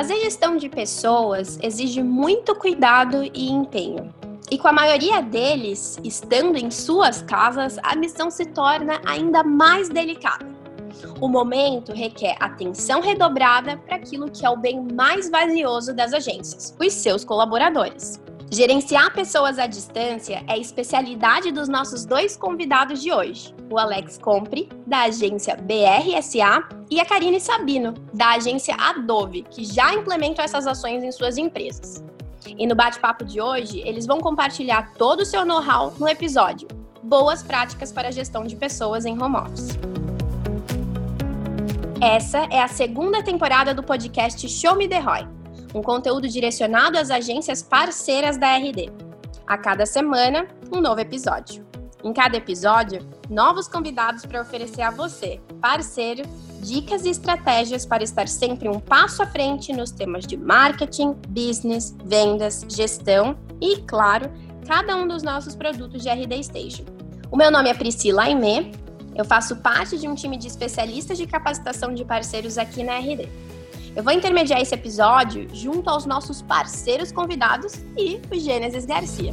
Fazer 0.00 0.18
gestão 0.20 0.56
de 0.56 0.66
pessoas 0.66 1.58
exige 1.62 2.02
muito 2.02 2.54
cuidado 2.54 3.22
e 3.22 3.50
empenho. 3.50 4.14
E 4.50 4.56
com 4.56 4.66
a 4.66 4.72
maioria 4.72 5.20
deles 5.20 5.98
estando 6.02 6.56
em 6.56 6.70
suas 6.70 7.20
casas, 7.20 7.76
a 7.82 7.94
missão 7.94 8.30
se 8.30 8.46
torna 8.46 8.98
ainda 9.04 9.44
mais 9.44 9.90
delicada. 9.90 10.46
O 11.20 11.28
momento 11.28 11.92
requer 11.92 12.34
atenção 12.40 13.02
redobrada 13.02 13.76
para 13.76 13.96
aquilo 13.96 14.30
que 14.30 14.46
é 14.46 14.48
o 14.48 14.56
bem 14.56 14.88
mais 14.94 15.28
valioso 15.28 15.94
das 15.94 16.14
agências, 16.14 16.74
os 16.80 16.94
seus 16.94 17.22
colaboradores. 17.22 18.22
Gerenciar 18.52 19.14
pessoas 19.14 19.60
à 19.60 19.66
distância 19.68 20.42
é 20.48 20.58
especialidade 20.58 21.52
dos 21.52 21.68
nossos 21.68 22.04
dois 22.04 22.36
convidados 22.36 23.00
de 23.00 23.12
hoje, 23.12 23.54
o 23.70 23.78
Alex 23.78 24.18
Compre, 24.18 24.68
da 24.84 25.02
agência 25.02 25.56
BRSA, 25.56 26.68
e 26.90 26.98
a 26.98 27.04
Karine 27.04 27.38
Sabino, 27.38 27.94
da 28.12 28.30
agência 28.30 28.74
Adobe, 28.74 29.46
que 29.48 29.64
já 29.64 29.94
implementam 29.94 30.44
essas 30.44 30.66
ações 30.66 31.04
em 31.04 31.12
suas 31.12 31.38
empresas. 31.38 32.02
E 32.58 32.66
no 32.66 32.74
bate-papo 32.74 33.24
de 33.24 33.40
hoje, 33.40 33.82
eles 33.86 34.04
vão 34.04 34.18
compartilhar 34.18 34.94
todo 34.94 35.20
o 35.20 35.24
seu 35.24 35.44
know-how 35.44 35.94
no 35.96 36.08
episódio 36.08 36.66
Boas 37.04 37.44
Práticas 37.44 37.92
para 37.92 38.08
a 38.08 38.10
Gestão 38.10 38.44
de 38.44 38.56
Pessoas 38.56 39.04
em 39.06 39.16
Home 39.22 39.36
Office. 39.36 39.78
Essa 42.02 42.48
é 42.50 42.60
a 42.60 42.66
segunda 42.66 43.22
temporada 43.22 43.72
do 43.72 43.82
podcast 43.84 44.48
Show 44.48 44.74
Me 44.74 44.88
The 44.88 44.98
Roy 44.98 45.39
um 45.74 45.82
conteúdo 45.82 46.28
direcionado 46.28 46.98
às 46.98 47.10
agências 47.10 47.62
parceiras 47.62 48.36
da 48.36 48.56
RD. 48.56 48.90
A 49.46 49.58
cada 49.58 49.86
semana, 49.86 50.46
um 50.72 50.80
novo 50.80 51.00
episódio. 51.00 51.66
Em 52.02 52.12
cada 52.12 52.36
episódio, 52.36 53.06
novos 53.28 53.68
convidados 53.68 54.24
para 54.24 54.40
oferecer 54.40 54.82
a 54.82 54.90
você, 54.90 55.40
parceiro, 55.60 56.22
dicas 56.62 57.04
e 57.04 57.10
estratégias 57.10 57.84
para 57.84 58.02
estar 58.02 58.26
sempre 58.26 58.68
um 58.68 58.80
passo 58.80 59.22
à 59.22 59.26
frente 59.26 59.72
nos 59.72 59.90
temas 59.90 60.26
de 60.26 60.36
marketing, 60.36 61.14
business, 61.28 61.94
vendas, 62.04 62.64
gestão 62.68 63.36
e, 63.60 63.76
claro, 63.82 64.30
cada 64.66 64.96
um 64.96 65.06
dos 65.06 65.22
nossos 65.22 65.54
produtos 65.54 66.02
de 66.02 66.08
RD 66.08 66.42
Station. 66.42 66.84
O 67.30 67.36
meu 67.36 67.50
nome 67.50 67.68
é 67.68 67.74
Priscila 67.74 68.22
Aimé, 68.22 68.70
eu 69.14 69.24
faço 69.24 69.56
parte 69.56 69.98
de 69.98 70.08
um 70.08 70.14
time 70.14 70.36
de 70.36 70.46
especialistas 70.46 71.18
de 71.18 71.26
capacitação 71.26 71.92
de 71.92 72.04
parceiros 72.04 72.56
aqui 72.56 72.82
na 72.82 72.98
RD. 72.98 73.28
Eu 73.94 74.04
vou 74.04 74.12
intermediar 74.12 74.60
esse 74.60 74.72
episódio 74.72 75.48
junto 75.52 75.90
aos 75.90 76.06
nossos 76.06 76.40
parceiros 76.40 77.10
convidados 77.10 77.74
e 77.98 78.20
o 78.30 78.38
Gênesis 78.38 78.86
Garcia. 78.86 79.32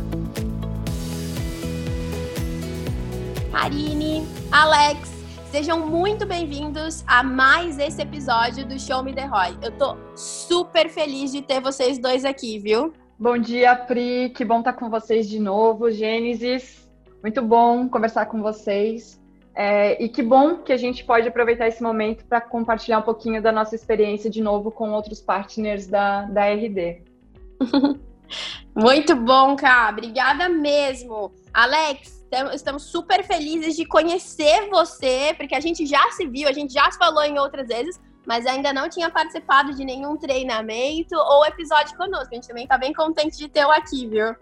Karine, 3.51 4.25
Alex, 4.51 5.11
sejam 5.51 5.87
muito 5.87 6.25
bem-vindos 6.25 7.03
a 7.05 7.21
mais 7.21 7.77
esse 7.77 8.01
episódio 8.01 8.65
do 8.65 8.79
Show 8.79 9.03
Me 9.03 9.13
The 9.13 9.25
Roy. 9.25 9.57
Eu 9.61 9.71
tô 9.71 9.95
super 10.15 10.89
feliz 10.89 11.31
de 11.31 11.43
ter 11.43 11.61
vocês 11.61 11.99
dois 11.99 12.25
aqui, 12.25 12.57
viu? 12.57 12.93
Bom 13.19 13.37
dia, 13.37 13.75
Pri. 13.75 14.31
Que 14.35 14.43
bom 14.43 14.59
estar 14.59 14.73
com 14.73 14.89
vocês 14.89 15.29
de 15.29 15.39
novo. 15.39 15.91
Gênesis, 15.91 16.89
muito 17.21 17.43
bom 17.43 17.87
conversar 17.87 18.25
com 18.25 18.41
vocês. 18.41 19.21
É, 19.59 19.99
e 20.03 20.07
que 20.07 20.21
bom 20.21 20.57
que 20.57 20.71
a 20.71 20.77
gente 20.77 21.03
pode 21.03 21.27
aproveitar 21.27 21.67
esse 21.67 21.81
momento 21.81 22.23
para 22.25 22.39
compartilhar 22.39 22.99
um 22.99 23.01
pouquinho 23.01 23.41
da 23.41 23.51
nossa 23.51 23.73
experiência 23.73 24.29
de 24.29 24.39
novo 24.39 24.69
com 24.69 24.91
outros 24.91 25.19
partners 25.19 25.87
da, 25.87 26.25
da 26.25 26.45
RD. 26.45 27.01
Muito 28.77 29.15
bom, 29.15 29.55
Ká. 29.55 29.89
Obrigada 29.89 30.47
mesmo. 30.47 31.33
Alex, 31.51 32.23
estamos 32.53 32.83
super 32.83 33.23
felizes 33.23 33.75
de 33.75 33.83
conhecer 33.83 34.69
você, 34.69 35.33
porque 35.35 35.55
a 35.55 35.59
gente 35.59 35.87
já 35.87 36.07
se 36.11 36.27
viu, 36.27 36.47
a 36.47 36.53
gente 36.53 36.71
já 36.71 36.91
se 36.91 36.99
falou 36.99 37.23
em 37.23 37.39
outras 37.39 37.67
vezes, 37.67 37.99
mas 38.27 38.45
ainda 38.45 38.71
não 38.71 38.87
tinha 38.87 39.09
participado 39.09 39.73
de 39.73 39.83
nenhum 39.83 40.17
treinamento 40.17 41.15
ou 41.15 41.43
episódio 41.47 41.97
conosco. 41.97 42.27
A 42.31 42.35
gente 42.35 42.47
também 42.47 42.65
está 42.65 42.77
bem 42.77 42.93
contente 42.93 43.35
de 43.35 43.49
tê-lo 43.49 43.71
aqui, 43.71 44.05
viu? 44.05 44.35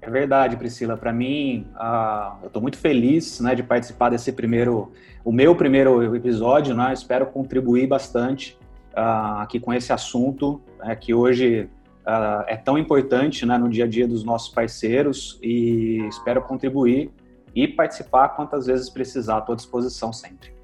É 0.00 0.10
verdade, 0.10 0.56
Priscila. 0.56 0.96
Para 0.96 1.12
mim, 1.12 1.66
uh, 1.74 2.38
eu 2.42 2.46
estou 2.48 2.62
muito 2.62 2.78
feliz 2.78 3.40
né, 3.40 3.54
de 3.54 3.62
participar 3.62 4.10
desse 4.10 4.32
primeiro, 4.32 4.92
o 5.24 5.32
meu 5.32 5.54
primeiro 5.54 6.14
episódio. 6.14 6.74
Né? 6.74 6.92
Espero 6.92 7.26
contribuir 7.26 7.86
bastante 7.86 8.56
uh, 8.92 9.40
aqui 9.40 9.58
com 9.58 9.72
esse 9.72 9.92
assunto 9.92 10.60
né, 10.78 10.94
que 10.94 11.12
hoje 11.12 11.68
uh, 12.06 12.44
é 12.46 12.56
tão 12.56 12.78
importante 12.78 13.44
né, 13.44 13.58
no 13.58 13.68
dia 13.68 13.84
a 13.84 13.88
dia 13.88 14.06
dos 14.06 14.22
nossos 14.22 14.52
parceiros 14.52 15.38
e 15.42 16.06
espero 16.08 16.42
contribuir 16.42 17.10
e 17.54 17.66
participar 17.66 18.28
quantas 18.30 18.66
vezes 18.66 18.88
precisar. 18.88 19.38
Estou 19.38 19.54
à 19.54 19.56
disposição 19.56 20.12
sempre. 20.12 20.55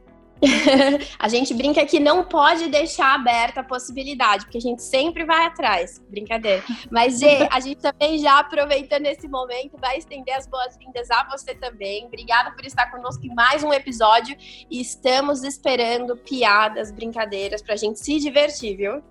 a 1.19 1.29
gente 1.29 1.55
brinca 1.55 1.85
que 1.87 2.01
não 2.01 2.25
pode 2.25 2.69
deixar 2.69 3.15
aberta 3.15 3.61
a 3.61 3.65
possibilidade, 3.65 4.45
porque 4.45 4.59
a 4.59 4.61
gente 4.61 4.83
sempre 4.83 5.25
vai 5.25 5.47
atrás. 5.47 6.03
Brincadeira. 6.09 6.63
Mas, 6.91 7.21
Gê, 7.21 7.49
a 7.51 7.61
gente 7.61 7.81
também 7.81 8.19
já 8.19 8.41
aproveitando 8.41 9.07
esse 9.07 9.29
momento, 9.29 9.79
vai 9.79 9.99
estender 9.99 10.35
as 10.35 10.47
boas-vindas 10.47 11.11
a 11.11 11.25
você 11.31 11.55
também. 11.55 12.07
Obrigada 12.07 12.51
por 12.51 12.65
estar 12.65 12.91
conosco 12.91 13.25
em 13.25 13.35
mais 13.35 13.63
um 13.63 13.73
episódio 13.73 14.37
e 14.71 14.81
estamos 14.81 15.45
esperando 15.45 16.17
piadas, 16.17 16.91
brincadeiras 16.91 17.63
pra 17.63 17.77
gente 17.77 18.01
se 18.01 18.19
divertir, 18.19 18.77
viu? 18.77 19.03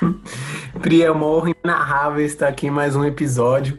Pri, 0.80 1.02
é 1.02 1.10
uma 1.10 1.26
honra 1.26 1.54
inarrável 1.62 2.24
estar 2.24 2.48
aqui 2.48 2.68
em 2.68 2.70
mais 2.70 2.96
um 2.96 3.04
episódio 3.04 3.78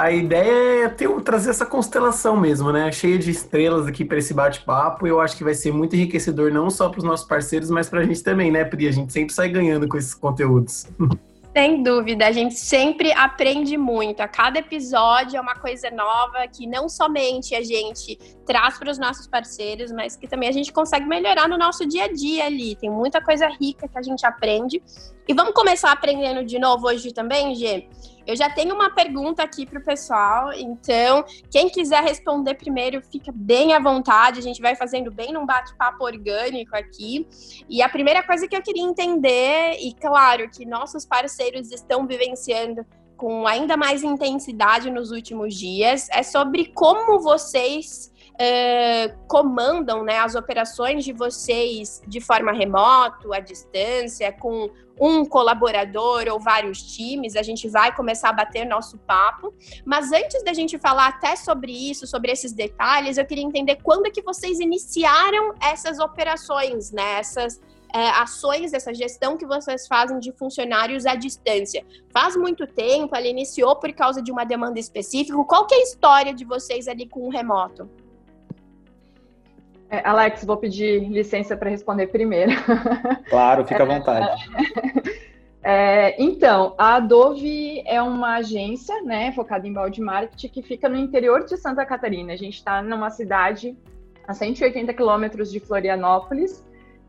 a 0.00 0.10
ideia 0.10 0.84
é 0.84 0.88
ter, 0.88 1.08
trazer 1.20 1.50
essa 1.50 1.66
constelação 1.66 2.34
mesmo, 2.34 2.72
né? 2.72 2.90
Cheia 2.90 3.18
de 3.18 3.30
estrelas 3.30 3.86
aqui 3.86 4.02
para 4.02 4.16
esse 4.16 4.32
bate-papo. 4.32 5.06
Eu 5.06 5.20
acho 5.20 5.36
que 5.36 5.44
vai 5.44 5.52
ser 5.52 5.72
muito 5.72 5.94
enriquecedor, 5.94 6.50
não 6.50 6.70
só 6.70 6.88
para 6.88 6.98
os 6.98 7.04
nossos 7.04 7.26
parceiros, 7.26 7.70
mas 7.70 7.88
para 7.88 8.00
a 8.00 8.04
gente 8.04 8.22
também, 8.22 8.50
né, 8.50 8.64
Pri? 8.64 8.88
A 8.88 8.92
gente 8.92 9.12
sempre 9.12 9.34
sai 9.34 9.50
ganhando 9.50 9.86
com 9.86 9.98
esses 9.98 10.14
conteúdos. 10.14 10.86
Sem 11.52 11.82
dúvida, 11.82 12.28
a 12.28 12.32
gente 12.32 12.54
sempre 12.54 13.10
aprende 13.10 13.76
muito. 13.76 14.20
A 14.20 14.28
cada 14.28 14.60
episódio 14.60 15.36
é 15.36 15.40
uma 15.40 15.56
coisa 15.56 15.90
nova 15.90 16.46
que 16.46 16.64
não 16.64 16.88
somente 16.88 17.56
a 17.56 17.62
gente 17.62 18.16
traz 18.46 18.78
para 18.78 18.88
os 18.88 18.98
nossos 18.98 19.26
parceiros, 19.26 19.90
mas 19.90 20.14
que 20.14 20.28
também 20.28 20.48
a 20.48 20.52
gente 20.52 20.72
consegue 20.72 21.06
melhorar 21.06 21.48
no 21.48 21.58
nosso 21.58 21.84
dia 21.88 22.04
a 22.04 22.12
dia 22.12 22.46
ali. 22.46 22.76
Tem 22.76 22.88
muita 22.88 23.20
coisa 23.20 23.48
rica 23.48 23.88
que 23.88 23.98
a 23.98 24.02
gente 24.02 24.24
aprende. 24.24 24.80
E 25.26 25.34
vamos 25.34 25.52
começar 25.52 25.90
aprendendo 25.90 26.44
de 26.44 26.56
novo 26.56 26.86
hoje 26.86 27.12
também, 27.12 27.52
Gê? 27.56 27.88
Eu 28.26 28.36
já 28.36 28.48
tenho 28.50 28.74
uma 28.74 28.90
pergunta 28.90 29.42
aqui 29.42 29.66
para 29.66 29.78
o 29.78 29.84
pessoal, 29.84 30.52
então 30.52 31.24
quem 31.50 31.68
quiser 31.68 32.02
responder 32.02 32.54
primeiro, 32.54 33.02
fica 33.02 33.32
bem 33.34 33.72
à 33.72 33.78
vontade. 33.78 34.38
A 34.38 34.42
gente 34.42 34.60
vai 34.60 34.76
fazendo 34.76 35.10
bem 35.10 35.32
num 35.32 35.46
bate-papo 35.46 36.04
orgânico 36.04 36.76
aqui. 36.76 37.26
E 37.68 37.82
a 37.82 37.88
primeira 37.88 38.22
coisa 38.22 38.46
que 38.46 38.56
eu 38.56 38.62
queria 38.62 38.82
entender, 38.82 39.78
e 39.80 39.94
claro 39.94 40.48
que 40.50 40.64
nossos 40.64 41.04
parceiros 41.04 41.70
estão 41.70 42.06
vivenciando 42.06 42.84
com 43.16 43.46
ainda 43.46 43.76
mais 43.76 44.02
intensidade 44.02 44.90
nos 44.90 45.10
últimos 45.10 45.54
dias, 45.54 46.08
é 46.10 46.22
sobre 46.22 46.72
como 46.72 47.20
vocês 47.20 48.10
Uh, 48.40 49.14
comandam 49.28 50.02
né, 50.02 50.18
as 50.18 50.34
operações 50.34 51.04
de 51.04 51.12
vocês 51.12 52.00
de 52.06 52.22
forma 52.22 52.52
remoto, 52.52 53.34
à 53.34 53.38
distância, 53.38 54.32
com 54.32 54.70
um 55.00 55.24
colaborador 55.24 56.24
ou 56.30 56.38
vários 56.38 56.82
times, 56.82 57.34
a 57.34 57.42
gente 57.42 57.68
vai 57.68 57.94
começar 57.94 58.28
a 58.28 58.32
bater 58.32 58.66
nosso 58.66 58.98
papo. 58.98 59.52
Mas 59.84 60.12
antes 60.12 60.42
da 60.42 60.52
gente 60.52 60.78
falar 60.78 61.08
até 61.08 61.36
sobre 61.36 61.72
isso, 61.72 62.06
sobre 62.06 62.30
esses 62.30 62.52
detalhes, 62.52 63.16
eu 63.16 63.24
queria 63.24 63.44
entender 63.44 63.76
quando 63.82 64.06
é 64.06 64.10
que 64.10 64.22
vocês 64.22 64.60
iniciaram 64.60 65.54
essas 65.62 65.98
operações, 65.98 66.92
né? 66.92 67.18
Essas 67.18 67.60
é, 67.94 68.10
ações, 68.10 68.72
essa 68.74 68.92
gestão 68.92 69.38
que 69.38 69.46
vocês 69.46 69.86
fazem 69.86 70.18
de 70.18 70.32
funcionários 70.32 71.06
à 71.06 71.14
distância. 71.14 71.84
Faz 72.12 72.36
muito 72.36 72.66
tempo, 72.66 73.16
ela 73.16 73.26
iniciou 73.26 73.76
por 73.76 73.92
causa 73.94 74.22
de 74.22 74.30
uma 74.30 74.44
demanda 74.44 74.78
específica. 74.78 75.36
Qual 75.44 75.66
que 75.66 75.74
é 75.74 75.78
a 75.78 75.82
história 75.82 76.34
de 76.34 76.44
vocês 76.44 76.86
ali 76.86 77.08
com 77.08 77.26
o 77.26 77.30
remoto? 77.30 77.88
É, 79.90 80.06
Alex, 80.08 80.44
vou 80.44 80.56
pedir 80.56 81.08
licença 81.08 81.56
para 81.56 81.68
responder 81.68 82.06
primeiro. 82.06 82.52
Claro, 83.28 83.64
fica 83.64 83.82
à 83.82 83.86
vontade. 83.86 84.50
É, 85.62 86.20
então, 86.20 86.74
a 86.78 86.94
Adobe 86.96 87.82
é 87.86 88.00
uma 88.00 88.36
agência 88.36 89.02
né, 89.02 89.30
focada 89.32 89.68
em 89.68 89.72
balde 89.72 90.00
marketing 90.00 90.48
que 90.48 90.62
fica 90.62 90.88
no 90.88 90.96
interior 90.96 91.44
de 91.44 91.56
Santa 91.56 91.84
Catarina. 91.84 92.32
A 92.32 92.36
gente 92.36 92.54
está 92.54 92.80
numa 92.82 93.10
cidade 93.10 93.76
a 94.26 94.32
180 94.32 94.94
quilômetros 94.94 95.50
de 95.52 95.60
Florianópolis 95.60 96.64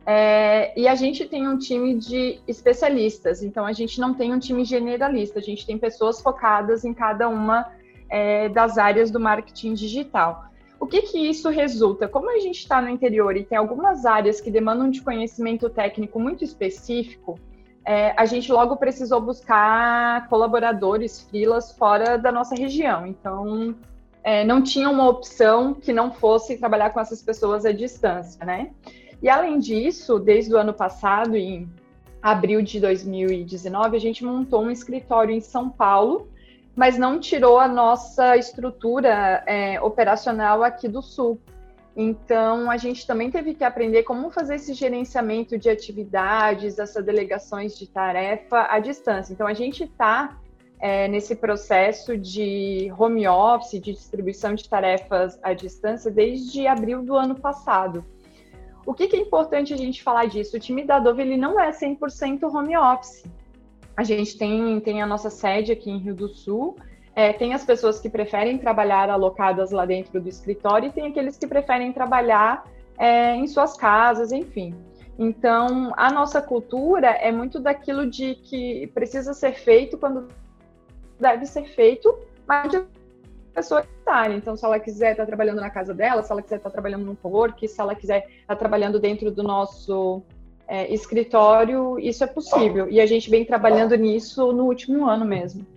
é, 0.06 0.77
e 0.77 0.88
a 0.88 0.95
gente 0.95 1.25
tem 1.25 1.47
um 1.47 1.57
time 1.57 1.95
de 1.95 2.39
especialistas. 2.47 3.41
Então, 3.41 3.65
a 3.65 3.73
gente 3.73 4.00
não 4.00 4.13
tem 4.13 4.33
um 4.33 4.39
time 4.39 4.65
generalista, 4.65 5.39
a 5.39 5.41
gente 5.41 5.65
tem 5.65 5.77
pessoas 5.77 6.21
focadas 6.21 6.83
em 6.83 6.94
cada 6.94 7.29
uma 7.29 7.71
é, 8.09 8.50
das 8.50 8.77
áreas 8.77 9.09
do 9.09 9.19
marketing 9.19 9.73
digital. 9.75 10.50
O 10.81 10.88
que 10.88 11.04
que 11.04 11.30
isso 11.30 11.48
resulta? 11.48 12.07
Como 12.07 12.28
a 12.28 12.39
gente 12.39 12.57
está 12.57 12.81
no 12.81 12.89
interior 12.89 13.38
e 13.38 13.44
tem 13.44 13.56
algumas 13.56 14.04
áreas 14.04 14.42
que 14.42 14.50
demandam 14.50 14.89
de 14.89 15.00
conhecimento 15.00 15.69
técnico 15.69 16.19
muito 16.19 16.44
específico, 16.44 17.39
é, 17.86 18.16
a 18.18 18.25
gente 18.25 18.51
logo 18.51 18.75
precisou 18.78 19.22
buscar 19.22 20.28
colaboradores, 20.28 21.22
filas 21.30 21.72
fora 21.72 22.18
da 22.18 22.31
nossa 22.31 22.56
região. 22.56 23.06
Então, 23.06 23.75
é, 24.24 24.44
não 24.44 24.60
tinha 24.63 24.89
uma 24.89 25.07
opção 25.07 25.75
que 25.75 25.94
não 25.94 26.12
fosse 26.12 26.57
trabalhar 26.57 26.89
com 26.89 27.00
essas 27.00 27.22
pessoas 27.22 27.63
à 27.63 27.72
distância, 27.72 28.44
né? 28.44 28.72
E 29.22 29.30
além 29.30 29.60
disso, 29.60 30.18
desde 30.18 30.51
o 30.51 30.57
ano 30.57 30.74
passado, 30.74 31.36
em 31.38 31.69
abril 32.19 32.60
de 32.63 32.80
2019, 32.80 33.95
a 33.95 34.00
gente 34.00 34.25
montou 34.25 34.63
um 34.63 34.72
escritório 34.72 35.31
em 35.31 35.42
São 35.42 35.69
Paulo, 35.69 36.28
mas 36.75 36.97
não 36.97 37.19
tirou 37.19 37.59
a 37.59 37.68
nossa 37.68 38.38
estrutura 38.38 39.44
é, 39.45 39.79
operacional 39.81 40.63
aqui 40.63 40.88
do 40.88 41.01
Sul. 41.01 41.39
Então, 41.95 42.71
a 42.71 42.77
gente 42.77 43.06
também 43.06 43.29
teve 43.29 43.53
que 43.53 43.63
aprender 43.63 44.03
como 44.03 44.31
fazer 44.31 44.56
esse 44.56 44.73
gerenciamento 44.73 45.57
de 45.57 45.69
atividades, 45.69 46.79
essas 46.79 47.03
delegações 47.03 47.77
de 47.77 47.88
tarefa 47.88 48.68
à 48.69 48.79
distância. 48.79 49.33
Então, 49.33 49.45
a 49.45 49.53
gente 49.53 49.83
está 49.83 50.38
é, 50.79 51.07
nesse 51.09 51.35
processo 51.35 52.18
de 52.18 52.91
home 52.97 53.27
office, 53.27 53.81
de 53.81 53.94
distribuição 53.94 54.56
de 54.56 54.68
tarefas 54.68 55.38
à 55.44 55.53
distância, 55.53 56.09
desde 56.09 56.65
abril 56.65 57.03
do 57.03 57.15
ano 57.15 57.35
passado. 57.35 58.06
O 58.85 58.94
que, 58.94 59.07
que 59.07 59.15
é 59.15 59.19
importante 59.19 59.73
a 59.73 59.77
gente 59.77 60.01
falar 60.01 60.25
disso? 60.25 60.57
O 60.57 60.59
time 60.59 60.83
da 60.83 60.97
Dove 60.97 61.21
ele 61.21 61.38
não 61.38 61.59
é 61.59 61.69
100% 61.71 62.44
home 62.44 62.75
office. 62.75 63.23
A 63.95 64.03
gente 64.03 64.38
tem, 64.38 64.79
tem 64.79 65.01
a 65.01 65.05
nossa 65.05 65.29
sede 65.29 65.71
aqui 65.71 65.89
em 65.89 65.97
Rio 65.97 66.15
do 66.15 66.29
Sul, 66.29 66.75
é, 67.15 67.33
tem 67.33 67.53
as 67.53 67.65
pessoas 67.65 67.99
que 67.99 68.09
preferem 68.09 68.57
trabalhar 68.57 69.09
alocadas 69.09 69.71
lá 69.71 69.85
dentro 69.85 70.19
do 70.19 70.29
escritório 70.29 70.88
e 70.88 70.91
tem 70.91 71.07
aqueles 71.07 71.38
que 71.38 71.45
preferem 71.45 71.91
trabalhar 71.91 72.65
é, 72.97 73.35
em 73.35 73.47
suas 73.47 73.75
casas, 73.75 74.31
enfim. 74.31 74.73
Então, 75.19 75.93
a 75.97 76.11
nossa 76.11 76.41
cultura 76.41 77.09
é 77.09 77.31
muito 77.31 77.59
daquilo 77.59 78.09
de 78.09 78.35
que 78.35 78.88
precisa 78.93 79.33
ser 79.33 79.53
feito 79.53 79.97
quando 79.97 80.29
deve 81.19 81.45
ser 81.45 81.65
feito, 81.65 82.17
mas 82.47 82.73
a 82.73 82.85
pessoa 83.53 83.81
estar. 83.81 84.31
Então, 84.31 84.55
se 84.55 84.65
ela 84.65 84.79
quiser 84.79 85.11
estar 85.11 85.25
trabalhando 85.25 85.59
na 85.59 85.69
casa 85.69 85.94
dela, 85.94 86.23
se 86.23 86.31
ela 86.31 86.41
quiser 86.41 86.55
estar 86.57 86.69
trabalhando 86.69 87.05
no 87.05 87.15
co-work, 87.15 87.67
se 87.67 87.79
ela 87.79 87.94
quiser 87.94 88.27
estar 88.41 88.55
trabalhando 88.55 88.99
dentro 88.99 89.29
do 89.29 89.44
nosso 89.44 90.23
é, 90.71 90.89
escritório, 90.94 92.00
isso 92.00 92.23
é 92.23 92.27
possível. 92.27 92.89
E 92.89 93.01
a 93.01 93.06
gente 93.06 93.29
vem 93.29 93.44
trabalhando 93.44 93.94
nisso 93.95 94.53
no 94.53 94.63
último 94.63 95.06
ano 95.06 95.25
mesmo. 95.25 95.68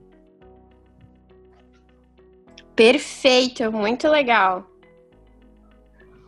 Perfeito, 2.77 3.73
muito 3.73 4.07
legal. 4.07 4.63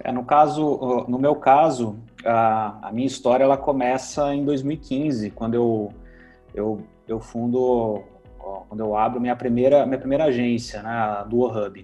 É, 0.03 0.11
no 0.11 0.25
caso, 0.25 1.07
no 1.07 1.17
meu 1.17 1.37
caso, 1.37 1.97
a, 2.25 2.89
a, 2.89 2.93
minha 2.93 3.07
história 3.07 3.45
ela 3.45 3.57
começa 3.57 4.35
em 4.35 4.45
2015, 4.45 5.31
quando 5.31 5.55
eu, 5.55 5.93
eu, 6.53 6.81
eu 7.07 7.21
fundo 7.21 8.03
quando 8.69 8.81
eu 8.81 8.97
abro 8.97 9.21
minha 9.21 9.37
primeira, 9.37 9.87
minha 9.87 9.99
primeira 9.99 10.25
agência, 10.25 10.83
né, 10.83 10.91
a 10.91 11.23
Duo 11.23 11.47
Hub. 11.47 11.81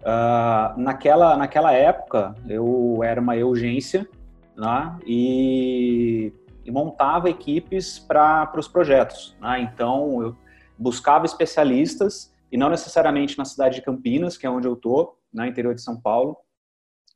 Uh, 0.00 0.80
naquela, 0.80 1.36
naquela 1.36 1.72
época, 1.72 2.36
eu 2.48 3.00
era 3.02 3.20
uma 3.20 3.34
urgência 3.34 4.08
né, 4.56 4.98
e, 5.06 6.32
e 6.64 6.70
montava 6.70 7.30
equipes 7.30 7.98
para 7.98 8.52
os 8.56 8.68
projetos. 8.68 9.36
Né? 9.40 9.60
Então, 9.62 10.22
eu 10.22 10.36
buscava 10.78 11.26
especialistas, 11.26 12.32
e 12.50 12.56
não 12.56 12.68
necessariamente 12.68 13.38
na 13.38 13.44
cidade 13.44 13.76
de 13.76 13.82
Campinas, 13.82 14.36
que 14.36 14.46
é 14.46 14.50
onde 14.50 14.66
eu 14.66 14.74
estou, 14.74 15.18
no 15.32 15.44
interior 15.44 15.74
de 15.74 15.82
São 15.82 16.00
Paulo, 16.00 16.36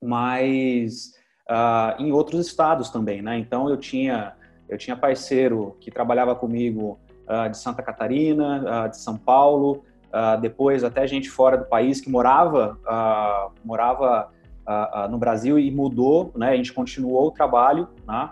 mas 0.00 1.12
uh, 1.50 2.00
em 2.00 2.12
outros 2.12 2.46
estados 2.46 2.90
também. 2.90 3.20
Né? 3.22 3.38
Então, 3.38 3.68
eu 3.68 3.76
tinha, 3.76 4.34
eu 4.68 4.78
tinha 4.78 4.96
parceiro 4.96 5.76
que 5.80 5.90
trabalhava 5.90 6.34
comigo 6.34 7.00
uh, 7.28 7.48
de 7.50 7.56
Santa 7.58 7.82
Catarina, 7.82 8.86
uh, 8.86 8.90
de 8.90 8.98
São 8.98 9.16
Paulo, 9.16 9.84
depois 10.40 10.84
até 10.84 11.04
gente 11.08 11.28
fora 11.28 11.58
do 11.58 11.64
país 11.64 12.00
que 12.00 12.08
morava, 12.08 12.78
morava 13.64 14.30
no 15.10 15.18
Brasil 15.18 15.58
e 15.58 15.70
mudou, 15.70 16.32
né? 16.34 16.50
A 16.50 16.56
gente 16.56 16.72
continuou 16.72 17.28
o 17.28 17.30
trabalho, 17.30 17.88
né? 18.06 18.30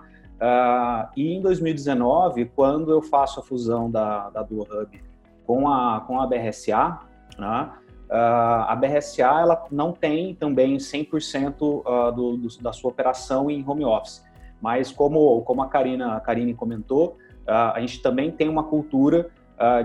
e 1.16 1.34
em 1.34 1.40
2019, 1.40 2.46
quando 2.46 2.90
eu 2.90 3.00
faço 3.00 3.38
a 3.38 3.42
fusão 3.42 3.90
da, 3.90 4.28
da 4.30 4.42
Hub 4.42 5.00
com 5.46 5.68
a, 5.68 6.00
com 6.00 6.20
a 6.20 6.26
BRSA, 6.26 6.98
né? 7.38 7.70
Uh, 8.12 8.68
a 8.68 8.76
BRSA 8.76 9.22
ela 9.22 9.64
não 9.70 9.90
tem 9.90 10.34
também 10.34 10.76
100% 10.76 11.62
uh, 11.62 12.12
do, 12.12 12.36
do, 12.36 12.62
da 12.62 12.70
sua 12.70 12.90
operação 12.90 13.50
em 13.50 13.66
home 13.66 13.86
office, 13.86 14.22
mas 14.60 14.92
como, 14.92 15.40
como 15.42 15.62
a 15.62 15.68
Karina, 15.68 16.16
a 16.16 16.20
Karine 16.20 16.52
comentou, 16.52 17.16
a 17.46 17.80
gente 17.80 18.00
também 18.00 18.30
tem 18.30 18.48
uma 18.48 18.62
cultura 18.62 19.28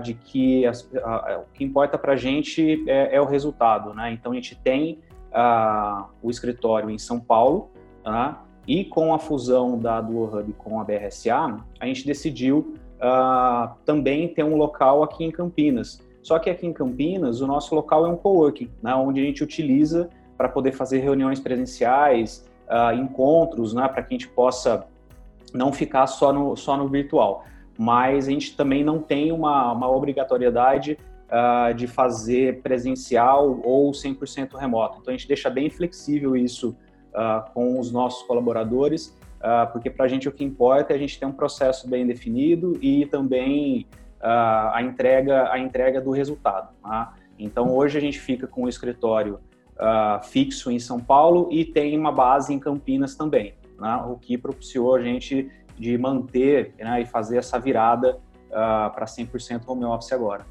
de 0.04 0.14
que 0.14 0.64
as, 0.64 0.82
o 0.82 1.52
que 1.52 1.64
importa 1.64 1.98
para 1.98 2.12
a 2.12 2.16
gente 2.16 2.84
é, 2.88 3.16
é, 3.16 3.20
o 3.20 3.24
resultado, 3.24 3.92
né? 3.92 4.12
Então 4.12 4.30
a 4.30 4.34
gente 4.36 4.54
tem 4.54 5.00
o 6.22 6.30
escritório 6.30 6.90
em 6.90 6.98
São 6.98 7.20
Paulo, 7.20 7.70
né? 8.04 8.36
e 8.66 8.84
com 8.84 9.14
a 9.14 9.18
fusão 9.18 9.78
da 9.78 10.00
Duo 10.00 10.24
Hub 10.24 10.52
com 10.58 10.80
a 10.80 10.84
BRSA, 10.84 11.58
a 11.80 11.86
gente 11.86 12.06
decidiu 12.06 12.74
também 13.84 14.28
ter 14.28 14.44
um 14.44 14.56
local 14.56 15.02
aqui 15.02 15.24
em 15.24 15.30
Campinas. 15.30 16.00
Só 16.22 16.38
que 16.38 16.50
aqui 16.50 16.66
em 16.66 16.72
Campinas, 16.72 17.40
o 17.40 17.46
nosso 17.46 17.74
local 17.74 18.04
é 18.04 18.08
um 18.08 18.16
coworking, 18.16 18.70
né? 18.82 18.94
onde 18.94 19.20
a 19.20 19.24
gente 19.24 19.42
utiliza 19.42 20.10
para 20.36 20.48
poder 20.48 20.72
fazer 20.72 20.98
reuniões 20.98 21.40
presenciais, 21.40 22.46
uh, 22.68 22.94
encontros, 22.94 23.72
né? 23.72 23.88
para 23.88 24.02
que 24.02 24.14
a 24.14 24.18
gente 24.18 24.28
possa 24.28 24.86
não 25.54 25.72
ficar 25.72 26.06
só 26.06 26.32
no, 26.32 26.56
só 26.56 26.76
no 26.76 26.88
virtual. 26.88 27.44
Mas 27.78 28.28
a 28.28 28.30
gente 28.30 28.56
também 28.56 28.84
não 28.84 28.98
tem 28.98 29.32
uma, 29.32 29.72
uma 29.72 29.88
obrigatoriedade 29.90 30.98
uh, 31.28 31.74
de 31.74 31.86
fazer 31.86 32.60
presencial 32.62 33.60
ou 33.62 33.90
100% 33.92 34.54
remoto. 34.56 34.98
Então 35.00 35.12
a 35.12 35.16
gente 35.16 35.28
deixa 35.28 35.48
bem 35.48 35.70
flexível 35.70 36.36
isso 36.36 36.76
uh, 37.14 37.50
com 37.52 37.78
os 37.78 37.92
nossos 37.92 38.26
colaboradores, 38.26 39.16
uh, 39.38 39.70
porque 39.72 39.90
para 39.90 40.06
a 40.06 40.08
gente 40.08 40.28
o 40.28 40.32
que 40.32 40.44
importa 40.44 40.92
é 40.92 40.96
a 40.96 40.98
gente 40.98 41.18
ter 41.18 41.26
um 41.26 41.32
processo 41.32 41.88
bem 41.88 42.06
definido 42.06 42.78
e 42.82 43.06
também 43.06 43.86
a, 44.20 44.82
entrega, 44.82 45.52
a 45.52 45.60
entrega 45.60 46.00
do 46.00 46.10
resultado. 46.10 46.74
Tá? 46.82 47.14
Então 47.38 47.72
hoje 47.76 47.96
a 47.96 48.00
gente 48.00 48.18
fica 48.18 48.48
com 48.48 48.64
o 48.64 48.68
escritório 48.68 49.38
fixo 50.24 50.72
em 50.72 50.80
São 50.80 50.98
Paulo 50.98 51.48
e 51.52 51.64
tem 51.64 51.96
uma 51.96 52.10
base 52.10 52.52
em 52.52 52.58
Campinas 52.58 53.14
também 53.14 53.54
né, 53.78 53.96
o 54.06 54.16
que 54.16 54.36
propiciou 54.36 54.96
a 54.96 55.02
gente 55.02 55.50
de 55.76 55.96
manter 55.96 56.74
né, 56.78 57.02
e 57.02 57.06
fazer 57.06 57.38
essa 57.38 57.58
virada 57.58 58.18
uh, 58.48 58.92
para 58.92 59.06
100% 59.06 59.62
home 59.66 59.84
office 59.84 60.12
agora. 60.12 60.44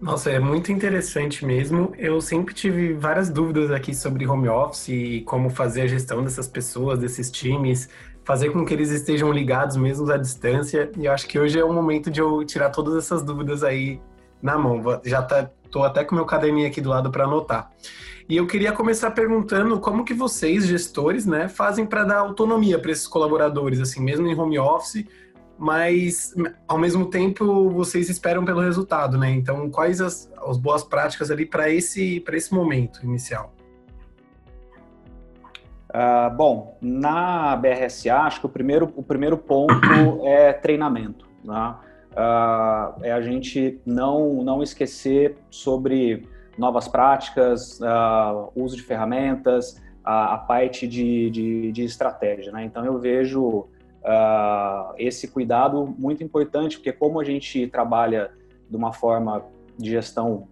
Nossa, 0.00 0.30
é 0.30 0.38
muito 0.38 0.70
interessante 0.70 1.44
mesmo. 1.44 1.92
Eu 1.98 2.20
sempre 2.20 2.54
tive 2.54 2.92
várias 2.92 3.28
dúvidas 3.28 3.72
aqui 3.72 3.92
sobre 3.92 4.26
home 4.28 4.48
office 4.48 4.88
e 4.88 5.22
como 5.22 5.50
fazer 5.50 5.82
a 5.82 5.86
gestão 5.88 6.22
dessas 6.22 6.46
pessoas, 6.46 7.00
desses 7.00 7.28
times, 7.32 7.88
fazer 8.22 8.50
com 8.50 8.64
que 8.64 8.72
eles 8.72 8.90
estejam 8.90 9.32
ligados 9.32 9.76
mesmo 9.76 10.08
à 10.12 10.16
distância. 10.16 10.88
E 10.96 11.06
eu 11.06 11.12
acho 11.12 11.26
que 11.26 11.36
hoje 11.36 11.58
é 11.58 11.64
o 11.64 11.72
momento 11.72 12.12
de 12.12 12.20
eu 12.20 12.44
tirar 12.44 12.70
todas 12.70 12.94
essas 12.94 13.24
dúvidas 13.24 13.64
aí 13.64 14.00
na 14.40 14.56
mão. 14.56 14.80
Já 15.04 15.20
tá, 15.20 15.50
tô 15.68 15.82
até 15.82 16.04
com 16.04 16.14
meu 16.14 16.24
caderninho 16.24 16.68
aqui 16.68 16.80
do 16.80 16.90
lado 16.90 17.10
para 17.10 17.24
anotar. 17.24 17.72
E 18.28 18.36
eu 18.36 18.46
queria 18.46 18.70
começar 18.72 19.10
perguntando 19.10 19.80
como 19.80 20.04
que 20.04 20.14
vocês, 20.14 20.66
gestores, 20.66 21.26
né, 21.26 21.48
fazem 21.48 21.86
para 21.86 22.04
dar 22.04 22.18
autonomia 22.18 22.78
para 22.78 22.92
esses 22.92 23.08
colaboradores, 23.08 23.80
assim, 23.80 24.02
mesmo 24.02 24.28
em 24.28 24.38
home 24.38 24.58
office, 24.58 25.06
mas 25.58 26.34
ao 26.66 26.78
mesmo 26.78 27.06
tempo 27.06 27.68
vocês 27.70 28.08
esperam 28.08 28.44
pelo 28.44 28.60
resultado, 28.60 29.18
né? 29.18 29.30
Então, 29.30 29.68
quais 29.68 30.00
as, 30.00 30.30
as 30.46 30.56
boas 30.56 30.84
práticas 30.84 31.30
ali 31.30 31.44
para 31.44 31.68
esse 31.68 32.20
para 32.20 32.36
esse 32.36 32.54
momento 32.54 33.04
inicial? 33.04 33.52
Uh, 35.88 36.34
bom, 36.36 36.76
na 36.82 37.56
BRSA, 37.56 38.14
acho 38.18 38.40
que 38.40 38.46
o 38.46 38.48
primeiro, 38.48 38.92
o 38.94 39.02
primeiro 39.02 39.38
ponto 39.38 39.72
é 40.24 40.52
treinamento. 40.52 41.26
Né? 41.42 41.74
Uh, 42.12 43.04
é 43.04 43.12
a 43.12 43.20
gente 43.22 43.80
não, 43.86 44.42
não 44.42 44.62
esquecer 44.62 45.38
sobre 45.50 46.28
novas 46.58 46.88
práticas, 46.88 47.80
uh, 47.80 48.52
uso 48.54 48.76
de 48.76 48.82
ferramentas, 48.82 49.80
a, 50.04 50.34
a 50.34 50.38
parte 50.38 50.86
de, 50.86 51.30
de, 51.30 51.72
de, 51.72 51.84
estratégia. 51.84 52.52
Né? 52.52 52.64
Então, 52.64 52.84
eu 52.84 52.98
vejo 52.98 53.68
uh, 54.02 54.94
esse 54.96 55.28
cuidado 55.28 55.94
muito 55.98 56.22
importante, 56.22 56.76
porque 56.76 56.92
como 56.92 57.20
a 57.20 57.24
gente 57.24 57.66
trabalha 57.68 58.30
de 58.68 58.76
uma 58.76 58.92
forma 58.92 59.44
de 59.76 59.90
gestão 59.90 60.48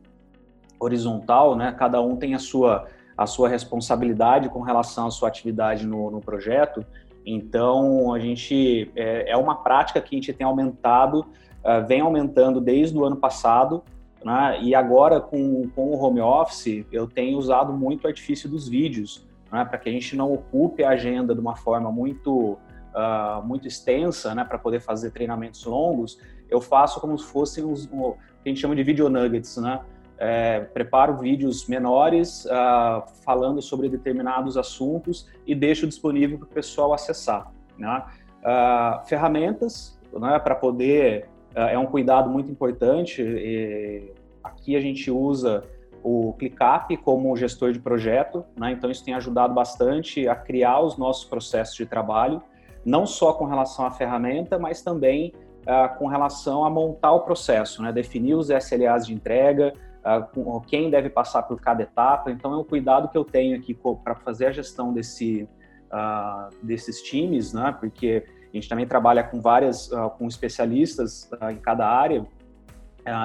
horizontal, 0.79 1.57
né? 1.57 1.75
cada 1.77 2.01
um 2.01 2.17
tem 2.17 2.35
a 2.35 2.39
sua, 2.39 2.87
a 3.17 3.27
sua 3.27 3.49
responsabilidade 3.49 4.49
com 4.49 4.61
relação 4.61 5.07
à 5.07 5.11
sua 5.11 5.29
atividade 5.29 5.87
no, 5.87 6.11
no 6.11 6.21
projeto, 6.21 6.85
então 7.25 8.15
a 8.15 8.21
gente 8.21 8.91
é, 8.95 9.31
é, 9.31 9.37
uma 9.37 9.57
prática 9.57 10.01
que 10.01 10.15
a 10.15 10.19
gente 10.19 10.33
tem 10.33 10.47
aumentado, 10.47 11.21
uh, 11.21 11.85
vem 11.87 12.01
aumentando 12.01 12.61
desde 12.61 12.97
o 12.97 13.05
ano 13.05 13.17
passado, 13.17 13.83
né? 14.27 14.59
E 14.61 14.75
agora, 14.75 15.21
com, 15.21 15.69
com 15.75 15.91
o 15.91 16.03
home 16.03 16.21
office, 16.21 16.85
eu 16.91 17.07
tenho 17.07 17.39
usado 17.39 17.73
muito 17.73 18.05
o 18.05 18.07
artifício 18.09 18.49
dos 18.49 18.69
vídeos, 18.69 19.25
né? 19.53 19.65
para 19.65 19.79
que 19.79 19.89
a 19.89 19.93
gente 19.93 20.17
não 20.17 20.33
ocupe 20.33 20.83
a 20.83 20.91
agenda 20.91 21.33
de 21.33 21.41
uma 21.41 21.55
forma 21.55 21.93
muito, 21.93 22.59
uh, 22.97 23.47
muito 23.47 23.69
extensa, 23.69 24.35
né? 24.35 24.45
para 24.45 24.59
poder 24.59 24.81
fazer 24.81 25.11
treinamentos 25.11 25.65
longos. 25.65 26.19
Eu 26.49 26.61
faço 26.61 27.01
como 27.01 27.19
se 27.19 27.27
fossem 27.27 27.65
os, 27.65 27.87
o 27.93 28.13
que 28.43 28.47
a 28.47 28.49
gente 28.49 28.61
chama 28.61 28.75
de 28.75 28.83
video 28.83 29.09
nuggets, 29.09 29.57
né? 29.59 29.81
É, 30.19 30.61
preparo 30.61 31.19
vídeos 31.19 31.69
menores 31.69 32.47
uh, 32.47 33.07
falando 33.23 33.61
sobre 33.61 33.87
determinados 33.87 34.57
assuntos 34.57 35.29
e 35.47 35.55
deixo 35.55 35.87
disponível 35.87 36.39
para 36.39 36.47
o 36.47 36.49
pessoal 36.49 36.95
acessar. 36.95 37.53
Né? 37.77 38.03
Uh, 38.41 39.07
ferramentas 39.07 40.01
né, 40.19 40.39
para 40.39 40.55
poder. 40.55 41.29
Uh, 41.55 41.61
é 41.69 41.79
um 41.79 41.85
cuidado 41.85 42.31
muito 42.31 42.51
importante. 42.51 43.21
E 43.21 44.11
aqui 44.43 44.75
a 44.75 44.81
gente 44.81 45.11
usa 45.11 45.63
o 46.03 46.33
ClickUp 46.39 46.97
como 46.99 47.37
gestor 47.37 47.73
de 47.73 47.81
projeto, 47.81 48.45
né, 48.57 48.71
então 48.71 48.89
isso 48.89 49.05
tem 49.05 49.13
ajudado 49.15 49.53
bastante 49.53 50.29
a 50.29 50.37
criar 50.37 50.81
os 50.81 50.97
nossos 50.97 51.25
processos 51.25 51.75
de 51.75 51.85
trabalho, 51.85 52.41
não 52.87 53.05
só 53.05 53.33
com 53.33 53.45
relação 53.45 53.85
à 53.85 53.91
ferramenta, 53.91 54.57
mas 54.61 54.81
também 54.81 55.35
uh, 55.63 55.99
com 55.99 56.07
relação 56.07 56.65
a 56.65 56.71
montar 56.71 57.13
o 57.13 57.21
processo, 57.21 57.83
né, 57.83 57.93
definir 57.93 58.37
os 58.37 58.49
SLAs 58.49 59.05
de 59.05 59.13
entrega, 59.13 59.75
uh, 60.37 60.61
quem 60.61 60.89
deve 60.89 61.11
passar 61.11 61.43
por 61.43 61.61
cada 61.61 61.83
etapa. 61.83 62.31
Então, 62.31 62.55
é 62.55 62.57
um 62.57 62.63
cuidado 62.63 63.09
que 63.09 63.19
eu 63.19 63.25
tenho 63.25 63.59
aqui 63.59 63.77
para 64.05 64.15
fazer 64.15 64.47
a 64.47 64.53
gestão 64.53 64.93
desse, 64.93 65.49
uh, 65.93 66.55
desses 66.63 67.03
times, 67.03 67.53
né? 67.53 67.77
Porque 67.79 68.25
a 68.53 68.57
gente 68.57 68.69
também 68.69 68.87
trabalha 68.87 69.25
com 69.25 69.41
várias, 69.41 69.91
com 70.17 70.29
especialistas 70.29 71.29
em 71.51 71.57
cada 71.57 71.87
área. 71.87 72.25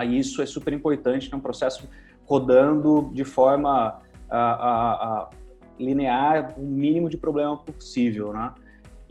e 0.05 0.19
isso 0.19 0.41
é 0.41 0.45
super 0.45 0.73
importante, 0.73 1.29
é 1.31 1.35
um 1.37 1.39
processo 1.39 1.87
rodando 2.25 3.09
de 3.13 3.23
forma 3.23 4.01
linear, 5.79 6.53
o 6.57 6.63
mínimo 6.63 7.09
de 7.09 7.15
problema 7.15 7.55
possível, 7.55 8.33
né? 8.33 8.51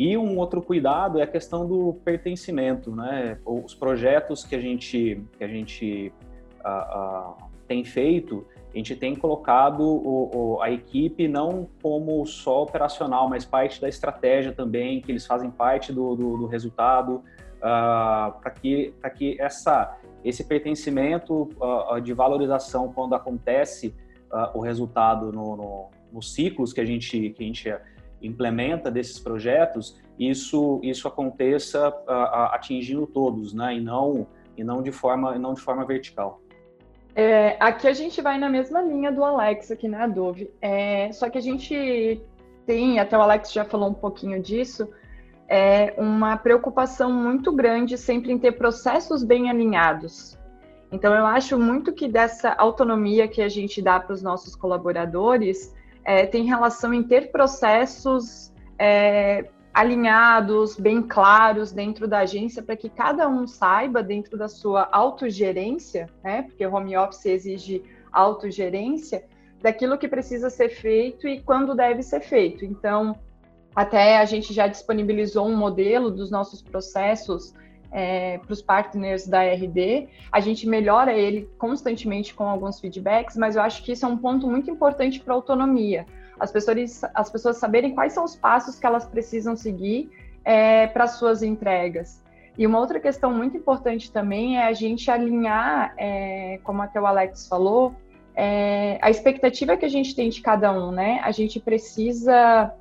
E 0.00 0.16
um 0.16 0.38
outro 0.38 0.62
cuidado 0.62 1.20
é 1.20 1.24
a 1.24 1.26
questão 1.26 1.68
do 1.68 1.92
pertencimento, 2.02 2.90
né? 2.96 3.38
Os 3.44 3.74
projetos 3.74 4.42
que 4.42 4.56
a 4.56 4.58
gente 4.58 5.22
que 5.36 5.44
a 5.44 5.46
gente 5.46 6.10
uh, 6.64 7.32
uh, 7.32 7.50
tem 7.68 7.84
feito, 7.84 8.46
a 8.72 8.78
gente 8.78 8.96
tem 8.96 9.14
colocado 9.14 9.82
o, 9.82 10.54
o, 10.54 10.62
a 10.62 10.70
equipe 10.70 11.28
não 11.28 11.68
como 11.82 12.24
só 12.24 12.62
operacional, 12.62 13.28
mas 13.28 13.44
parte 13.44 13.78
da 13.78 13.90
estratégia 13.90 14.52
também, 14.52 15.02
que 15.02 15.12
eles 15.12 15.26
fazem 15.26 15.50
parte 15.50 15.92
do, 15.92 16.16
do, 16.16 16.38
do 16.38 16.46
resultado, 16.46 17.16
uh, 17.16 17.22
ah, 17.60 18.38
para 18.40 18.52
que, 18.52 18.94
que 19.18 19.36
essa, 19.38 19.98
esse 20.24 20.44
pertencimento 20.44 21.50
uh, 21.60 22.00
de 22.00 22.14
valorização, 22.14 22.90
quando 22.90 23.14
acontece 23.14 23.94
uh, 24.32 24.56
o 24.56 24.60
resultado 24.62 25.30
no, 25.30 25.56
no, 25.56 25.90
nos 26.10 26.32
ciclos 26.32 26.72
que 26.72 26.80
a 26.80 26.86
gente, 26.86 27.30
que 27.30 27.42
a 27.42 27.46
gente 27.46 27.68
implementa 28.22 28.90
desses 28.90 29.18
projetos, 29.18 29.98
isso, 30.18 30.80
isso 30.82 31.08
aconteça 31.08 31.88
atingindo 32.52 33.06
todos, 33.06 33.54
né? 33.54 33.76
e, 33.76 33.80
não, 33.80 34.26
e 34.56 34.62
não, 34.62 34.82
de 34.82 34.92
forma, 34.92 35.38
não 35.38 35.54
de 35.54 35.60
forma 35.60 35.84
vertical. 35.84 36.40
É, 37.14 37.56
aqui 37.58 37.88
a 37.88 37.92
gente 37.92 38.20
vai 38.22 38.38
na 38.38 38.48
mesma 38.48 38.80
linha 38.82 39.10
do 39.10 39.24
Alex 39.24 39.70
aqui 39.70 39.88
na 39.88 40.04
Adobe. 40.04 40.50
É, 40.60 41.10
só 41.12 41.28
que 41.28 41.38
a 41.38 41.40
gente 41.40 42.22
tem, 42.66 42.98
até 42.98 43.16
o 43.16 43.20
Alex 43.20 43.52
já 43.52 43.64
falou 43.64 43.88
um 43.88 43.94
pouquinho 43.94 44.40
disso, 44.40 44.88
é 45.48 45.94
uma 45.98 46.36
preocupação 46.36 47.12
muito 47.12 47.52
grande 47.52 47.98
sempre 47.98 48.30
em 48.30 48.38
ter 48.38 48.52
processos 48.52 49.24
bem 49.24 49.50
alinhados. 49.50 50.38
Então 50.92 51.14
eu 51.14 51.26
acho 51.26 51.58
muito 51.58 51.92
que 51.92 52.06
dessa 52.06 52.52
autonomia 52.52 53.26
que 53.26 53.42
a 53.42 53.48
gente 53.48 53.82
dá 53.82 53.98
para 53.98 54.12
os 54.12 54.22
nossos 54.22 54.54
colaboradores 54.54 55.74
é, 56.04 56.26
tem 56.26 56.44
relação 56.44 56.92
em 56.92 57.02
ter 57.02 57.30
processos 57.30 58.52
é, 58.78 59.48
alinhados, 59.72 60.76
bem 60.76 61.02
claros 61.02 61.72
dentro 61.72 62.08
da 62.08 62.20
agência, 62.20 62.62
para 62.62 62.76
que 62.76 62.88
cada 62.88 63.28
um 63.28 63.46
saiba, 63.46 64.02
dentro 64.02 64.36
da 64.36 64.48
sua 64.48 64.88
autogerência, 64.90 66.08
né? 66.24 66.42
Porque 66.42 66.66
home 66.66 66.96
office 66.96 67.26
exige 67.26 67.82
autogerência, 68.12 69.24
daquilo 69.62 69.98
que 69.98 70.08
precisa 70.08 70.50
ser 70.50 70.70
feito 70.70 71.28
e 71.28 71.40
quando 71.40 71.74
deve 71.74 72.02
ser 72.02 72.20
feito. 72.20 72.64
Então, 72.64 73.14
até 73.74 74.18
a 74.18 74.24
gente 74.24 74.52
já 74.52 74.66
disponibilizou 74.66 75.46
um 75.46 75.56
modelo 75.56 76.10
dos 76.10 76.30
nossos 76.30 76.62
processos 76.62 77.54
é, 77.92 78.38
para 78.38 78.52
os 78.52 78.62
partners 78.62 79.26
da 79.26 79.42
RD. 79.42 80.08
A 80.30 80.40
gente 80.40 80.66
melhora 80.66 81.12
ele 81.12 81.48
constantemente 81.58 82.34
com 82.34 82.44
alguns 82.44 82.80
feedbacks, 82.80 83.36
mas 83.36 83.56
eu 83.56 83.62
acho 83.62 83.82
que 83.82 83.92
isso 83.92 84.04
é 84.04 84.08
um 84.08 84.16
ponto 84.16 84.46
muito 84.48 84.70
importante 84.70 85.20
para 85.20 85.34
a 85.34 85.36
autonomia 85.36 86.06
as 86.40 86.50
pessoas, 86.50 87.02
as 87.14 87.30
pessoas 87.30 87.58
saberem 87.58 87.94
quais 87.94 88.14
são 88.14 88.24
os 88.24 88.34
passos 88.34 88.78
que 88.78 88.86
elas 88.86 89.06
precisam 89.06 89.54
seguir 89.54 90.10
é, 90.42 90.86
para 90.86 91.06
suas 91.06 91.42
entregas. 91.42 92.22
E 92.56 92.66
uma 92.66 92.80
outra 92.80 92.98
questão 92.98 93.32
muito 93.32 93.56
importante 93.56 94.10
também 94.10 94.58
é 94.58 94.64
a 94.64 94.72
gente 94.72 95.10
alinhar, 95.10 95.94
é, 95.96 96.58
como 96.64 96.82
até 96.82 97.00
o 97.00 97.06
Alex 97.06 97.46
falou, 97.46 97.94
é, 98.34 98.98
a 99.02 99.10
expectativa 99.10 99.76
que 99.76 99.84
a 99.84 99.88
gente 99.88 100.16
tem 100.16 100.30
de 100.30 100.40
cada 100.40 100.72
um, 100.72 100.90
né? 100.90 101.20
A 101.22 101.30
gente 101.30 101.60
precisa, 101.60 102.72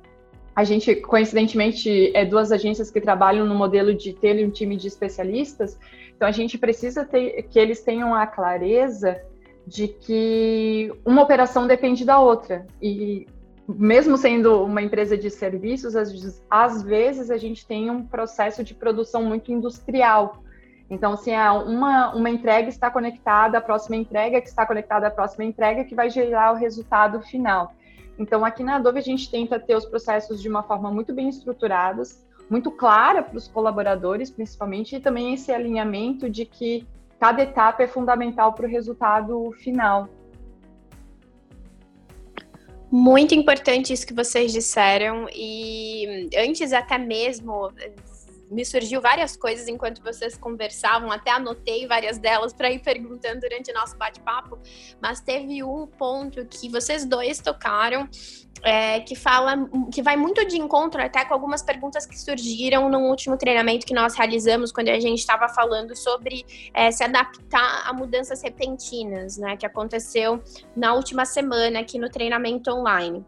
a 0.54 0.64
gente 0.64 0.94
coincidentemente 0.96 2.10
é 2.14 2.24
duas 2.24 2.50
agências 2.52 2.90
que 2.90 3.00
trabalham 3.00 3.46
no 3.46 3.54
modelo 3.54 3.94
de 3.94 4.12
ter 4.12 4.44
um 4.44 4.50
time 4.50 4.76
de 4.76 4.88
especialistas, 4.88 5.78
então 6.14 6.28
a 6.28 6.32
gente 6.32 6.58
precisa 6.58 7.04
ter 7.04 7.42
que 7.44 7.58
eles 7.58 7.82
tenham 7.82 8.14
a 8.14 8.26
clareza 8.26 9.20
de 9.66 9.88
que 9.88 10.92
uma 11.04 11.22
operação 11.22 11.66
depende 11.66 12.04
da 12.04 12.18
outra 12.18 12.66
e 12.82 13.26
mesmo 13.68 14.16
sendo 14.16 14.64
uma 14.64 14.82
empresa 14.82 15.16
de 15.16 15.30
serviços, 15.30 15.94
às, 16.50 16.82
vezes 16.82 17.30
a 17.30 17.36
gente 17.36 17.66
tem 17.66 17.90
um 17.90 18.04
processo 18.04 18.64
de 18.64 18.74
produção 18.74 19.22
muito 19.22 19.52
industrial. 19.52 20.42
Então, 20.88 21.12
assim, 21.12 21.32
uma, 21.66 22.14
uma 22.14 22.30
entrega 22.30 22.68
está 22.68 22.90
conectada 22.90 23.58
à 23.58 23.60
próxima 23.60 23.96
entrega, 23.96 24.40
que 24.40 24.48
está 24.48 24.66
conectada 24.66 25.06
à 25.06 25.10
próxima 25.10 25.44
entrega, 25.44 25.84
que 25.84 25.94
vai 25.94 26.10
gerar 26.10 26.52
o 26.52 26.56
resultado 26.56 27.20
final. 27.22 27.72
Então, 28.20 28.44
aqui 28.44 28.62
na 28.62 28.76
Adobe, 28.76 28.98
a 28.98 29.02
gente 29.02 29.30
tenta 29.30 29.58
ter 29.58 29.74
os 29.74 29.86
processos 29.86 30.42
de 30.42 30.48
uma 30.48 30.62
forma 30.62 30.90
muito 30.90 31.10
bem 31.14 31.30
estruturadas, 31.30 32.22
muito 32.50 32.70
clara 32.70 33.22
para 33.22 33.38
os 33.38 33.48
colaboradores, 33.48 34.30
principalmente, 34.30 34.94
e 34.94 35.00
também 35.00 35.32
esse 35.32 35.50
alinhamento 35.50 36.28
de 36.28 36.44
que 36.44 36.86
cada 37.18 37.42
etapa 37.42 37.82
é 37.82 37.88
fundamental 37.88 38.52
para 38.52 38.66
o 38.66 38.68
resultado 38.68 39.50
final. 39.62 40.06
Muito 42.92 43.34
importante 43.34 43.90
isso 43.90 44.06
que 44.06 44.12
vocês 44.12 44.52
disseram 44.52 45.26
e 45.34 46.28
antes 46.36 46.74
até 46.74 46.98
mesmo 46.98 47.72
me 48.50 48.64
surgiu 48.64 49.00
várias 49.00 49.36
coisas 49.36 49.68
enquanto 49.68 50.02
vocês 50.02 50.36
conversavam, 50.36 51.10
até 51.10 51.30
anotei 51.30 51.86
várias 51.86 52.18
delas 52.18 52.52
para 52.52 52.70
ir 52.70 52.80
perguntando 52.80 53.40
durante 53.40 53.70
o 53.70 53.74
nosso 53.74 53.96
bate-papo, 53.96 54.58
mas 55.00 55.20
teve 55.20 55.62
um 55.62 55.86
ponto 55.86 56.44
que 56.46 56.68
vocês 56.68 57.04
dois 57.04 57.38
tocaram 57.38 58.08
é, 58.62 59.00
que 59.00 59.14
fala 59.14 59.68
que 59.92 60.02
vai 60.02 60.16
muito 60.16 60.44
de 60.46 60.58
encontro 60.58 61.02
até 61.02 61.24
com 61.24 61.32
algumas 61.32 61.62
perguntas 61.62 62.04
que 62.06 62.18
surgiram 62.18 62.88
no 62.88 62.98
último 63.08 63.36
treinamento 63.36 63.86
que 63.86 63.94
nós 63.94 64.14
realizamos 64.14 64.70
quando 64.70 64.88
a 64.88 65.00
gente 65.00 65.18
estava 65.18 65.48
falando 65.48 65.96
sobre 65.96 66.44
é, 66.74 66.90
se 66.90 67.02
adaptar 67.02 67.88
a 67.88 67.92
mudanças 67.92 68.42
repentinas, 68.42 69.38
né, 69.38 69.56
que 69.56 69.64
aconteceu 69.64 70.42
na 70.76 70.92
última 70.92 71.24
semana 71.24 71.80
aqui 71.80 71.98
no 71.98 72.10
treinamento 72.10 72.70
online. 72.70 73.24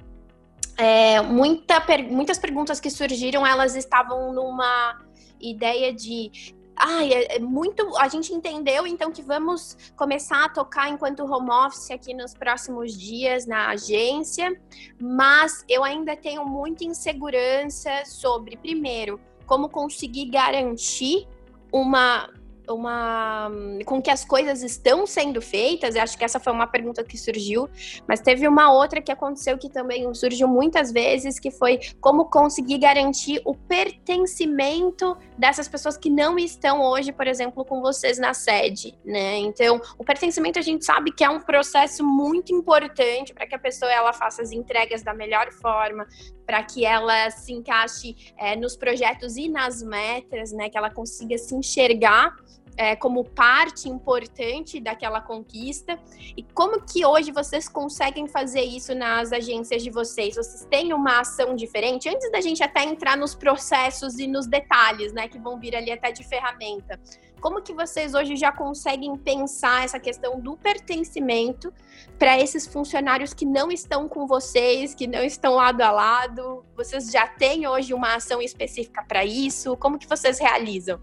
É, 0.76 1.20
muita, 1.20 1.82
muitas 2.10 2.38
perguntas 2.38 2.80
que 2.80 2.90
surgiram, 2.90 3.46
elas 3.46 3.76
estavam 3.76 4.32
numa 4.32 4.98
ideia 5.42 5.92
de 5.92 6.30
ah, 6.76 7.04
é, 7.04 7.36
é, 7.36 7.38
muito. 7.38 7.96
A 7.98 8.08
gente 8.08 8.32
entendeu 8.32 8.86
então 8.86 9.12
que 9.12 9.22
vamos 9.22 9.76
começar 9.96 10.44
a 10.44 10.48
tocar 10.48 10.88
enquanto 10.88 11.24
home 11.24 11.50
office 11.50 11.90
aqui 11.90 12.14
nos 12.14 12.34
próximos 12.34 12.98
dias 12.98 13.46
na 13.46 13.68
agência, 13.68 14.58
mas 15.00 15.64
eu 15.68 15.84
ainda 15.84 16.16
tenho 16.16 16.44
muita 16.44 16.84
insegurança 16.84 18.04
sobre, 18.04 18.56
primeiro, 18.56 19.20
como 19.46 19.68
conseguir 19.68 20.26
garantir 20.26 21.28
uma 21.72 22.28
uma 22.68 23.50
com 23.84 24.00
que 24.00 24.10
as 24.10 24.24
coisas 24.24 24.62
estão 24.62 25.06
sendo 25.06 25.40
feitas. 25.40 25.94
Eu 25.94 26.02
acho 26.02 26.16
que 26.16 26.24
essa 26.24 26.40
foi 26.40 26.52
uma 26.52 26.66
pergunta 26.66 27.02
que 27.04 27.16
surgiu, 27.18 27.68
mas 28.06 28.20
teve 28.20 28.46
uma 28.46 28.72
outra 28.72 29.00
que 29.00 29.10
aconteceu 29.10 29.58
que 29.58 29.68
também 29.68 30.12
surgiu 30.14 30.48
muitas 30.48 30.92
vezes, 30.92 31.38
que 31.38 31.50
foi 31.50 31.78
como 32.00 32.26
conseguir 32.26 32.78
garantir 32.78 33.40
o 33.44 33.54
pertencimento 33.54 35.16
dessas 35.36 35.68
pessoas 35.68 35.96
que 35.96 36.10
não 36.10 36.38
estão 36.38 36.80
hoje, 36.82 37.12
por 37.12 37.26
exemplo, 37.26 37.64
com 37.64 37.80
vocês 37.80 38.18
na 38.18 38.34
sede, 38.34 38.98
né? 39.04 39.38
Então, 39.38 39.80
o 39.98 40.04
pertencimento 40.04 40.58
a 40.58 40.62
gente 40.62 40.84
sabe 40.84 41.12
que 41.12 41.24
é 41.24 41.30
um 41.30 41.40
processo 41.40 42.04
muito 42.04 42.54
importante 42.54 43.32
para 43.34 43.46
que 43.46 43.54
a 43.54 43.58
pessoa 43.58 43.90
ela 43.90 44.12
faça 44.12 44.42
as 44.42 44.52
entregas 44.52 45.02
da 45.02 45.14
melhor 45.14 45.50
forma, 45.52 46.06
para 46.46 46.62
que 46.62 46.84
ela 46.84 47.30
se 47.30 47.52
encaixe 47.52 48.14
é, 48.38 48.54
nos 48.56 48.76
projetos 48.76 49.36
e 49.36 49.48
nas 49.48 49.82
metas, 49.82 50.52
né? 50.52 50.68
Que 50.68 50.78
ela 50.78 50.90
consiga 50.90 51.36
se 51.38 51.54
enxergar 51.54 52.34
é, 52.76 52.96
como 52.96 53.24
parte 53.24 53.88
importante 53.88 54.80
daquela 54.80 55.20
conquista. 55.20 55.98
E 56.36 56.42
como 56.42 56.80
que 56.82 57.04
hoje 57.04 57.32
vocês 57.32 57.68
conseguem 57.68 58.26
fazer 58.26 58.62
isso 58.62 58.94
nas 58.94 59.32
agências 59.32 59.82
de 59.82 59.90
vocês? 59.90 60.36
Vocês 60.36 60.66
têm 60.70 60.92
uma 60.92 61.20
ação 61.20 61.54
diferente? 61.54 62.08
Antes 62.08 62.30
da 62.30 62.40
gente 62.40 62.62
até 62.62 62.84
entrar 62.84 63.16
nos 63.16 63.34
processos 63.34 64.18
e 64.18 64.26
nos 64.26 64.46
detalhes, 64.46 65.12
né, 65.12 65.28
que 65.28 65.38
vão 65.38 65.58
vir 65.58 65.76
ali 65.76 65.90
até 65.90 66.10
de 66.12 66.24
ferramenta. 66.24 66.98
Como 67.40 67.60
que 67.60 67.72
vocês 67.72 68.14
hoje 68.14 68.36
já 68.36 68.52
conseguem 68.52 69.16
pensar 69.16 69.84
essa 69.84 69.98
questão 69.98 70.38
do 70.38 70.56
pertencimento 70.56 71.74
para 72.16 72.38
esses 72.38 72.68
funcionários 72.68 73.34
que 73.34 73.44
não 73.44 73.72
estão 73.72 74.08
com 74.08 74.28
vocês, 74.28 74.94
que 74.94 75.08
não 75.08 75.24
estão 75.24 75.56
lado 75.56 75.80
a 75.80 75.90
lado? 75.90 76.64
Vocês 76.76 77.10
já 77.10 77.26
têm 77.26 77.66
hoje 77.66 77.92
uma 77.92 78.14
ação 78.14 78.40
específica 78.40 79.02
para 79.02 79.24
isso? 79.24 79.76
Como 79.76 79.98
que 79.98 80.08
vocês 80.08 80.38
realizam? 80.38 81.00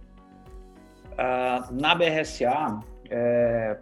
Uh, 1.19 1.73
na 1.73 1.93
BRSA, 1.93 2.79
é, 3.09 3.77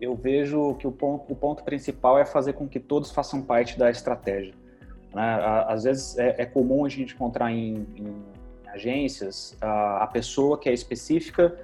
eu 0.00 0.14
vejo 0.14 0.74
que 0.76 0.86
o 0.86 0.92
ponto, 0.92 1.30
o 1.30 1.36
ponto 1.36 1.62
principal 1.62 2.18
é 2.18 2.24
fazer 2.24 2.54
com 2.54 2.66
que 2.66 2.80
todos 2.80 3.10
façam 3.10 3.42
parte 3.42 3.78
da 3.78 3.90
estratégia. 3.90 4.54
Né? 5.14 5.38
Às 5.68 5.84
vezes 5.84 6.16
é, 6.16 6.36
é, 6.38 6.46
comum 6.46 6.86
a 6.86 6.88
gente 6.88 7.14
encontrar 7.14 7.52
em, 7.52 7.86
em 7.94 8.22
agências 8.68 9.54
a, 9.60 10.04
a 10.04 10.06
pessoa 10.06 10.58
que 10.58 10.68
é 10.70 10.72
específica 10.72 11.54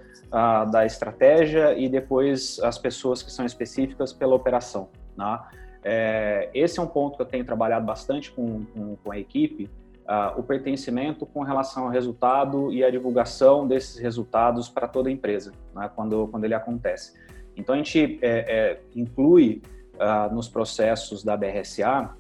da 0.71 0.85
estratégia 0.85 1.73
e 1.73 1.89
depois 1.89 2.61
as 2.61 2.77
pessoas 2.77 3.23
que 3.23 3.33
são 3.33 3.47
específicas 3.47 4.13
pela 4.13 4.35
operação. 4.35 4.91
Né? 5.17 5.41
É, 5.83 6.51
esse 6.53 6.79
é 6.79 6.83
um 6.83 6.87
ponto 6.87 7.17
que 7.17 7.23
eu 7.23 7.27
tenho 7.27 7.47
trabalhado 7.47 7.87
bastante 7.87 8.31
com, 8.31 8.67
com, 8.67 8.97
com 8.97 9.11
a 9.11 9.19
equipe, 9.19 9.71
uh, 10.09 10.39
o 10.39 10.43
pertencimento 10.43 11.27
com 11.27 11.43
relação 11.43 11.85
ao 11.85 11.91
resultado 11.91 12.73
e 12.73 12.83
a 12.83 12.91
divulgação 12.91 13.69
desses 13.69 13.99
resultados 13.99 14.69
para 14.69 14.89
toda 14.89 15.11
a 15.11 15.13
empresa, 15.13 15.53
né, 15.75 15.91
quando, 15.95 16.27
quando 16.29 16.45
ele 16.45 16.55
acontece. 16.55 17.13
Então, 17.57 17.75
a 17.75 17.79
gente 17.79 18.19
é, 18.23 18.29
é, 18.29 18.81
inclui 18.97 19.63
uh, 19.95 20.35
nos 20.35 20.49
processos 20.49 21.23
da 21.23 21.37
BRSA, 21.37 22.11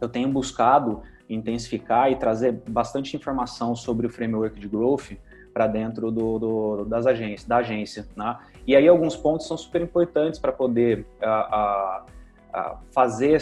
eu 0.00 0.08
tenho 0.08 0.28
buscado 0.28 1.02
intensificar 1.28 2.10
e 2.10 2.16
trazer 2.16 2.52
bastante 2.68 3.16
informação 3.16 3.76
sobre 3.76 4.06
o 4.06 4.10
framework 4.10 4.58
de 4.58 4.68
growth 4.68 5.12
para 5.52 5.66
dentro 5.66 6.10
do, 6.10 6.38
do, 6.38 6.84
das 6.86 7.06
agências, 7.06 7.46
da 7.46 7.58
agência. 7.58 8.06
Né? 8.16 8.36
E 8.66 8.74
aí 8.74 8.88
alguns 8.88 9.14
pontos 9.14 9.46
são 9.46 9.56
super 9.56 9.80
importantes 9.80 10.40
para 10.40 10.50
poder 10.50 11.06
uh, 11.22 12.02
uh, 12.04 12.06
fazer, 12.90 13.40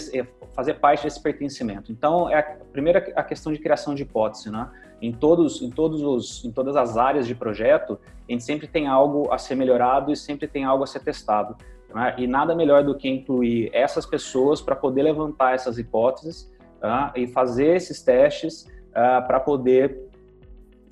fazer 0.54 0.74
parte 0.74 1.04
desse 1.04 1.20
pertencimento. 1.20 1.90
Então, 1.90 2.30
é 2.30 2.38
a 2.38 2.42
primeira 2.42 3.12
a 3.16 3.22
questão 3.22 3.52
de 3.52 3.58
criação 3.58 3.94
de 3.94 4.02
hipótese, 4.02 4.50
né? 4.50 4.70
Em 5.02 5.12
todos, 5.12 5.62
em 5.62 5.70
todos 5.70 6.02
os, 6.02 6.44
em 6.44 6.52
todas 6.52 6.76
as 6.76 6.96
áreas 6.96 7.26
de 7.26 7.34
projeto, 7.34 7.98
a 8.28 8.32
gente 8.32 8.44
sempre 8.44 8.66
tem 8.66 8.86
algo 8.86 9.32
a 9.32 9.38
ser 9.38 9.54
melhorado 9.54 10.12
e 10.12 10.16
sempre 10.16 10.46
tem 10.46 10.64
algo 10.64 10.84
a 10.84 10.86
ser 10.86 11.00
testado. 11.00 11.56
Né? 11.94 12.14
E 12.18 12.26
nada 12.26 12.54
melhor 12.54 12.84
do 12.84 12.94
que 12.94 13.08
incluir 13.08 13.70
essas 13.72 14.06
pessoas 14.06 14.60
para 14.60 14.76
poder 14.76 15.02
levantar 15.02 15.54
essas 15.54 15.78
hipóteses 15.78 16.52
uh, 16.82 17.10
e 17.16 17.26
fazer 17.26 17.76
esses 17.76 18.02
testes 18.02 18.66
uh, 18.90 19.26
para 19.26 19.40
poder 19.40 20.08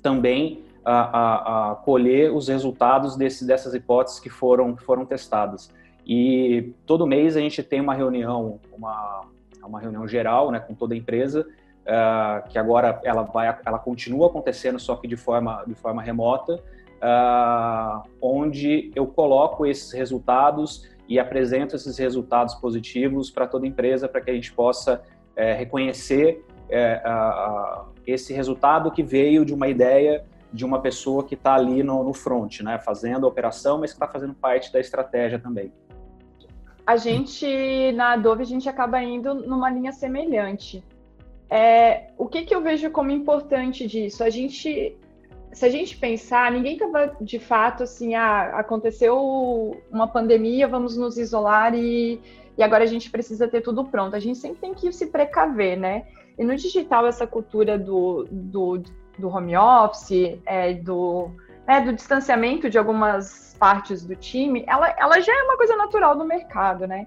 também 0.01 0.65
uh, 0.79 1.75
colher 1.83 2.33
os 2.33 2.47
resultados 2.47 3.15
desse, 3.15 3.45
dessas 3.45 3.73
hipóteses 3.73 4.19
que 4.19 4.29
foram, 4.29 4.75
que 4.75 4.83
foram 4.83 5.05
testadas. 5.05 5.71
E 6.11 6.73
todo 6.87 7.05
mês 7.05 7.37
a 7.37 7.39
gente 7.39 7.61
tem 7.61 7.79
uma 7.79 7.93
reunião, 7.93 8.59
uma, 8.75 9.27
uma 9.63 9.79
reunião 9.79 10.07
geral, 10.07 10.49
né, 10.49 10.59
com 10.59 10.73
toda 10.73 10.95
a 10.95 10.97
empresa, 10.97 11.47
uh, 11.85 12.49
que 12.49 12.57
agora 12.57 12.99
ela 13.03 13.21
vai, 13.21 13.55
ela 13.63 13.77
continua 13.77 14.25
acontecendo, 14.25 14.79
só 14.79 14.95
que 14.95 15.07
de 15.07 15.15
forma, 15.15 15.63
de 15.67 15.75
forma 15.75 16.01
remota, 16.01 16.55
uh, 16.55 18.09
onde 18.19 18.91
eu 18.95 19.05
coloco 19.05 19.67
esses 19.67 19.91
resultados 19.91 20.89
e 21.07 21.19
apresento 21.19 21.75
esses 21.75 21.95
resultados 21.99 22.55
positivos 22.55 23.29
para 23.29 23.45
toda 23.45 23.67
a 23.67 23.69
empresa, 23.69 24.09
para 24.09 24.19
que 24.19 24.31
a 24.31 24.33
gente 24.33 24.51
possa 24.51 25.03
é, 25.35 25.53
reconhecer 25.53 26.43
é, 26.69 27.01
esse 28.05 28.33
resultado 28.33 28.91
que 28.91 29.01
veio 29.01 29.43
de 29.43 29.53
uma 29.53 29.67
ideia 29.67 30.23
de 30.53 30.65
uma 30.65 30.81
pessoa 30.81 31.23
que 31.23 31.33
está 31.33 31.55
ali 31.55 31.81
no, 31.81 32.03
no 32.03 32.13
front, 32.13 32.61
né, 32.61 32.77
fazendo 32.77 33.25
a 33.25 33.29
operação, 33.29 33.79
mas 33.79 33.91
que 33.91 33.95
está 33.95 34.07
fazendo 34.07 34.35
parte 34.35 34.71
da 34.71 34.79
estratégia 34.79 35.39
também 35.39 35.71
a 36.89 36.97
gente, 36.97 37.91
na 37.91 38.13
Adobe, 38.13 38.41
a 38.41 38.45
gente 38.47 38.67
acaba 38.67 38.99
indo 39.03 39.35
numa 39.35 39.69
linha 39.69 39.91
semelhante. 39.91 40.83
É, 41.47 42.07
o 42.17 42.25
que, 42.25 42.41
que 42.41 42.55
eu 42.55 42.63
vejo 42.63 42.89
como 42.89 43.11
importante 43.11 43.85
disso? 43.85 44.23
A 44.23 44.29
gente, 44.31 44.97
se 45.53 45.65
a 45.67 45.69
gente 45.69 45.95
pensar, 45.95 46.51
ninguém 46.51 46.73
estava 46.73 47.15
de 47.21 47.37
fato 47.37 47.83
assim, 47.83 48.15
ah, 48.15 48.57
aconteceu 48.57 49.79
uma 49.91 50.07
pandemia, 50.07 50.67
vamos 50.67 50.97
nos 50.97 51.15
isolar 51.19 51.75
e, 51.75 52.19
e 52.57 52.63
agora 52.63 52.85
a 52.85 52.87
gente 52.87 53.11
precisa 53.11 53.47
ter 53.47 53.61
tudo 53.61 53.85
pronto. 53.85 54.15
A 54.15 54.19
gente 54.19 54.39
sempre 54.39 54.57
tem 54.57 54.73
que 54.73 54.91
se 54.91 55.11
precaver, 55.11 55.77
né? 55.77 56.07
E 56.39 56.43
no 56.43 56.55
digital, 56.55 57.05
essa 57.05 57.27
cultura 57.27 57.77
do, 57.77 58.27
do, 58.31 58.81
do 59.15 59.27
home 59.29 59.55
office, 59.55 60.39
é, 60.43 60.73
do, 60.73 61.29
é, 61.69 61.79
do 61.79 61.93
distanciamento 61.93 62.67
de 62.67 62.79
algumas 62.79 63.55
partes 63.59 64.03
do 64.03 64.15
time, 64.15 64.63
ela, 64.67 64.89
ela 64.97 65.19
já 65.19 65.31
é 65.31 65.43
uma 65.43 65.55
coisa 65.55 65.75
natural 65.75 66.17
do 66.17 66.25
mercado, 66.25 66.87
né? 66.87 67.05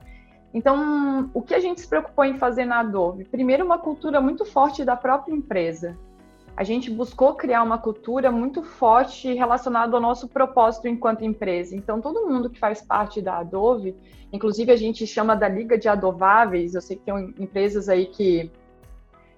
Então, 0.55 1.29
o 1.35 1.43
que 1.43 1.53
a 1.53 1.59
gente 1.59 1.81
se 1.81 1.89
preocupou 1.89 2.25
em 2.25 2.37
fazer 2.37 2.65
na 2.65 2.79
Adobe? 2.79 3.25
Primeiro, 3.25 3.65
uma 3.65 3.79
cultura 3.79 4.21
muito 4.21 4.45
forte 4.45 4.85
da 4.85 4.95
própria 4.95 5.35
empresa. 5.35 5.99
A 6.57 6.63
gente 6.63 6.91
buscou 6.91 7.35
criar 7.35 7.65
uma 7.65 7.77
cultura 7.77 8.31
muito 8.31 8.63
forte 8.63 9.35
relacionada 9.35 9.97
ao 9.97 10.01
nosso 10.01 10.29
propósito 10.29 10.87
enquanto 10.87 11.25
empresa. 11.25 11.75
Então, 11.75 12.01
todo 12.01 12.29
mundo 12.29 12.49
que 12.49 12.61
faz 12.61 12.81
parte 12.81 13.21
da 13.21 13.39
Adobe, 13.39 13.97
inclusive 14.33 14.71
a 14.71 14.77
gente 14.77 15.05
chama 15.09 15.35
da 15.35 15.49
Liga 15.49 15.77
de 15.77 15.89
Adováveis, 15.89 16.77
eu 16.77 16.81
sei 16.81 16.97
que 16.97 17.03
tem 17.03 17.35
empresas 17.37 17.89
aí 17.89 18.07
que, 18.07 18.49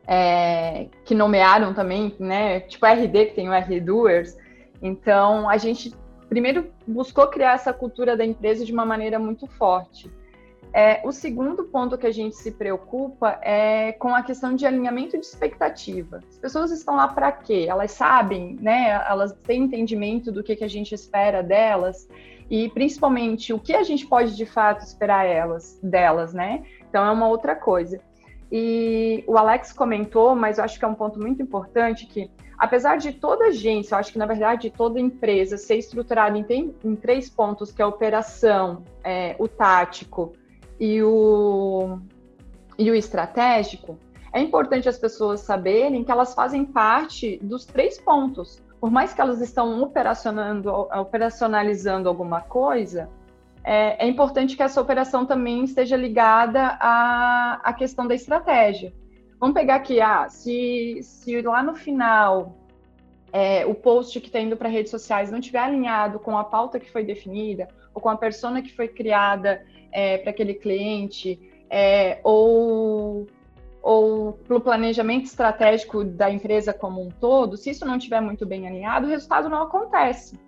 é, 0.07 0.89
que 1.03 1.15
nomearam 1.15 1.73
também, 1.73 2.15
né? 2.19 2.61
Tipo 2.61 2.85
a 2.85 2.91
RD, 2.91 3.27
que 3.27 3.35
tem 3.37 3.49
o 3.49 3.55
RD 3.55 3.81
Doers. 3.81 4.43
Então, 4.85 5.49
a 5.49 5.57
gente 5.57 5.94
primeiro 6.29 6.70
buscou 6.87 7.27
criar 7.29 7.55
essa 7.55 7.73
cultura 7.73 8.14
da 8.14 8.25
empresa 8.25 8.66
de 8.66 8.73
uma 8.73 8.85
maneira 8.85 9.18
muito 9.18 9.47
forte. 9.47 10.12
É, 10.75 11.01
o 11.05 11.12
segundo 11.12 11.64
ponto 11.64 11.97
que 11.97 12.07
a 12.07 12.12
gente 12.12 12.37
se 12.37 12.51
preocupa 12.51 13.38
é 13.42 13.92
com 13.92 14.14
a 14.14 14.23
questão 14.23 14.55
de 14.55 14.66
alinhamento 14.66 15.18
de 15.18 15.25
expectativa. 15.25 16.20
As 16.29 16.37
pessoas 16.37 16.70
estão 16.70 16.97
lá 16.97 17.09
para 17.09 17.33
quê? 17.33 17.66
Elas 17.68 17.92
sabem, 17.92 18.59
né? 18.61 18.90
Elas 19.09 19.33
têm 19.44 19.62
entendimento 19.62 20.31
do 20.31 20.42
que, 20.42 20.57
que 20.57 20.64
a 20.64 20.68
gente 20.68 20.94
espera 20.94 21.42
delas 21.42 22.07
e 22.51 22.68
principalmente 22.68 23.55
o 23.55 23.59
que 23.59 23.75
a 23.75 23.85
gente 23.85 24.07
pode 24.07 24.37
de 24.37 24.44
fato 24.44 24.81
esperar 24.85 25.25
elas, 25.25 25.79
delas, 25.83 26.35
né? 26.35 26.62
Então 26.90 27.07
é 27.07 27.11
uma 27.11 27.29
outra 27.29 27.57
coisa. 27.57 28.01
E 28.57 29.25
o 29.27 29.37
Alex 29.37 29.73
comentou, 29.73 30.37
mas 30.37 30.59
eu 30.59 30.64
acho 30.64 30.79
que 30.79 30.85
é 30.85 30.87
um 30.87 30.95
ponto 30.95 31.19
muito 31.19 31.43
importante 31.43 32.07
que 32.07 32.31
apesar 32.57 32.99
de 32.99 33.12
toda 33.12 33.47
agência, 33.47 33.97
eu 33.97 33.99
acho 33.99 34.12
que 34.12 34.19
na 34.19 34.27
verdade 34.27 34.71
toda 34.71 35.01
empresa 35.01 35.57
ser 35.57 35.75
estruturada 35.75 36.38
em, 36.38 36.73
em 36.85 36.95
três 36.95 37.29
pontos, 37.29 37.73
que 37.73 37.83
é 37.83 37.85
a 37.85 37.88
operação, 37.88 38.85
é, 39.03 39.35
o 39.40 39.49
tático 39.49 40.35
e 40.79 41.03
o, 41.03 41.99
e 42.79 42.88
o 42.93 42.95
estratégico, 42.95 43.99
é 44.33 44.40
importante 44.40 44.88
as 44.88 44.99
pessoas 44.99 45.40
saberem 45.40 46.05
que 46.05 46.12
elas 46.12 46.33
fazem 46.33 46.64
parte 46.64 47.40
dos 47.43 47.64
três 47.64 48.01
pontos. 48.01 48.62
Por 48.81 48.88
mais 48.88 49.12
que 49.12 49.21
elas 49.21 49.40
estão 49.40 49.83
operacionando, 49.83 50.71
operacionalizando 50.71 52.09
alguma 52.09 52.40
coisa, 52.40 53.11
é, 53.64 54.05
é 54.05 54.09
importante 54.09 54.57
que 54.57 54.62
essa 54.62 54.81
operação 54.81 55.24
também 55.24 55.64
esteja 55.64 55.96
ligada 55.96 56.77
à, 56.79 57.61
à 57.64 57.72
questão 57.72 58.07
da 58.07 58.14
estratégia. 58.14 58.92
Vamos 59.40 59.55
pegar 59.55 59.77
aqui, 59.77 60.00
ah, 60.00 60.29
se, 60.29 61.00
se 61.03 61.40
lá 61.40 61.62
no 61.62 61.74
final 61.74 62.55
é, 63.33 63.64
o 63.66 63.74
post 63.74 64.20
que 64.20 64.27
está 64.27 64.38
indo 64.38 64.57
para 64.57 64.68
redes 64.68 64.90
sociais 64.90 65.31
não 65.31 65.38
estiver 65.38 65.61
alinhado 65.61 66.18
com 66.18 66.37
a 66.38 66.44
pauta 66.44 66.79
que 66.79 66.90
foi 66.90 67.03
definida, 67.03 67.68
ou 67.92 68.00
com 68.00 68.11
a 68.11 68.16
persona 68.16 68.61
que 68.62 68.72
foi 68.72 68.87
criada 68.87 69.64
é, 69.90 70.18
para 70.18 70.31
aquele 70.31 70.55
cliente, 70.55 71.40
é, 71.70 72.20
ou, 72.22 73.27
ou 73.83 74.35
para 74.35 74.57
o 74.57 74.61
planejamento 74.61 75.24
estratégico 75.24 76.05
da 76.05 76.31
empresa 76.31 76.72
como 76.72 77.03
um 77.03 77.09
todo, 77.09 77.57
se 77.57 77.70
isso 77.70 77.85
não 77.85 77.96
estiver 77.96 78.20
muito 78.20 78.44
bem 78.44 78.68
alinhado, 78.68 79.07
o 79.07 79.11
resultado 79.11 79.48
não 79.48 79.62
acontece. 79.62 80.38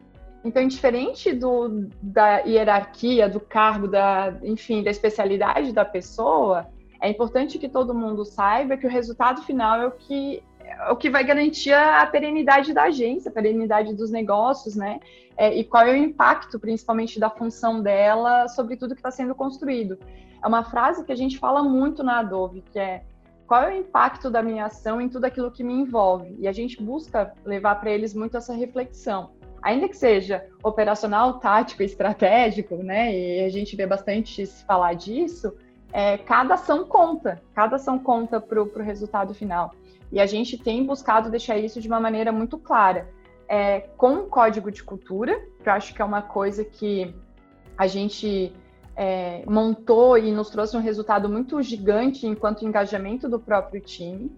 Então, 0.46 0.64
diferente 0.68 1.32
do, 1.32 1.88
da 2.00 2.38
hierarquia, 2.38 3.28
do 3.28 3.40
cargo, 3.40 3.88
da, 3.88 4.32
enfim, 4.44 4.80
da 4.80 4.92
especialidade 4.92 5.72
da 5.72 5.85
pessoa, 5.85 6.68
é 7.00 7.11
importante 7.11 7.59
que 7.59 7.68
todo 7.68 7.92
mundo 7.92 8.24
saiba 8.24 8.76
que 8.76 8.87
o 8.87 8.90
resultado 8.90 9.42
final 9.42 9.80
é 9.80 9.87
o 9.88 9.90
que 9.90 10.42
é 10.61 10.90
o 10.90 10.96
que 10.96 11.11
vai 11.11 11.24
garantir 11.24 11.72
a 11.72 12.04
perenidade 12.06 12.72
da 12.72 12.85
agência, 12.85 13.28
a 13.28 13.35
perenidade 13.35 13.92
dos 13.94 14.11
negócios, 14.11 14.76
né? 14.76 15.00
É, 15.37 15.52
e 15.52 15.64
qual 15.64 15.85
é 15.85 15.92
o 15.92 15.96
impacto, 15.96 16.61
principalmente, 16.61 17.18
da 17.18 17.30
função 17.30 17.82
dela 17.82 18.48
sobre 18.48 18.76
tudo 18.76 18.94
que 18.94 19.00
está 19.00 19.11
sendo 19.11 19.35
construído. 19.35 19.98
É 20.42 20.46
uma 20.46 20.64
frase 20.64 21.04
que 21.04 21.12
a 21.12 21.16
gente 21.16 21.38
fala 21.38 21.62
muito 21.62 22.02
na 22.04 22.20
Adobe, 22.20 22.64
que 22.72 22.78
é 22.78 23.02
qual 23.46 23.62
é 23.62 23.74
o 23.74 23.78
impacto 23.78 24.30
da 24.30 24.42
minha 24.42 24.66
ação 24.66 25.00
em 25.00 25.09
tudo 25.09 25.24
aquilo 25.24 25.50
que 25.50 25.62
me 25.62 25.72
envolve? 25.72 26.37
E 26.38 26.48
a 26.48 26.52
gente 26.52 26.82
busca 26.82 27.32
levar 27.44 27.76
para 27.76 27.90
eles 27.90 28.12
muito 28.14 28.37
essa 28.37 28.54
reflexão. 28.54 29.30
Ainda 29.66 29.88
que 29.88 29.96
seja 29.96 30.46
operacional, 30.62 31.40
tático, 31.40 31.83
estratégico, 31.83 32.76
né? 32.76 33.12
E 33.12 33.44
a 33.44 33.48
gente 33.48 33.74
vê 33.74 33.85
bastante 33.85 34.46
se 34.46 34.64
falar 34.64 34.94
disso. 34.94 35.52
É, 35.92 36.16
cada 36.18 36.55
ação 36.55 36.85
conta, 36.85 37.42
cada 37.52 37.74
ação 37.74 37.98
conta 37.98 38.40
para 38.40 38.62
o 38.62 38.83
resultado 38.83 39.35
final. 39.35 39.74
E 40.12 40.20
a 40.20 40.26
gente 40.26 40.57
tem 40.57 40.87
buscado 40.87 41.29
deixar 41.31 41.59
isso 41.59 41.81
de 41.81 41.88
uma 41.88 41.98
maneira 41.98 42.31
muito 42.31 42.57
clara, 42.59 43.09
é, 43.48 43.81
com 43.96 44.11
um 44.11 44.29
código 44.29 44.70
de 44.70 44.85
cultura, 44.85 45.37
que 45.61 45.68
eu 45.68 45.72
acho 45.72 45.92
que 45.92 46.00
é 46.00 46.05
uma 46.05 46.22
coisa 46.22 46.64
que 46.64 47.12
a 47.76 47.88
gente 47.88 48.52
é, 48.94 49.42
montou 49.48 50.16
e 50.16 50.31
nos 50.31 50.48
trouxe 50.48 50.76
um 50.76 50.81
resultado 50.81 51.29
muito 51.29 51.61
gigante 51.61 52.24
enquanto 52.24 52.64
engajamento 52.64 53.29
do 53.29 53.40
próprio 53.40 53.81
time. 53.81 54.31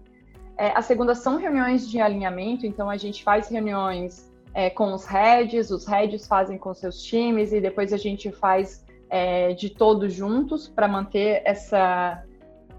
É, 0.57 0.71
a 0.75 0.81
segunda 0.81 1.13
são 1.13 1.37
reuniões 1.37 1.87
de 1.87 2.01
alinhamento, 2.01 2.65
então 2.65 2.89
a 2.89 2.97
gente 2.97 3.23
faz 3.23 3.47
reuniões 3.47 4.28
é, 4.53 4.69
com 4.69 4.93
os 4.93 5.05
heads, 5.05 5.71
os 5.71 5.85
heads 5.85 6.27
fazem 6.27 6.57
com 6.57 6.73
seus 6.73 7.01
times 7.01 7.53
e 7.53 7.61
depois 7.61 7.93
a 7.93 7.97
gente 7.97 8.31
faz 8.31 8.83
é, 9.09 9.53
de 9.53 9.69
todos 9.69 10.13
juntos 10.13 10.67
para 10.67 10.87
manter 10.87 11.41
essa, 11.45 12.23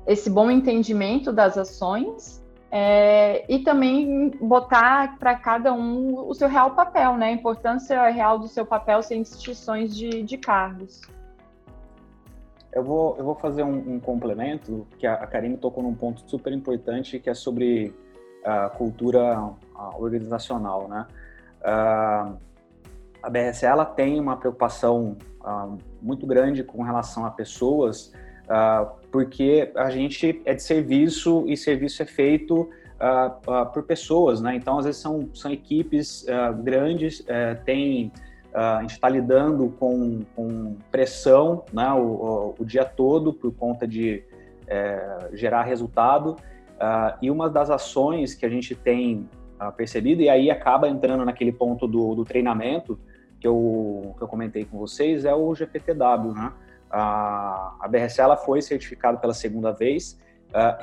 esse 0.07 0.31
bom 0.31 0.51
entendimento 0.51 1.33
das 1.33 1.57
ações 1.57 2.41
é, 2.71 3.45
e 3.53 3.61
também 3.61 4.31
botar 4.41 5.19
para 5.19 5.35
cada 5.35 5.73
um 5.73 6.29
o 6.29 6.35
seu 6.35 6.49
real 6.49 6.71
papel, 6.73 7.17
né? 7.17 7.27
A 7.27 7.33
importância 7.33 8.09
real 8.09 8.39
do 8.39 8.47
seu 8.47 8.65
papel 8.65 9.03
sem 9.03 9.23
distinções 9.23 9.95
de, 9.95 10.23
de 10.23 10.39
cargos. 10.39 11.01
Eu 12.73 12.85
vou, 12.85 13.17
eu 13.19 13.25
vou 13.25 13.35
fazer 13.35 13.65
um, 13.65 13.95
um 13.95 14.01
complemento, 14.01 14.87
que 14.97 15.07
a, 15.07 15.15
a 15.15 15.27
Karine 15.27 15.57
tocou 15.57 15.83
num 15.83 15.95
ponto 15.95 16.23
super 16.31 16.53
importante, 16.53 17.19
que 17.19 17.29
é 17.29 17.35
sobre 17.35 17.93
a 18.45 18.69
cultura 18.71 19.53
organizacional, 19.99 20.89
né? 20.89 21.07
Uh, 21.61 22.39
a 23.23 23.29
BRSA 23.29 23.67
ela 23.67 23.85
tem 23.85 24.19
uma 24.19 24.37
preocupação 24.37 25.17
uh, 25.41 25.77
muito 26.01 26.27
grande 26.27 26.65
com 26.65 26.83
relação 26.83 27.25
a 27.25 27.31
pessoas, 27.31 28.13
uh, 28.47 28.91
porque 29.13 29.71
a 29.75 29.91
gente 29.91 30.41
é 30.45 30.55
de 30.55 30.63
serviço 30.63 31.45
e 31.47 31.57
serviço 31.57 32.03
é 32.03 32.07
feito 32.07 32.69
por 33.73 33.85
pessoas, 33.85 34.43
né? 34.43 34.55
Então, 34.55 34.79
às 34.79 34.85
vezes 34.85 35.01
são, 35.01 35.31
são 35.33 35.51
equipes 35.51 36.27
grandes, 36.63 37.21
uh, 37.21 37.59
tem 37.65 38.13
a 38.53 38.81
gente 38.81 38.95
está 38.95 39.09
lidando 39.09 39.73
com, 39.79 40.23
com, 40.35 40.77
pressão 40.91 41.65
né, 41.73 41.89
o, 41.93 41.99
o, 41.99 42.55
o, 42.59 42.65
dia 42.65 42.85
todo 42.85 43.33
por 43.33 43.55
conta 43.55 43.87
de 43.87 44.25
é, 44.67 45.29
gerar 45.35 45.63
resultado. 45.63 46.35
E 47.23 47.31
uma 47.31 47.49
das 47.49 47.71
ações 47.71 48.35
que 48.35 48.45
a 48.45 48.49
gente 48.49 48.75
tem 48.75 49.29
uh, 49.61 49.73
percebido, 49.73 50.23
e 50.23 50.29
aí 50.29 50.51
acaba 50.51 50.89
entrando 50.89 51.25
naquele 51.25 51.53
ponto 51.53 51.87
do, 51.87 52.15
do, 52.15 52.25
treinamento 52.25 52.99
que 53.39 53.47
eu, 53.47 54.15
que 54.17 54.23
eu 54.23 54.29
comentei 54.29 54.65
com 54.65 54.79
vocês, 54.79 55.25
é 55.25 55.35
o 55.35 55.55
GPTW. 55.55 56.33
Né? 56.35 56.53
A, 56.91 57.77
a 57.81 57.89
BRC 57.89 58.21
ela 58.21 58.37
foi 58.37 58.63
certificada 58.63 59.19
pela 59.19 59.35
segunda 59.35 59.73
vez 59.73 60.19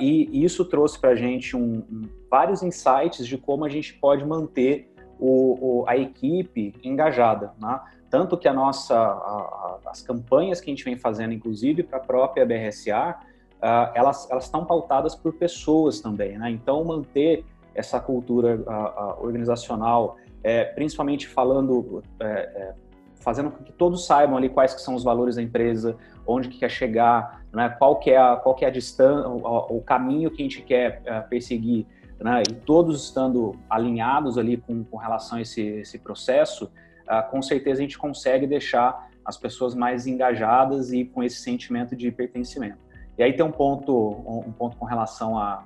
e 0.00 0.42
isso 0.42 0.64
trouxe 0.64 0.98
para 0.98 1.10
a 1.10 1.14
gente 1.14 1.54
um, 1.54 1.84
um, 1.90 2.08
vários 2.30 2.62
insights 2.62 3.26
de 3.26 3.36
como 3.36 3.66
a 3.66 3.68
gente 3.68 3.92
pode 3.92 4.24
manter 4.24 4.90
o, 5.18 5.82
o, 5.82 5.84
a 5.86 5.96
equipe 5.96 6.74
engajada, 6.82 7.52
né? 7.60 7.80
Tanto 8.10 8.38
que 8.38 8.48
a 8.48 8.52
nossa, 8.52 8.96
a, 8.96 9.78
as 9.86 10.00
campanhas 10.00 10.60
que 10.60 10.70
a 10.70 10.72
gente 10.74 10.84
vem 10.84 10.96
fazendo, 10.96 11.34
inclusive 11.34 11.82
para 11.82 11.98
a 11.98 12.00
própria 12.00 12.46
BRSA, 12.46 13.16
uh, 13.58 13.92
elas, 13.94 14.30
elas 14.30 14.44
estão 14.44 14.64
pautadas 14.64 15.14
por 15.14 15.34
pessoas 15.34 16.00
também, 16.00 16.38
né? 16.38 16.50
Então, 16.50 16.82
manter 16.84 17.44
essa 17.74 18.00
cultura 18.00 18.56
uh, 18.56 19.20
uh, 19.20 19.24
organizacional, 19.24 20.16
é, 20.42 20.64
principalmente 20.64 21.26
falando, 21.26 22.02
é, 22.20 22.26
é, 22.26 22.74
fazendo 23.16 23.50
com 23.50 23.64
que 23.64 23.72
todos 23.72 24.06
saibam 24.06 24.36
ali 24.36 24.48
quais 24.48 24.74
que 24.74 24.80
são 24.80 24.94
os 24.94 25.04
valores 25.04 25.36
da 25.36 25.42
empresa, 25.42 25.96
onde 26.26 26.48
que 26.48 26.58
quer 26.58 26.70
chegar, 26.70 27.44
né? 27.52 27.68
qual 27.78 27.96
que 27.96 28.10
é 28.10 28.16
a, 28.16 28.36
qual 28.36 28.54
que 28.54 28.64
é 28.64 28.68
a 28.68 28.70
distância, 28.70 29.28
o, 29.28 29.78
o 29.78 29.82
caminho 29.82 30.30
que 30.30 30.42
a 30.42 30.44
gente 30.44 30.62
quer 30.62 31.02
é, 31.04 31.20
perseguir, 31.20 31.86
né, 32.20 32.42
e 32.50 32.52
todos 32.52 33.04
estando 33.04 33.54
alinhados 33.70 34.36
ali 34.36 34.56
com, 34.56 34.82
com 34.82 34.96
relação 34.96 35.38
a 35.38 35.40
esse, 35.40 35.62
esse 35.62 35.98
processo, 35.98 36.64
uh, 37.06 37.30
com 37.30 37.40
certeza 37.40 37.80
a 37.80 37.82
gente 37.82 37.96
consegue 37.96 38.44
deixar 38.44 39.08
as 39.24 39.36
pessoas 39.36 39.74
mais 39.74 40.06
engajadas 40.06 40.92
e 40.92 41.04
com 41.04 41.22
esse 41.22 41.36
sentimento 41.36 41.94
de 41.94 42.10
pertencimento. 42.10 42.78
E 43.16 43.22
aí 43.22 43.32
tem 43.32 43.44
um 43.44 43.52
ponto, 43.52 43.92
um, 44.26 44.52
ponto 44.52 44.76
com 44.76 44.84
relação 44.84 45.36
à 45.36 45.64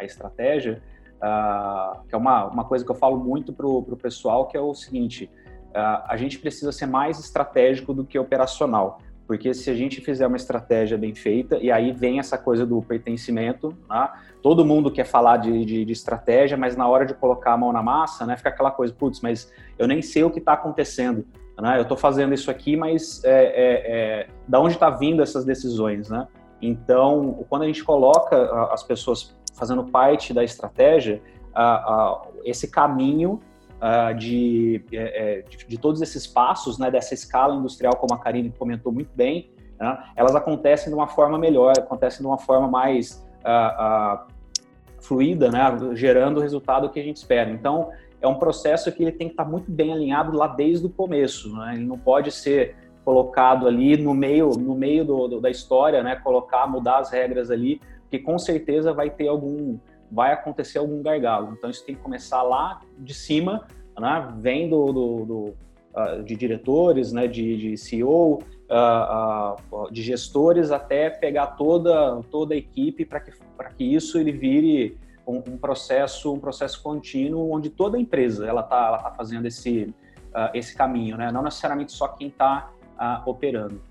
estratégia, 0.00 0.82
uh, 1.22 2.02
que 2.08 2.14
é 2.14 2.18
uma, 2.18 2.46
uma 2.46 2.64
coisa 2.64 2.84
que 2.84 2.90
eu 2.90 2.94
falo 2.94 3.18
muito 3.18 3.52
para 3.52 3.66
o 3.66 3.96
pessoal, 3.96 4.46
que 4.46 4.56
é 4.56 4.60
o 4.60 4.74
seguinte, 4.74 5.30
uh, 5.70 6.04
a 6.06 6.16
gente 6.16 6.38
precisa 6.38 6.72
ser 6.72 6.86
mais 6.86 7.18
estratégico 7.18 7.92
do 7.92 8.04
que 8.04 8.18
operacional. 8.18 9.00
Porque 9.26 9.52
se 9.52 9.68
a 9.68 9.74
gente 9.74 10.00
fizer 10.00 10.26
uma 10.26 10.38
estratégia 10.38 10.96
bem 10.96 11.14
feita, 11.14 11.58
e 11.58 11.70
aí 11.70 11.92
vem 11.92 12.18
essa 12.18 12.38
coisa 12.38 12.64
do 12.64 12.80
pertencimento, 12.80 13.76
né? 13.88 14.10
todo 14.42 14.64
mundo 14.64 14.90
quer 14.90 15.04
falar 15.04 15.36
de, 15.36 15.66
de, 15.66 15.84
de, 15.84 15.92
estratégia, 15.92 16.56
mas 16.56 16.74
na 16.74 16.88
hora 16.88 17.04
de 17.04 17.12
colocar 17.12 17.52
a 17.52 17.56
mão 17.56 17.70
na 17.70 17.82
massa, 17.82 18.24
né, 18.24 18.38
fica 18.38 18.48
aquela 18.48 18.70
coisa, 18.70 18.94
putz, 18.94 19.20
mas 19.20 19.52
eu 19.78 19.86
nem 19.86 20.00
sei 20.00 20.24
o 20.24 20.30
que 20.30 20.38
está 20.38 20.54
acontecendo. 20.54 21.26
Né? 21.60 21.76
Eu 21.76 21.82
estou 21.82 21.96
fazendo 21.96 22.32
isso 22.32 22.50
aqui, 22.50 22.74
mas 22.74 23.22
é, 23.22 23.44
é, 23.44 23.50
é, 24.22 24.26
da 24.48 24.60
onde 24.60 24.74
está 24.74 24.88
vindo 24.88 25.22
essas 25.22 25.44
decisões? 25.44 26.08
Né? 26.08 26.26
Então, 26.62 27.44
quando 27.50 27.62
a 27.62 27.66
gente 27.66 27.84
coloca 27.84 28.50
as 28.72 28.82
pessoas 28.82 29.36
fazendo 29.58 29.84
parte 29.84 30.32
da 30.32 30.44
estratégia, 30.44 31.20
esse 32.44 32.68
caminho 32.70 33.40
uh, 33.78 34.14
de, 34.14 34.84
é, 34.92 35.38
é, 35.38 35.42
de, 35.42 35.66
de, 35.66 35.78
todos 35.78 36.00
esses 36.02 36.26
passos, 36.26 36.78
né, 36.78 36.90
dessa 36.90 37.14
escala 37.14 37.54
industrial, 37.54 37.96
como 37.96 38.14
a 38.14 38.18
Karine 38.18 38.52
comentou 38.56 38.92
muito 38.92 39.10
bem, 39.14 39.50
né, 39.78 39.98
elas 40.16 40.34
acontecem 40.34 40.88
de 40.88 40.94
uma 40.94 41.06
forma 41.06 41.38
melhor, 41.38 41.74
acontecem 41.78 42.20
de 42.20 42.26
uma 42.26 42.38
forma 42.38 42.68
mais 42.68 43.26
uh, 43.44 44.24
uh, 44.24 44.26
fluida, 45.00 45.50
né, 45.50 45.60
gerando 45.94 46.38
o 46.38 46.40
resultado 46.40 46.90
que 46.90 47.00
a 47.00 47.02
gente 47.02 47.16
espera. 47.16 47.50
Então, 47.50 47.90
é 48.20 48.26
um 48.26 48.34
processo 48.34 48.90
que 48.90 49.02
ele 49.02 49.12
tem 49.12 49.28
que 49.28 49.34
estar 49.34 49.44
muito 49.44 49.70
bem 49.70 49.92
alinhado 49.92 50.36
lá 50.36 50.48
desde 50.48 50.86
o 50.86 50.90
começo, 50.90 51.54
né? 51.56 51.74
ele 51.76 51.84
não 51.84 51.96
pode 51.96 52.32
ser 52.32 52.74
colocado 53.04 53.66
ali 53.66 53.96
no 53.96 54.12
meio, 54.12 54.50
no 54.50 54.74
meio 54.74 55.04
do, 55.04 55.28
do, 55.28 55.40
da 55.40 55.48
história, 55.48 56.02
né? 56.02 56.16
Colocar, 56.16 56.66
mudar 56.66 56.98
as 56.98 57.10
regras 57.10 57.50
ali, 57.50 57.80
porque 58.08 58.18
com 58.18 58.38
certeza 58.38 58.92
vai 58.92 59.10
ter 59.10 59.28
algum, 59.28 59.78
vai 60.10 60.32
acontecer 60.32 60.78
algum 60.78 61.02
gargalo. 61.02 61.52
Então 61.52 61.68
isso 61.68 61.84
tem 61.84 61.94
que 61.94 62.00
começar 62.00 62.42
lá 62.42 62.80
de 62.98 63.12
cima, 63.12 63.66
né? 63.98 64.32
vem 64.38 64.68
do, 64.68 64.86
do, 64.86 65.24
do 65.26 65.54
uh, 65.94 66.22
de 66.24 66.34
diretores, 66.34 67.12
né? 67.12 67.28
de, 67.28 67.56
de 67.58 67.76
CEO, 67.76 68.38
uh, 68.70 69.56
uh, 69.70 69.92
de 69.92 70.02
gestores, 70.02 70.70
até 70.70 71.10
pegar 71.10 71.48
toda, 71.48 72.22
toda 72.30 72.54
a 72.54 72.56
equipe 72.56 73.04
para 73.04 73.20
que, 73.20 73.32
que 73.76 73.84
isso 73.84 74.18
ele 74.18 74.32
vire 74.32 74.98
um, 75.26 75.42
um, 75.46 75.58
processo 75.58 76.32
um 76.32 76.40
processo 76.40 76.82
contínuo 76.82 77.52
onde 77.54 77.68
toda 77.68 77.98
a 77.98 78.00
empresa 78.00 78.46
ela 78.46 78.62
está 78.62 78.86
ela 78.86 78.98
tá 78.98 79.10
fazendo 79.10 79.44
esse, 79.44 79.94
esse 80.54 80.74
caminho, 80.74 81.18
né? 81.18 81.30
não 81.30 81.42
necessariamente 81.42 81.92
só 81.92 82.08
quem 82.08 82.28
está 82.28 82.70
operando. 83.26 83.82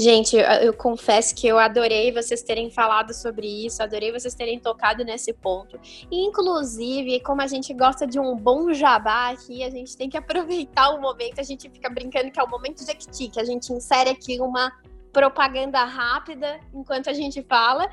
Gente, 0.00 0.36
eu, 0.36 0.42
eu, 0.42 0.72
confesso 0.72 1.34
que 1.34 1.48
eu 1.48 1.58
adorei 1.58 2.12
vocês 2.12 2.40
terem 2.40 2.70
falado 2.70 3.12
sobre 3.12 3.66
isso, 3.66 3.82
adorei 3.82 4.12
vocês 4.12 4.32
terem 4.32 4.60
tocado 4.60 5.04
nesse 5.04 5.32
ponto. 5.32 5.76
E, 6.08 6.24
inclusive, 6.24 7.18
como 7.20 7.42
a 7.42 7.48
gente 7.48 7.74
gosta 7.74 8.06
de 8.06 8.20
um 8.20 8.36
bom 8.36 8.72
jabá 8.72 9.30
aqui, 9.30 9.64
a 9.64 9.70
gente 9.70 9.96
tem 9.96 10.08
que 10.08 10.16
aproveitar 10.16 10.90
o 10.90 11.00
momento, 11.00 11.40
a 11.40 11.42
gente 11.42 11.68
fica 11.68 11.90
brincando 11.90 12.30
que 12.30 12.38
é 12.38 12.42
o 12.44 12.48
momento 12.48 12.86
Jequiti, 12.86 13.28
que 13.28 13.40
a 13.40 13.44
gente 13.44 13.72
insere 13.72 14.10
aqui 14.10 14.40
uma 14.40 14.72
propaganda 15.12 15.82
rápida 15.82 16.60
enquanto 16.72 17.10
a 17.10 17.12
gente 17.12 17.42
fala. 17.42 17.90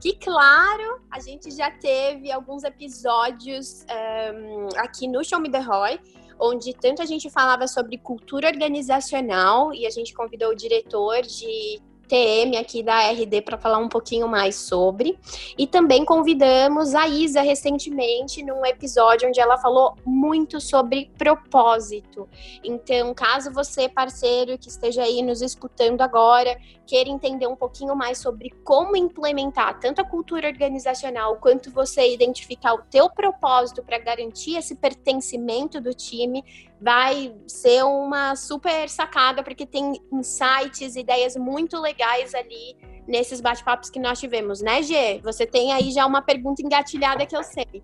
Que, 0.00 0.14
claro, 0.14 1.00
a 1.10 1.18
gente 1.18 1.50
já 1.50 1.72
teve 1.72 2.30
alguns 2.30 2.62
episódios 2.62 3.84
um, 3.90 4.68
aqui 4.78 5.08
no 5.08 5.24
Show 5.24 5.40
Me 5.40 5.50
The 5.50 5.58
Roy, 5.58 5.98
onde 6.40 6.72
tanto 6.74 7.02
a 7.02 7.06
gente 7.06 7.30
falava 7.30 7.66
sobre 7.66 7.98
cultura 7.98 8.48
organizacional 8.48 9.72
e 9.74 9.86
a 9.86 9.90
gente 9.90 10.14
convidou 10.14 10.50
o 10.50 10.56
diretor 10.56 11.22
de 11.22 11.80
TM 12.08 12.56
aqui 12.56 12.82
da 12.82 13.10
RD 13.10 13.42
para 13.42 13.58
falar 13.58 13.78
um 13.78 13.88
pouquinho 13.88 14.26
mais 14.26 14.56
sobre. 14.56 15.18
E 15.56 15.66
também 15.66 16.04
convidamos 16.04 16.94
a 16.94 17.06
Isa 17.06 17.42
recentemente 17.42 18.42
num 18.42 18.64
episódio 18.64 19.28
onde 19.28 19.38
ela 19.38 19.58
falou 19.58 19.94
muito 20.04 20.60
sobre 20.60 21.10
propósito. 21.18 22.28
Então, 22.64 23.12
caso 23.14 23.52
você, 23.52 23.88
parceiro 23.88 24.58
que 24.58 24.68
esteja 24.68 25.02
aí 25.02 25.22
nos 25.22 25.42
escutando 25.42 26.00
agora, 26.00 26.58
queira 26.86 27.10
entender 27.10 27.46
um 27.46 27.56
pouquinho 27.56 27.94
mais 27.94 28.18
sobre 28.18 28.50
como 28.64 28.96
implementar 28.96 29.78
tanto 29.78 30.00
a 30.00 30.04
cultura 30.04 30.48
organizacional 30.48 31.36
quanto 31.36 31.70
você 31.70 32.12
identificar 32.12 32.72
o 32.74 32.82
teu 32.90 33.10
propósito 33.10 33.82
para 33.82 33.98
garantir 33.98 34.56
esse 34.56 34.74
pertencimento 34.74 35.80
do 35.80 35.92
time, 35.92 36.42
vai 36.80 37.34
ser 37.46 37.82
uma 37.84 38.36
super 38.36 38.88
sacada, 38.88 39.42
porque 39.42 39.66
tem 39.66 40.00
insights, 40.12 40.96
ideias 40.96 41.36
muito 41.36 41.80
legais 41.80 42.34
ali 42.34 42.76
nesses 43.06 43.40
bate-papos 43.40 43.90
que 43.90 43.98
nós 43.98 44.20
tivemos, 44.20 44.60
né, 44.60 44.82
Gê? 44.82 45.20
Você 45.24 45.46
tem 45.46 45.72
aí 45.72 45.90
já 45.90 46.06
uma 46.06 46.22
pergunta 46.22 46.62
engatilhada 46.62 47.26
que 47.26 47.36
eu 47.36 47.42
sei. 47.42 47.82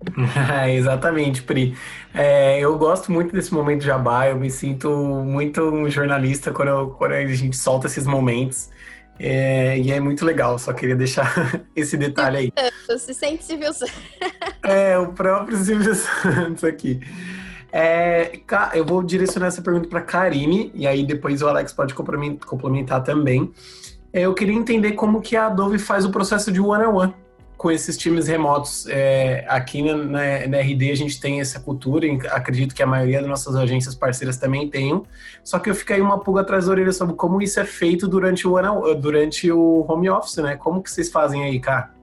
Exatamente, 0.72 1.42
Pri. 1.42 1.76
É, 2.14 2.58
eu 2.60 2.78
gosto 2.78 3.12
muito 3.12 3.32
desse 3.32 3.52
momento 3.52 3.80
de 3.80 3.86
jabá, 3.86 4.28
eu 4.28 4.36
me 4.36 4.50
sinto 4.50 4.88
muito 4.88 5.60
um 5.62 5.90
jornalista 5.90 6.52
quando, 6.52 6.68
eu, 6.68 6.90
quando 6.90 7.12
a 7.12 7.26
gente 7.26 7.56
solta 7.56 7.86
esses 7.86 8.06
momentos. 8.06 8.70
É, 9.22 9.76
e 9.78 9.92
é 9.92 10.00
muito 10.00 10.24
legal, 10.24 10.58
só 10.58 10.72
queria 10.72 10.96
deixar 10.96 11.30
esse 11.76 11.94
detalhe 11.98 12.36
aí. 12.38 12.52
Você 12.88 13.12
sente 13.12 13.44
Silvio 13.44 13.72
Santos. 13.74 13.94
É, 14.62 14.96
o 14.96 15.08
próprio 15.08 15.58
Silvio 15.58 15.94
Santos 15.94 16.64
aqui. 16.64 17.00
É, 17.72 18.32
eu 18.74 18.84
vou 18.84 19.02
direcionar 19.02 19.46
essa 19.46 19.62
pergunta 19.62 19.88
para 19.88 20.00
Karine, 20.00 20.70
e 20.74 20.86
aí 20.86 21.04
depois 21.04 21.42
o 21.42 21.48
Alex 21.48 21.72
pode 21.72 21.94
complementar 21.94 23.02
também. 23.02 23.52
É, 24.12 24.22
eu 24.22 24.34
queria 24.34 24.54
entender 24.54 24.92
como 24.92 25.20
que 25.20 25.36
a 25.36 25.46
Adobe 25.46 25.78
faz 25.78 26.04
o 26.04 26.10
processo 26.10 26.50
de 26.50 26.60
one-on-one 26.60 27.14
com 27.56 27.70
esses 27.70 27.96
times 27.96 28.26
remotos. 28.26 28.86
É, 28.88 29.44
aqui 29.46 29.82
na, 29.82 29.94
na, 29.94 30.46
na, 30.48 30.58
RD 30.60 30.90
a 30.90 30.96
gente 30.96 31.20
tem 31.20 31.40
essa 31.40 31.60
cultura, 31.60 32.06
e 32.06 32.18
acredito 32.28 32.74
que 32.74 32.82
a 32.82 32.86
maioria 32.86 33.20
das 33.20 33.28
nossas 33.28 33.54
agências 33.54 33.94
parceiras 33.94 34.38
também 34.38 34.68
tenham. 34.68 35.04
Só 35.44 35.58
que 35.58 35.68
eu 35.68 35.74
fiquei 35.74 36.00
uma 36.00 36.18
pulga 36.18 36.40
atrás 36.40 36.66
da 36.66 36.72
orelha 36.72 36.92
sobre 36.92 37.14
como 37.14 37.40
isso 37.40 37.60
é 37.60 37.64
feito 37.64 38.08
durante 38.08 38.48
o, 38.48 38.94
durante 38.94 39.52
o 39.52 39.84
home 39.86 40.08
office, 40.08 40.38
né? 40.38 40.56
Como 40.56 40.82
que 40.82 40.90
vocês 40.90 41.10
fazem 41.10 41.44
aí, 41.44 41.60
cara? 41.60 41.99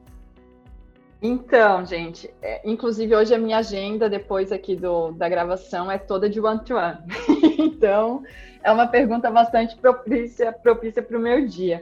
Então, 1.22 1.86
gente, 1.86 2.34
é, 2.42 2.62
inclusive 2.64 3.16
hoje 3.16 3.34
a 3.34 3.40
minha 3.40 3.58
agenda, 3.58 4.10
depois 4.10 4.52
aqui 4.52 4.76
do, 4.76 5.12
da 5.12 5.28
gravação, 5.28 5.92
é 5.92 5.98
toda 5.98 6.30
de 6.30 6.40
one-to-one. 6.40 6.98
-one. 6.98 7.56
então, 7.58 8.24
é 8.64 8.72
uma 8.72 8.86
pergunta 8.88 9.32
bastante 9.32 9.76
propícia 9.78 10.52
propícia 10.52 11.02
para 11.02 11.18
o 11.18 11.20
meu 11.20 11.48
dia. 11.48 11.82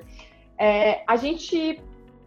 É, 0.58 1.04
a 1.06 1.18
gente 1.18 1.82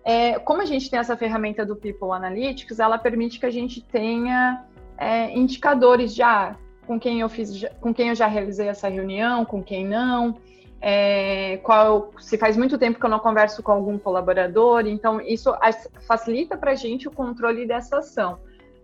É, 0.05 0.39
como 0.39 0.63
a 0.63 0.65
gente 0.65 0.89
tem 0.89 0.99
essa 0.99 1.17
ferramenta 1.17 1.67
do 1.67 1.75
People 1.75 2.13
Analytics, 2.13 2.79
ela 2.79 2.99
permite 2.99 3.41
que 3.41 3.47
a 3.47 3.51
gente 3.51 3.81
tenha 3.81 4.65
é, 4.97 5.37
indicadores 5.37 6.15
de 6.15 6.23
ah, 6.23 6.57
com 6.87 6.99
quem 6.99 7.21
eu 7.21 7.29
fiz, 7.29 7.65
com 7.81 7.93
quem 7.93 8.11
eu 8.11 8.15
já 8.15 8.29
realizei 8.29 8.69
essa 8.69 8.89
reunião, 8.89 9.45
com 9.45 9.63
quem 9.63 9.85
não, 9.85 10.37
é, 10.81 11.59
qual, 11.59 12.13
se 12.19 12.37
faz 12.37 12.57
muito 12.57 12.79
tempo 12.79 12.99
que 12.99 13.07
eu 13.07 13.11
não 13.11 13.19
converso 13.19 13.63
com 13.63 13.73
algum 13.73 13.99
colaborador, 13.99 14.87
então 14.87 15.21
isso 15.21 15.55
facilita 16.07 16.57
para 16.57 16.73
a 16.73 16.75
gente 16.75 17.09
o 17.09 17.11
controle 17.11 17.67
dessa 17.67 17.99
ação. 17.99 18.39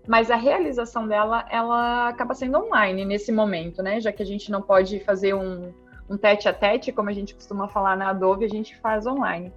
Mas 0.06 0.30
a 0.30 0.36
realização 0.36 1.06
dela, 1.06 1.46
ela 1.48 2.08
acaba 2.08 2.34
sendo 2.34 2.58
online 2.58 3.04
nesse 3.04 3.30
momento, 3.30 3.82
né? 3.82 4.00
Já 4.00 4.10
que 4.10 4.22
a 4.22 4.26
gente 4.26 4.50
não 4.50 4.60
pode 4.60 4.98
fazer 5.00 5.32
um, 5.34 5.72
um 6.10 6.16
tete 6.16 6.48
a 6.48 6.52
tete, 6.52 6.90
como 6.90 7.08
a 7.08 7.12
gente 7.12 7.34
costuma 7.34 7.68
falar 7.68 7.96
na 7.96 8.10
Adobe, 8.10 8.44
a 8.44 8.48
gente 8.48 8.76
faz 8.78 9.06
online. 9.06 9.52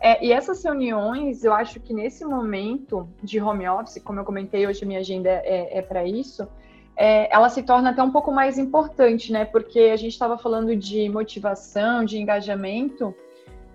É, 0.00 0.24
e 0.24 0.32
essas 0.32 0.64
reuniões, 0.64 1.44
eu 1.44 1.52
acho 1.52 1.78
que 1.78 1.92
nesse 1.92 2.24
momento 2.24 3.08
de 3.22 3.40
home 3.40 3.68
office, 3.68 4.02
como 4.02 4.18
eu 4.18 4.24
comentei 4.24 4.66
hoje, 4.66 4.84
minha 4.84 5.00
agenda 5.00 5.28
é, 5.28 5.78
é 5.78 5.82
para 5.82 6.04
isso, 6.04 6.48
é, 6.96 7.32
ela 7.34 7.48
se 7.48 7.62
torna 7.62 7.90
até 7.90 8.02
um 8.02 8.10
pouco 8.10 8.30
mais 8.32 8.58
importante, 8.58 9.32
né? 9.32 9.44
Porque 9.44 9.80
a 9.80 9.96
gente 9.96 10.12
estava 10.12 10.36
falando 10.38 10.76
de 10.76 11.08
motivação, 11.08 12.04
de 12.04 12.18
engajamento, 12.18 13.14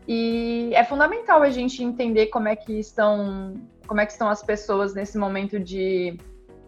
e 0.08 0.72
é 0.74 0.84
fundamental 0.84 1.42
a 1.42 1.50
gente 1.50 1.84
entender 1.84 2.28
como 2.28 2.48
é 2.48 2.56
que 2.56 2.80
estão, 2.80 3.56
como 3.88 4.00
é 4.00 4.06
que 4.06 4.12
estão 4.12 4.30
as 4.30 4.42
pessoas 4.42 4.94
nesse 4.94 5.18
momento 5.18 5.60
de, 5.60 6.18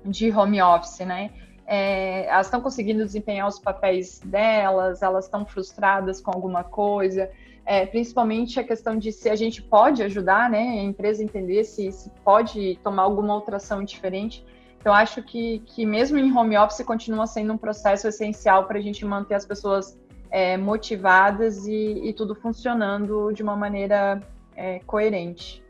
de 0.05 0.31
home 0.31 0.61
office, 0.61 0.99
né? 0.99 1.31
é, 1.71 2.25
elas 2.25 2.47
estão 2.47 2.59
conseguindo 2.61 3.05
desempenhar 3.05 3.47
os 3.47 3.59
papéis 3.59 4.19
delas, 4.25 5.03
elas 5.03 5.25
estão 5.25 5.45
frustradas 5.45 6.19
com 6.19 6.31
alguma 6.31 6.63
coisa, 6.63 7.29
é, 7.63 7.85
principalmente 7.85 8.59
a 8.59 8.63
questão 8.63 8.97
de 8.97 9.11
se 9.11 9.29
a 9.29 9.35
gente 9.35 9.61
pode 9.61 10.01
ajudar, 10.01 10.49
né, 10.49 10.57
a 10.57 10.83
empresa 10.83 11.23
entender 11.23 11.63
se, 11.63 11.91
se 11.91 12.09
pode 12.25 12.79
tomar 12.83 13.03
alguma 13.03 13.35
outra 13.35 13.57
ação 13.57 13.83
diferente. 13.83 14.43
Então, 14.79 14.93
acho 14.93 15.21
que, 15.21 15.59
que 15.65 15.85
mesmo 15.85 16.17
em 16.17 16.35
home 16.35 16.57
office 16.57 16.81
continua 16.85 17.27
sendo 17.27 17.53
um 17.53 17.57
processo 17.57 18.07
essencial 18.07 18.65
para 18.65 18.79
a 18.79 18.81
gente 18.81 19.05
manter 19.05 19.35
as 19.35 19.45
pessoas 19.45 19.99
é, 20.31 20.55
motivadas 20.55 21.67
e, 21.67 22.01
e, 22.07 22.13
tudo 22.13 22.33
funcionando 22.33 23.31
de 23.33 23.43
uma 23.43 23.57
maneira 23.57 24.21
é, 24.55 24.79
coerente. 24.79 25.63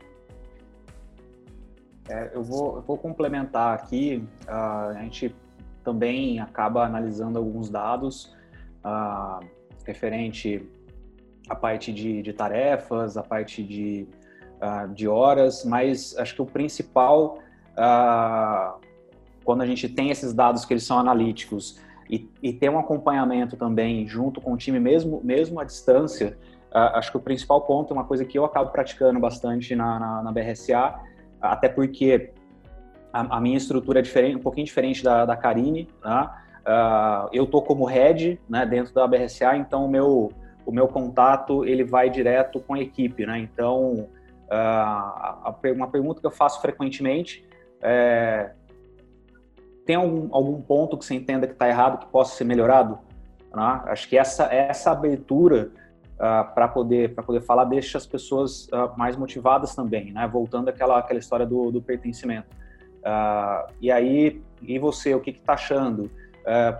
É, 2.08 2.30
eu, 2.34 2.42
vou, 2.42 2.76
eu, 2.76 2.82
vou, 2.82 2.98
complementar 2.98 3.74
aqui. 3.74 4.24
Uh, 4.46 4.96
a 4.96 5.02
gente 5.02 5.34
também 5.82 6.38
acaba 6.40 6.84
analisando 6.84 7.38
alguns 7.38 7.70
dados 7.70 8.34
ah, 8.84 9.40
referente 9.84 10.68
à 11.48 11.54
parte 11.54 11.92
de, 11.92 12.22
de, 12.22 12.32
tarefas, 12.32 13.16
a 13.16 13.22
parte 13.22 13.62
de, 13.62 14.06
ah, 14.60 14.86
de 14.86 15.08
horas, 15.08 15.64
mas 15.64 16.16
acho 16.18 16.34
que 16.34 16.42
o 16.42 16.46
principal, 16.46 17.38
quando 19.50 19.62
a 19.62 19.66
gente 19.66 19.88
tem 19.88 20.10
esses 20.10 20.32
dados 20.32 20.64
que 20.64 20.72
eles 20.72 20.84
são 20.84 20.96
analíticos 20.96 21.80
e, 22.08 22.30
e 22.40 22.52
tem 22.52 22.68
um 22.68 22.78
acompanhamento 22.78 23.56
também 23.56 24.06
junto 24.06 24.40
com 24.40 24.52
o 24.52 24.56
time, 24.56 24.78
mesmo, 24.78 25.20
mesmo 25.24 25.58
à 25.58 25.64
distância, 25.64 26.38
acho 26.72 27.10
que 27.10 27.16
o 27.16 27.20
principal 27.20 27.62
ponto 27.62 27.92
é 27.92 27.94
uma 27.94 28.04
coisa 28.04 28.24
que 28.24 28.38
eu 28.38 28.44
acabo 28.44 28.70
praticando 28.70 29.18
bastante 29.18 29.74
na, 29.74 29.98
na, 29.98 30.22
na 30.22 30.30
BRSA, 30.30 31.00
até 31.42 31.68
porque 31.68 32.30
a, 33.12 33.38
a, 33.38 33.40
minha 33.40 33.56
estrutura 33.56 33.98
é 33.98 34.02
diferente, 34.02 34.36
um 34.36 34.40
pouquinho 34.40 34.66
diferente 34.66 35.02
da, 35.02 35.24
da 35.24 35.36
Karine, 35.36 35.88
tá? 36.00 36.44
Uh, 36.60 37.28
eu 37.32 37.44
tô 37.44 37.60
como 37.60 37.84
head, 37.86 38.40
né, 38.48 38.64
dentro 38.64 38.94
da 38.94 39.04
BRSA, 39.04 39.56
então 39.56 39.84
o 39.84 39.90
meu, 39.90 40.30
o 40.64 40.70
meu 40.70 40.86
contato, 40.86 41.64
ele 41.64 41.82
vai 41.82 42.08
direto 42.08 42.60
com 42.60 42.74
a 42.74 42.78
equipe, 42.78 43.26
né? 43.26 43.36
Então, 43.40 44.08
uh, 44.46 45.72
uma 45.74 45.88
pergunta 45.88 46.20
que 46.20 46.26
eu 46.28 46.30
faço 46.30 46.60
frequentemente 46.60 47.44
é 47.82 48.52
tem 49.90 49.96
algum, 49.96 50.28
algum 50.30 50.62
ponto 50.62 50.96
que 50.96 51.04
você 51.04 51.16
entenda 51.16 51.48
que 51.48 51.52
está 51.52 51.68
errado, 51.68 51.98
que 51.98 52.06
possa 52.06 52.36
ser 52.36 52.44
melhorado? 52.44 52.96
Né? 53.52 53.82
Acho 53.86 54.08
que 54.08 54.16
essa, 54.16 54.44
essa 54.44 54.92
abertura 54.92 55.72
uh, 56.14 56.54
para 56.54 56.68
poder, 56.68 57.12
poder 57.12 57.40
falar 57.40 57.64
deixa 57.64 57.98
as 57.98 58.06
pessoas 58.06 58.68
uh, 58.68 58.96
mais 58.96 59.16
motivadas 59.16 59.74
também, 59.74 60.12
né? 60.12 60.28
Voltando 60.28 60.68
àquela, 60.68 60.96
àquela 60.96 61.18
história 61.18 61.44
do, 61.44 61.72
do 61.72 61.82
pertencimento. 61.82 62.46
Uh, 62.98 63.72
e 63.80 63.90
aí, 63.90 64.40
e 64.62 64.78
você, 64.78 65.12
o 65.12 65.20
que 65.20 65.30
está 65.30 65.54
achando? 65.54 66.08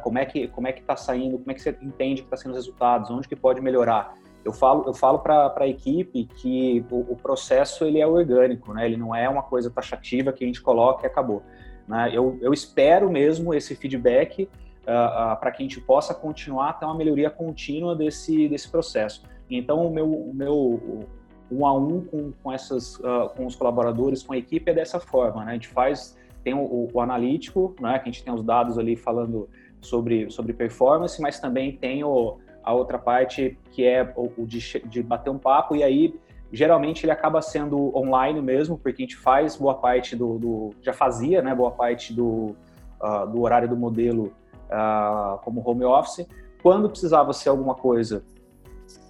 Como 0.03 0.19
é 0.19 0.25
que 0.25 0.49
como 0.49 0.67
é 0.67 0.73
que 0.73 0.81
está 0.81 0.97
saindo? 0.97 1.39
Como 1.39 1.51
é 1.51 1.55
que 1.55 1.61
você 1.61 1.77
entende 1.83 2.23
que 2.23 2.27
está 2.27 2.37
sendo 2.37 2.53
os 2.53 2.57
resultados? 2.57 3.11
Onde 3.11 3.29
que 3.29 3.37
pode 3.37 3.61
melhorar? 3.61 4.15
Eu 4.43 4.53
falo 4.53 4.85
eu 4.87 4.95
falo 4.95 5.19
para 5.19 5.53
a 5.55 5.69
equipe 5.69 6.25
que 6.25 6.85
o, 6.91 7.13
o, 7.13 7.17
processo 7.17 7.85
ele 7.85 8.01
é 8.01 8.07
orgânico, 8.07 8.73
né? 8.73 8.87
Ele 8.87 8.97
não 8.97 9.15
é 9.15 9.29
uma 9.29 9.43
coisa 9.43 9.71
taxativa 9.71 10.33
que 10.33 10.43
a 10.43 10.47
gente 10.47 10.63
coloca 10.63 11.07
e 11.07 11.07
acabou. 11.07 11.43
Né? 11.91 12.09
Eu, 12.15 12.39
eu 12.41 12.53
espero 12.53 13.11
mesmo 13.11 13.53
esse 13.53 13.75
feedback 13.75 14.45
uh, 14.45 15.33
uh, 15.35 15.37
para 15.41 15.51
que 15.51 15.61
a 15.61 15.67
gente 15.67 15.81
possa 15.81 16.15
continuar 16.15 16.71
a 16.71 16.73
ter 16.73 16.85
uma 16.85 16.95
melhoria 16.95 17.29
contínua 17.29 17.97
desse, 17.97 18.49
desse 18.49 18.69
processo. 18.71 19.25
Então, 19.51 19.85
o 19.85 19.91
meu, 19.93 20.09
o 20.09 20.33
meu 20.33 21.09
um 21.51 21.67
a 21.67 21.77
um 21.77 22.01
com, 22.03 22.33
com, 22.41 22.53
essas, 22.53 22.95
uh, 23.01 23.29
com 23.37 23.45
os 23.45 23.57
colaboradores, 23.57 24.23
com 24.23 24.33
a 24.33 24.39
equipe, 24.39 24.71
é 24.71 24.75
dessa 24.75 25.01
forma. 25.01 25.45
Né? 25.45 25.51
A 25.51 25.55
gente 25.55 25.67
faz, 25.67 26.17
tem 26.45 26.55
o, 26.55 26.89
o, 26.93 27.01
analítico, 27.01 27.75
né? 27.81 27.99
que 27.99 28.09
a 28.09 28.13
gente 28.13 28.23
tem 28.23 28.33
os 28.33 28.45
dados 28.45 28.79
ali 28.79 28.95
falando 28.95 29.49
sobre, 29.81 30.31
sobre 30.31 30.53
performance, 30.53 31.21
mas 31.21 31.41
também 31.41 31.73
tem 31.77 32.05
o, 32.05 32.39
a 32.63 32.73
outra 32.73 33.01
parte 33.01 33.59
que 33.73 33.85
é 33.85 34.13
o, 34.15 34.31
o 34.39 34.47
de, 34.47 34.61
de 34.87 35.03
bater 35.03 35.31
um 35.31 35.39
papo, 35.39 35.75
e 35.75 35.83
aí 35.83 36.15
geralmente 36.53 37.05
ele 37.05 37.13
acaba 37.13 37.41
sendo 37.41 37.97
online 37.97 38.41
mesmo, 38.41 38.79
porque 38.79 39.03
a 39.03 39.07
gente 39.07 39.17
faz 39.17 39.57
boa 39.57 39.75
parte 39.75 40.17
do, 40.17 40.39
do 40.39 40.71
já 40.83 40.93
fazia, 40.93 41.43
né, 41.43 41.55
boa 41.55 41.71
parte 41.71 42.13
do, 42.13 42.57
uh, 43.01 43.27
do 43.31 43.43
horário 43.43 43.69
do 43.69 43.77
modelo 43.77 44.33
uh, 44.71 45.39
como 45.43 45.63
home 45.69 45.85
office. 45.85 46.27
Quando 46.63 46.91
precisava 46.91 47.33
ser 47.33 47.49
alguma 47.49 47.75
coisa 47.75 48.23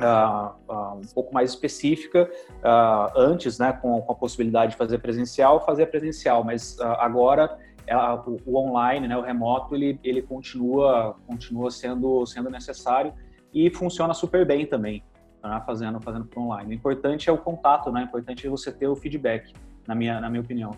uh, 0.01 0.73
uh, 0.73 0.97
um 0.97 1.15
pouco 1.15 1.33
mais 1.33 1.51
específica, 1.51 2.31
uh, 2.59 3.19
antes, 3.19 3.59
né, 3.59 3.73
com, 3.73 4.01
com, 4.03 4.13
a 4.13 4.15
possibilidade 4.15 4.73
de 4.73 4.79
fazer 4.79 4.99
presencial, 4.99 5.65
fazer 5.65 5.87
presencial, 5.87 6.45
mas 6.45 6.79
agora 6.81 7.59
ela, 7.87 8.23
o, 8.27 8.37
o, 8.47 8.57
online, 8.57 9.09
né, 9.09 9.17
o 9.17 9.23
remoto, 9.23 9.75
ele, 9.75 9.99
ele 10.03 10.23
continua, 10.23 11.17
continua 11.27 11.71
sendo, 11.71 12.25
sendo 12.27 12.51
necessário 12.51 13.13
e 13.53 13.71
funciona 13.71 14.15
super 14.15 14.47
bem 14.47 14.67
também, 14.67 15.03
né, 15.43 15.63
fazendo, 15.67 16.01
fazendo 16.01 16.25
para 16.25 16.41
online. 16.41 16.71
O 16.71 16.75
importante 16.75 17.29
é 17.29 17.33
o 17.33 17.39
contato, 17.39 17.91
né, 17.91 18.03
o 18.03 18.05
importante 18.05 18.47
é 18.47 18.51
você 18.51 18.71
ter 18.71 18.89
o 18.89 18.97
feedback, 18.97 19.53
na 19.87 19.95
minha, 19.95 20.21
na 20.21 20.29
minha 20.29 20.43
opinião. 20.43 20.77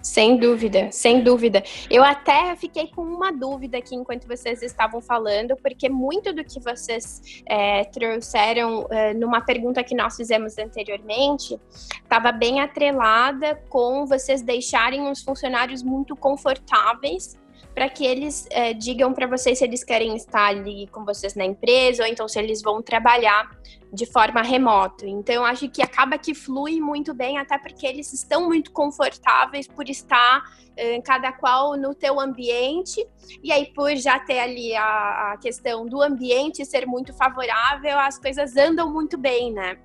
Sem 0.00 0.36
dúvida, 0.36 0.90
sem 0.92 1.22
dúvida. 1.22 1.62
Eu 1.90 2.04
até 2.04 2.54
fiquei 2.54 2.86
com 2.86 3.02
uma 3.02 3.32
dúvida 3.32 3.78
aqui 3.78 3.96
enquanto 3.96 4.28
vocês 4.28 4.62
estavam 4.62 5.00
falando, 5.00 5.56
porque 5.56 5.88
muito 5.88 6.32
do 6.32 6.44
que 6.44 6.60
vocês 6.60 7.42
é, 7.46 7.84
trouxeram 7.84 8.86
é, 8.90 9.12
numa 9.12 9.40
pergunta 9.40 9.82
que 9.82 9.94
nós 9.96 10.16
fizemos 10.16 10.56
anteriormente 10.56 11.58
estava 12.02 12.30
bem 12.30 12.60
atrelada 12.60 13.56
com 13.68 14.06
vocês 14.06 14.40
deixarem 14.40 15.10
os 15.10 15.22
funcionários 15.22 15.82
muito 15.82 16.14
confortáveis 16.14 17.36
para 17.78 17.88
que 17.88 18.04
eles 18.04 18.44
é, 18.50 18.74
digam 18.74 19.12
para 19.12 19.28
vocês 19.28 19.58
se 19.58 19.64
eles 19.64 19.84
querem 19.84 20.16
estar 20.16 20.46
ali 20.46 20.88
com 20.88 21.04
vocês 21.04 21.36
na 21.36 21.44
empresa 21.44 22.02
ou 22.02 22.08
então 22.08 22.26
se 22.26 22.36
eles 22.36 22.60
vão 22.60 22.82
trabalhar 22.82 23.56
de 23.92 24.04
forma 24.04 24.42
remota. 24.42 25.06
Então, 25.06 25.36
eu 25.36 25.44
acho 25.44 25.68
que 25.68 25.80
acaba 25.80 26.18
que 26.18 26.34
flui 26.34 26.80
muito 26.80 27.14
bem, 27.14 27.38
até 27.38 27.56
porque 27.56 27.86
eles 27.86 28.12
estão 28.12 28.48
muito 28.48 28.72
confortáveis 28.72 29.68
por 29.68 29.88
estar 29.88 30.42
é, 30.76 31.00
cada 31.02 31.30
qual 31.30 31.76
no 31.76 31.94
teu 31.94 32.18
ambiente 32.18 33.06
e 33.44 33.52
aí 33.52 33.72
por 33.72 33.94
já 33.94 34.18
ter 34.18 34.40
ali 34.40 34.74
a, 34.74 35.34
a 35.34 35.36
questão 35.36 35.86
do 35.86 36.02
ambiente 36.02 36.64
ser 36.64 36.84
muito 36.84 37.14
favorável, 37.14 37.96
as 37.96 38.18
coisas 38.18 38.56
andam 38.56 38.92
muito 38.92 39.16
bem, 39.16 39.52
né? 39.52 39.78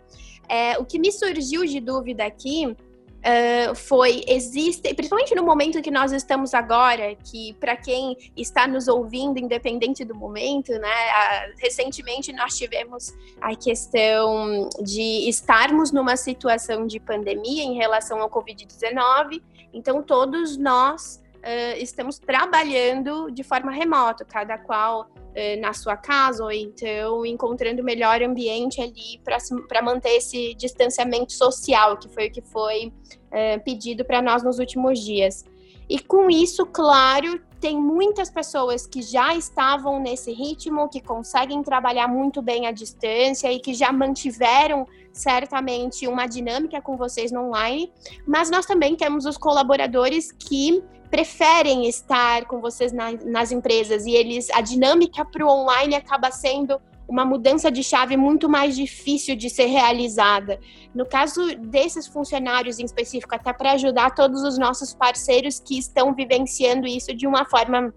É, 0.49 0.79
o 0.79 0.83
que 0.83 0.97
me 0.97 1.11
surgiu 1.11 1.63
de 1.63 1.79
dúvida 1.79 2.25
aqui 2.25 2.75
uh, 3.23 3.75
foi 3.75 4.23
existe, 4.27 4.93
principalmente 4.93 5.33
no 5.33 5.43
momento 5.43 5.81
que 5.81 5.89
nós 5.89 6.11
estamos 6.11 6.53
agora, 6.53 7.15
que 7.15 7.53
para 7.53 7.75
quem 7.75 8.17
está 8.35 8.67
nos 8.67 8.87
ouvindo, 8.87 9.39
independente 9.39 10.03
do 10.03 10.13
momento, 10.13 10.71
né? 10.73 11.53
Recentemente 11.57 12.33
nós 12.33 12.55
tivemos 12.57 13.13
a 13.41 13.55
questão 13.55 14.69
de 14.81 15.29
estarmos 15.29 15.91
numa 15.91 16.17
situação 16.17 16.85
de 16.85 16.99
pandemia 16.99 17.63
em 17.63 17.75
relação 17.75 18.21
ao 18.21 18.29
Covid-19, 18.29 19.41
então 19.73 20.03
todos 20.03 20.57
nós 20.57 21.22
uh, 21.43 21.77
estamos 21.77 22.17
trabalhando 22.17 23.29
de 23.29 23.43
forma 23.43 23.71
remota, 23.71 24.25
cada 24.25 24.57
qual 24.57 25.01
uh, 25.01 25.61
na 25.61 25.73
sua 25.73 25.97
casa, 25.97 26.43
ou 26.43 26.51
então 26.51 27.25
encontrando 27.25 27.81
o 27.81 27.85
melhor 27.85 28.21
ambiente 28.23 28.81
ali 28.81 29.21
para 29.23 29.81
manter 29.81 30.15
esse 30.17 30.55
distanciamento 30.55 31.33
social, 31.33 31.97
que 31.97 32.07
foi 32.07 32.27
o 32.27 32.31
que 32.31 32.41
foi 32.41 32.87
uh, 32.87 33.63
pedido 33.63 34.05
para 34.05 34.21
nós 34.21 34.43
nos 34.43 34.59
últimos 34.59 34.99
dias. 34.99 35.45
E 35.89 35.99
com 35.99 36.29
isso, 36.29 36.65
claro, 36.65 37.41
tem 37.59 37.77
muitas 37.77 38.29
pessoas 38.29 38.87
que 38.87 39.01
já 39.01 39.35
estavam 39.35 39.99
nesse 39.99 40.31
ritmo, 40.31 40.89
que 40.89 41.01
conseguem 41.01 41.61
trabalhar 41.61 42.07
muito 42.07 42.41
bem 42.41 42.67
à 42.67 42.71
distância 42.71 43.51
e 43.51 43.59
que 43.59 43.73
já 43.73 43.91
mantiveram 43.91 44.87
certamente 45.11 46.07
uma 46.07 46.25
dinâmica 46.25 46.81
com 46.81 46.97
vocês 46.97 47.31
no 47.31 47.47
online, 47.47 47.91
mas 48.25 48.49
nós 48.49 48.65
também 48.65 48.95
temos 48.95 49.25
os 49.25 49.37
colaboradores 49.37 50.31
que 50.31 50.83
preferem 51.13 51.87
estar 51.87 52.45
com 52.45 52.59
vocês 52.59 52.91
na, 52.91 53.11
nas 53.23 53.51
empresas 53.51 54.03
e 54.07 54.15
eles 54.15 54.49
a 54.49 54.61
dinâmica 54.61 55.23
para 55.23 55.45
o 55.45 55.47
online 55.47 55.93
acaba 55.93 56.31
sendo 56.31 56.81
uma 57.07 57.23
mudança 57.23 57.69
de 57.69 57.83
chave 57.83 58.17
muito 58.17 58.49
mais 58.49 58.75
difícil 58.75 59.35
de 59.35 59.47
ser 59.47 59.67
realizada. 59.67 60.59
No 60.91 61.05
caso 61.05 61.55
desses 61.55 62.07
funcionários 62.07 62.79
em 62.79 62.85
específico, 62.85 63.35
até 63.35 63.53
para 63.53 63.73
ajudar 63.73 64.15
todos 64.15 64.41
os 64.41 64.57
nossos 64.57 64.95
parceiros 64.95 65.59
que 65.59 65.77
estão 65.77 66.15
vivenciando 66.15 66.87
isso 66.87 67.13
de 67.13 67.27
uma 67.27 67.45
forma 67.45 67.93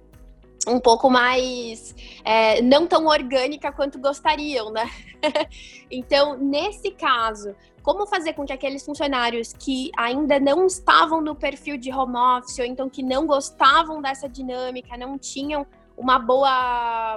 um 0.69 0.79
pouco 0.79 1.09
mais 1.09 1.95
é, 2.23 2.61
não 2.61 2.87
tão 2.87 3.07
orgânica 3.07 3.73
quanto 3.73 3.99
gostariam, 3.99 4.71
né? 4.71 4.91
então, 5.91 6.37
nesse 6.37 6.91
caso, 6.91 7.55
como 7.87 8.05
fazer 8.05 8.33
com 8.33 8.45
que 8.45 8.53
aqueles 8.53 8.85
funcionários 8.85 9.53
que 9.53 9.93
ainda 9.97 10.41
não 10.41 10.67
estavam 10.67 11.21
no 11.21 11.37
perfil 11.37 11.77
de 11.77 11.89
home 11.93 12.17
office, 12.17 12.59
ou 12.59 12.65
então 12.65 12.91
que 12.91 13.01
não 13.01 13.29
gostavam 13.29 14.03
dessa 14.03 14.29
dinâmica, 14.29 14.97
não 14.97 15.17
tinham 15.17 15.65
uma 15.97 16.19
boa 16.19 17.17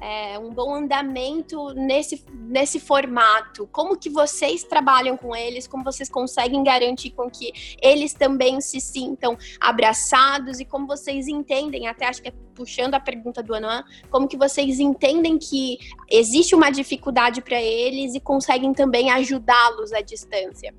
é, 0.00 0.38
um 0.38 0.50
bom 0.50 0.74
andamento 0.74 1.74
nesse, 1.74 2.24
nesse 2.32 2.80
formato? 2.80 3.68
Como 3.70 3.98
que 3.98 4.08
vocês 4.08 4.64
trabalham 4.64 5.16
com 5.16 5.36
eles? 5.36 5.66
Como 5.66 5.84
vocês 5.84 6.08
conseguem 6.08 6.64
garantir 6.64 7.10
com 7.10 7.30
que 7.30 7.52
eles 7.82 8.14
também 8.14 8.60
se 8.60 8.80
sintam 8.80 9.36
abraçados? 9.60 10.58
E 10.58 10.64
como 10.64 10.86
vocês 10.86 11.28
entendem, 11.28 11.86
até 11.86 12.06
acho 12.06 12.22
que 12.22 12.28
é 12.28 12.32
puxando 12.54 12.94
a 12.94 13.00
pergunta 13.00 13.42
do 13.42 13.54
Anuan, 13.54 13.84
como 14.10 14.28
que 14.28 14.36
vocês 14.36 14.80
entendem 14.80 15.38
que 15.38 15.78
existe 16.10 16.54
uma 16.54 16.70
dificuldade 16.70 17.40
para 17.40 17.60
eles 17.60 18.14
e 18.14 18.20
conseguem 18.20 18.72
também 18.72 19.10
ajudá-los 19.10 19.92
à 19.92 20.00
distância? 20.00 20.74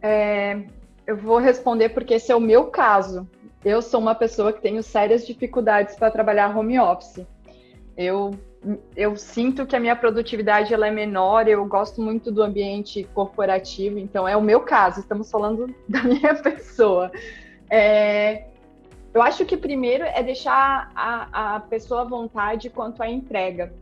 É, 0.00 0.64
eu 1.06 1.16
vou 1.16 1.38
responder 1.38 1.90
porque 1.90 2.14
esse 2.14 2.32
é 2.32 2.36
o 2.36 2.40
meu 2.40 2.66
caso. 2.66 3.28
Eu 3.64 3.80
sou 3.80 4.00
uma 4.00 4.14
pessoa 4.14 4.52
que 4.52 4.60
tenho 4.60 4.82
sérias 4.82 5.24
dificuldades 5.24 5.94
para 5.94 6.10
trabalhar 6.10 6.56
home 6.56 6.78
office. 6.80 7.24
Eu, 7.96 8.30
eu 8.96 9.16
sinto 9.16 9.66
que 9.66 9.76
a 9.76 9.80
minha 9.80 9.96
produtividade 9.96 10.72
ela 10.72 10.86
é 10.86 10.90
menor, 10.90 11.48
eu 11.48 11.64
gosto 11.66 12.00
muito 12.00 12.30
do 12.30 12.42
ambiente 12.42 13.04
corporativo, 13.14 13.98
então 13.98 14.26
é 14.26 14.36
o 14.36 14.40
meu 14.40 14.60
caso, 14.60 15.00
estamos 15.00 15.30
falando 15.30 15.74
da 15.88 16.02
minha 16.02 16.34
pessoa. 16.34 17.10
É, 17.70 18.46
eu 19.12 19.20
acho 19.20 19.44
que 19.44 19.56
primeiro 19.56 20.04
é 20.04 20.22
deixar 20.22 20.90
a, 20.94 21.56
a 21.56 21.60
pessoa 21.60 22.02
à 22.02 22.04
vontade 22.04 22.70
quanto 22.70 23.02
à 23.02 23.08
entrega. 23.08 23.74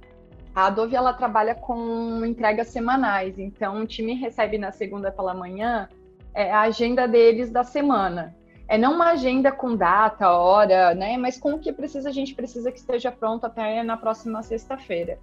A 0.53 0.67
Adobe 0.67 0.97
ela 0.97 1.13
trabalha 1.13 1.55
com 1.55 2.25
entregas 2.25 2.69
semanais, 2.69 3.39
então 3.39 3.83
o 3.83 3.87
time 3.87 4.15
recebe 4.15 4.59
na 4.59 4.73
segunda 4.73 5.13
pela 5.13 5.33
manhã 5.33 5.89
é, 6.35 6.51
a 6.51 6.63
agenda 6.63 7.07
deles 7.07 7.51
da 7.51 7.63
semana 7.63 8.35
é 8.71 8.79
não 8.79 8.95
uma 8.95 9.11
agenda 9.11 9.51
com 9.51 9.75
data, 9.75 10.31
hora, 10.31 10.95
né? 10.95 11.17
Mas 11.19 11.37
com 11.37 11.55
o 11.55 11.59
que 11.59 11.73
precisa, 11.73 12.09
a 12.09 12.13
gente 12.13 12.37
precisa 12.37 12.71
que 12.71 12.79
esteja 12.79 13.11
pronto 13.11 13.45
até 13.45 13.83
na 13.83 13.97
próxima 13.97 14.45
sexta-feira. 14.45 15.19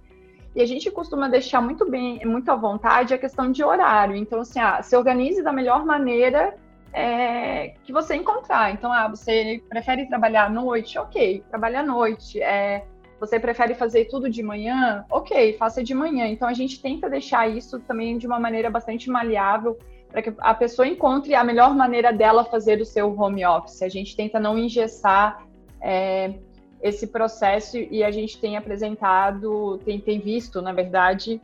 E 0.54 0.60
a 0.60 0.66
gente 0.66 0.90
costuma 0.90 1.28
deixar 1.28 1.62
muito 1.62 1.90
bem, 1.90 2.20
muito 2.26 2.50
à 2.50 2.54
vontade 2.54 3.14
a 3.14 3.18
questão 3.18 3.50
de 3.50 3.64
horário. 3.64 4.14
Então, 4.14 4.40
assim, 4.40 4.60
ah, 4.60 4.82
se 4.82 4.94
organize 4.94 5.42
da 5.42 5.50
melhor 5.50 5.86
maneira 5.86 6.56
é, 6.92 7.68
que 7.84 7.90
você 7.90 8.16
encontrar. 8.16 8.70
Então, 8.70 8.92
ah, 8.92 9.08
você 9.08 9.62
prefere 9.66 10.04
trabalhar 10.04 10.44
à 10.44 10.50
noite? 10.50 10.98
Ok, 10.98 11.42
trabalhe 11.48 11.76
à 11.76 11.82
noite. 11.82 12.42
É, 12.42 12.84
você 13.18 13.40
prefere 13.40 13.74
fazer 13.74 14.08
tudo 14.10 14.28
de 14.28 14.42
manhã? 14.42 15.06
Ok, 15.10 15.54
faça 15.54 15.82
de 15.82 15.94
manhã. 15.94 16.26
Então, 16.26 16.46
a 16.46 16.52
gente 16.52 16.82
tenta 16.82 17.08
deixar 17.08 17.48
isso 17.48 17.80
também 17.80 18.18
de 18.18 18.26
uma 18.26 18.38
maneira 18.38 18.68
bastante 18.68 19.08
maleável 19.08 19.78
para 20.10 20.22
que 20.22 20.32
a 20.38 20.54
pessoa 20.54 20.88
encontre 20.88 21.34
a 21.34 21.44
melhor 21.44 21.74
maneira 21.74 22.12
dela 22.12 22.44
fazer 22.44 22.80
o 22.80 22.84
seu 22.84 23.18
home 23.18 23.44
office. 23.44 23.82
A 23.82 23.88
gente 23.88 24.16
tenta 24.16 24.40
não 24.40 24.58
engessar 24.58 25.46
é, 25.80 26.34
esse 26.82 27.06
processo 27.08 27.76
e 27.76 28.02
a 28.02 28.10
gente 28.10 28.40
tem 28.40 28.56
apresentado, 28.56 29.78
tem, 29.84 30.00
tem 30.00 30.18
visto, 30.18 30.62
na 30.62 30.72
verdade, 30.72 31.40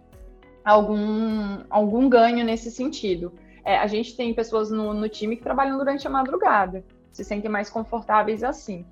algum, 0.65 1.63
algum 1.69 2.09
ganho 2.09 2.45
nesse 2.45 2.71
sentido. 2.71 3.33
É, 3.65 3.79
a 3.79 3.87
gente 3.87 4.17
tem 4.17 4.33
pessoas 4.33 4.71
no, 4.71 4.95
no, 4.95 5.09
time 5.09 5.37
que 5.37 5.43
trabalham 5.43 5.77
durante 5.79 6.07
a 6.07 6.11
madrugada, 6.11 6.85
se 7.13 7.25
sentem 7.25 7.51
mais 7.51 7.71
confortáveis 7.71 8.43
assim. 8.43 8.85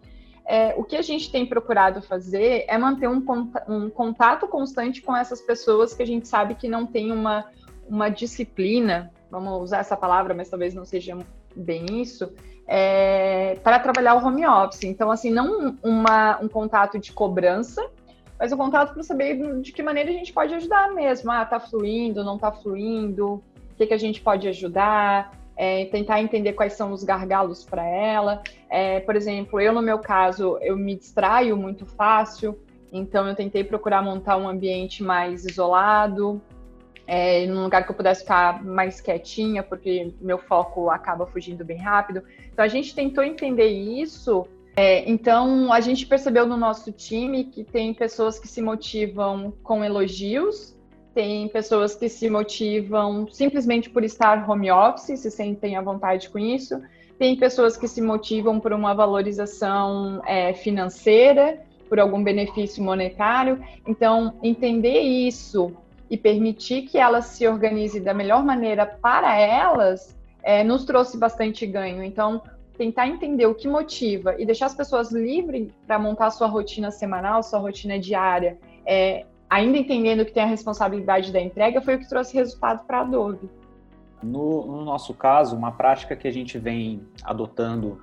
É, 0.45 0.75
o 0.77 0.83
que 0.83 0.97
a 0.97 1.03
gente 1.03 1.31
tem 1.31 1.47
procurado 1.47 2.03
fazer 2.03 2.65
é 2.67 2.77
manter 2.77 3.09
um, 3.09 3.25
um 3.69 3.89
contato 3.89 4.49
constante 4.49 5.01
com 5.01 5.17
essas 5.17 5.41
pessoas 5.41 5.95
que 5.95 6.03
a 6.03 6.07
gente 6.07 6.27
sabe 6.27 6.57
que 6.57 6.69
não 6.69 6.85
tem 6.85 7.13
uma, 7.13 7.47
uma 7.89 8.09
disciplina 8.09 9.13
vamos 9.33 9.63
usar 9.63 9.79
essa 9.79 9.97
palavra, 9.97 10.35
mas 10.35 10.51
talvez 10.51 10.75
não 10.75 10.85
seja 10.85 11.17
bem 11.57 11.87
isso, 12.03 12.31
é, 12.69 13.57
para 13.65 13.79
trabalhar 13.81 14.15
o 14.15 14.25
home 14.25 14.47
office. 14.47 14.85
Então, 14.85 15.11
assim, 15.11 15.31
não 15.31 15.79
uma, 15.83 16.39
um 16.43 16.49
contato 16.49 16.99
de 16.99 17.13
cobrança, 17.13 17.83
mas 18.39 18.53
um 18.53 18.59
contato 18.59 18.93
para 18.93 19.03
saber 19.03 19.61
de 19.63 19.73
que 19.73 19.83
maneira 19.83 20.11
a 20.11 20.13
gente 20.13 20.35
pode 20.35 20.53
ajudar 20.55 20.93
mesmo. 20.93 21.31
Ah, 21.31 21.47
tá 21.47 21.59
fluindo, 21.59 22.23
não 22.23 22.37
tá 22.37 22.53
fluindo, 22.53 23.35
o 23.35 23.43
que, 23.79 23.87
que 23.87 23.95
a 23.95 23.99
gente 23.99 24.21
pode 24.21 24.47
ajudar, 24.49 25.33
é, 25.57 25.87
tentar 25.87 26.21
entender 26.21 26.53
quais 26.53 26.75
são 26.75 26.93
os 26.93 27.03
gargalos 27.03 27.65
para 27.65 27.87
ela. 27.87 28.43
É, 28.69 29.01
por 29.01 29.17
exemplo, 29.17 29.59
eu 29.59 29.73
no 29.73 29.81
meu 29.81 29.99
caso, 29.99 30.59
eu 30.61 30.77
me 30.77 30.95
distraio 30.95 31.57
muito 31.57 31.87
fácil, 31.87 32.59
então 32.93 33.27
eu 33.27 33.35
tentei 33.35 33.65
procurar 33.65 34.03
montar 34.03 34.37
um 34.37 34.47
ambiente 34.47 35.03
mais 35.03 35.47
isolado, 35.47 36.43
é, 37.07 37.47
num 37.47 37.65
lugar 37.65 37.85
que 37.85 37.91
eu 37.91 37.97
pudesse 37.97 38.23
ficar 38.23 38.65
mais 38.65 39.01
quietinha, 39.01 39.63
porque 39.63 40.13
meu 40.21 40.39
foco 40.39 40.91
acaba 40.91 41.27
fugindo 41.27 41.65
bem 41.65 41.79
rápido. 41.79 42.23
Então 42.53 42.65
a 42.65 42.69
gente 42.69 42.95
tentou 42.95 43.25
entender 43.25 43.69
isso. 43.69 44.47
É, 44.77 45.09
então 45.09 45.73
a 45.73 45.81
gente 45.81 46.07
percebeu 46.07 46.47
no 46.47 46.57
nosso 46.57 46.91
time 46.93 47.45
que 47.45 47.63
tem 47.63 47.93
pessoas 47.93 48.39
que 48.39 48.49
se 48.49 48.63
motivam 48.63 49.53
com 49.63 49.85
elogios, 49.85 50.75
tem 51.15 51.47
pessoas 51.49 51.95
que 51.95 52.09
se 52.09 52.31
motivam 52.31 53.29
simplesmente 53.31 53.91
por 53.91 54.03
estar 54.03 54.49
home 54.49 54.71
office, 54.71 55.21
se 55.21 55.31
sentem 55.31 55.77
à 55.77 55.83
vontade 55.83 56.31
com 56.31 56.39
isso. 56.39 56.81
Tem 57.19 57.37
pessoas 57.37 57.77
que 57.77 57.87
se 57.87 58.01
motivam 58.01 58.59
por 58.59 58.73
uma 58.73 58.95
valorização 58.95 60.23
é, 60.27 60.55
financeira, 60.55 61.61
por 61.89 62.01
algum 62.01 62.25
benefício 62.25 62.83
monetário. 62.83 63.63
Então, 63.87 64.39
entender 64.43 65.01
isso 65.01 65.77
e 66.13 66.17
permitir 66.19 66.83
que 66.83 66.99
elas 66.99 67.25
se 67.25 67.49
organize 67.49 67.99
da 67.99 68.13
melhor 68.13 68.45
maneira 68.45 68.85
para 68.85 69.35
elas, 69.35 70.15
é, 70.43 70.63
nos 70.63 70.85
trouxe 70.85 71.17
bastante 71.17 71.67
ganho. 71.67 72.05
Então, 72.05 72.43
tentar 72.77 73.09
entender 73.09 73.47
o 73.47 73.55
que 73.55 73.67
motiva 73.67 74.35
e 74.39 74.45
deixar 74.45 74.67
as 74.67 74.75
pessoas 74.75 75.11
livres 75.11 75.73
para 75.87 75.99
montar 75.99 76.29
sua 76.29 76.49
rotina 76.49 76.91
semanal, 76.91 77.43
sua 77.43 77.59
rotina 77.59 77.99
diária, 77.99 78.59
é, 78.85 79.25
ainda 79.49 79.79
entendendo 79.79 80.23
que 80.27 80.33
tem 80.33 80.43
a 80.43 80.47
responsabilidade 80.47 81.33
da 81.33 81.41
entrega, 81.41 81.81
foi 81.81 81.95
o 81.95 81.99
que 81.99 82.07
trouxe 82.07 82.35
resultado 82.37 82.85
para 82.85 82.99
a 82.99 83.01
Adobe. 83.01 83.49
No, 84.23 84.67
no, 84.67 84.85
nosso 84.85 85.15
caso, 85.15 85.57
uma 85.57 85.73
prática 85.73 86.15
que 86.15 86.29
a 86.29 86.31
gente 86.31 86.59
vem 86.59 87.01
adotando 87.25 88.03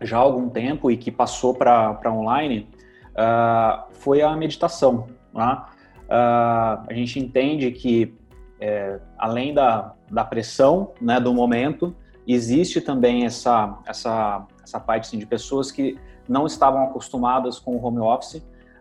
já 0.00 0.16
há 0.16 0.20
algum 0.20 0.48
tempo 0.48 0.90
e 0.90 0.96
que 0.96 1.10
passou 1.10 1.52
para 1.52 2.00
online 2.06 2.66
uh, 3.10 3.84
foi 3.92 4.22
a 4.22 4.34
meditação. 4.34 5.08
Né? 5.34 5.62
Uh, 6.08 6.84
a 6.88 6.92
gente 6.92 7.18
entende 7.18 7.70
que, 7.70 8.14
é, 8.60 8.98
além 9.16 9.54
da, 9.54 9.94
da 10.10 10.24
pressão 10.24 10.92
né, 11.00 11.20
do 11.20 11.32
momento, 11.32 11.94
existe 12.26 12.80
também 12.80 13.24
essa, 13.24 13.78
essa, 13.86 14.46
essa 14.62 14.80
parte 14.80 15.06
assim, 15.06 15.18
de 15.18 15.26
pessoas 15.26 15.70
que 15.70 15.98
não 16.28 16.46
estavam 16.46 16.84
acostumadas 16.84 17.58
com 17.58 17.76
o 17.76 17.84
home 17.84 18.00
office. 18.00 18.36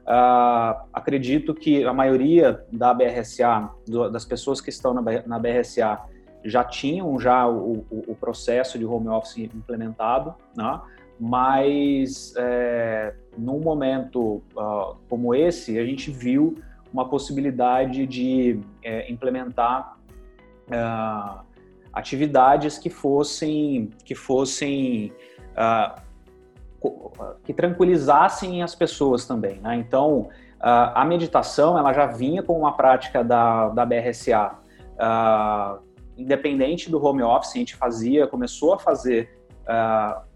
Uh, 0.06 0.88
acredito 0.94 1.54
que 1.54 1.84
a 1.84 1.94
maioria 1.94 2.64
da 2.72 2.94
BRSA, 2.94 3.70
do, 3.86 4.10
das 4.10 4.26
pessoas 4.26 4.62
que 4.62 4.70
estão 4.70 4.94
na, 4.94 5.02
na 5.26 5.40
BRSA, 5.40 6.00
já 6.44 6.64
tinham 6.64 7.20
já 7.20 7.48
o, 7.48 7.86
o, 7.90 8.04
o, 8.08 8.16
processo 8.16 8.80
de 8.80 8.86
home 8.86 9.10
office 9.10 9.38
implementado, 9.38 10.34
né? 10.56 10.80
mas 11.20 12.34
é, 12.38 13.14
num 13.38 13.60
momento 13.60 14.42
uh, 14.56 14.96
como 15.10 15.34
esse, 15.34 15.78
a 15.78 15.86
gente 15.86 16.12
viu 16.12 16.56
uma 16.92 17.08
possibilidade 17.08 18.06
de 18.06 18.60
é, 18.84 19.12
implementar 19.12 19.98
uh, 20.68 21.42
atividades 21.94 22.78
que 22.78 22.90
fossem 22.90 23.90
que 24.04 24.16
fossem 24.16 25.12
uh, 25.54 26.08
que 27.44 27.54
tranquilizassem 27.54 28.62
as 28.62 28.76
pessoas 28.76 29.26
também. 29.26 29.60
Né? 29.60 29.76
Então, 29.78 30.20
uh, 30.20 30.94
a 30.94 31.04
meditação 31.04 31.78
ela 31.78 31.92
já 31.92 32.06
vinha 32.06 32.44
com 32.44 32.58
uma 32.58 32.78
prática 32.78 33.24
da, 33.24 33.70
da 33.70 33.86
BRSA. 33.86 34.52
independente 36.16 36.90
do 36.90 37.04
home 37.04 37.24
office, 37.24 37.56
a 37.56 37.58
gente 37.58 37.76
fazia, 37.76 38.28
começou 38.28 38.74
a 38.74 38.80
fazer, 38.80 39.30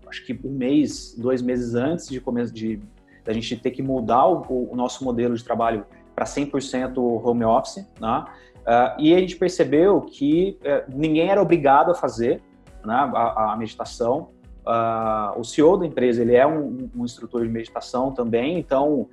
acho 0.07 0.25
que 0.25 0.39
um 0.43 0.51
mês, 0.51 1.15
dois 1.17 1.41
meses 1.41 1.73
antes 1.73 2.07
de 2.09 2.19
começo 2.19 2.53
de 2.53 2.81
da 3.23 3.33
gente 3.33 3.55
ter 3.55 3.71
que 3.71 3.83
mudar 3.83 4.27
o, 4.27 4.71
o 4.71 4.75
nosso 4.75 5.03
modelo 5.03 5.35
de 5.35 5.43
trabalho 5.43 5.85
para 6.15 6.25
100% 6.25 6.97
home 6.97 7.43
office, 7.43 7.85
né? 7.99 8.25
Uh, 8.61 9.01
e 9.01 9.15
a 9.15 9.19
gente 9.19 9.35
percebeu 9.37 10.01
que 10.01 10.59
uh, 10.61 10.91
ninguém 10.95 11.29
era 11.29 11.41
obrigado 11.41 11.91
a 11.91 11.95
fazer 11.95 12.41
né, 12.85 12.93
a, 12.93 13.53
a, 13.53 13.57
meditação. 13.57 14.29
Uh, 14.63 15.39
o 15.39 15.43
CEO 15.43 15.77
da 15.77 15.85
empresa 15.87 16.21
ele 16.21 16.35
é 16.35 16.45
um, 16.45 16.89
um, 16.95 17.03
instrutor 17.03 17.41
de 17.41 17.49
meditação 17.49 18.11
também, 18.11 18.59
então 18.59 19.09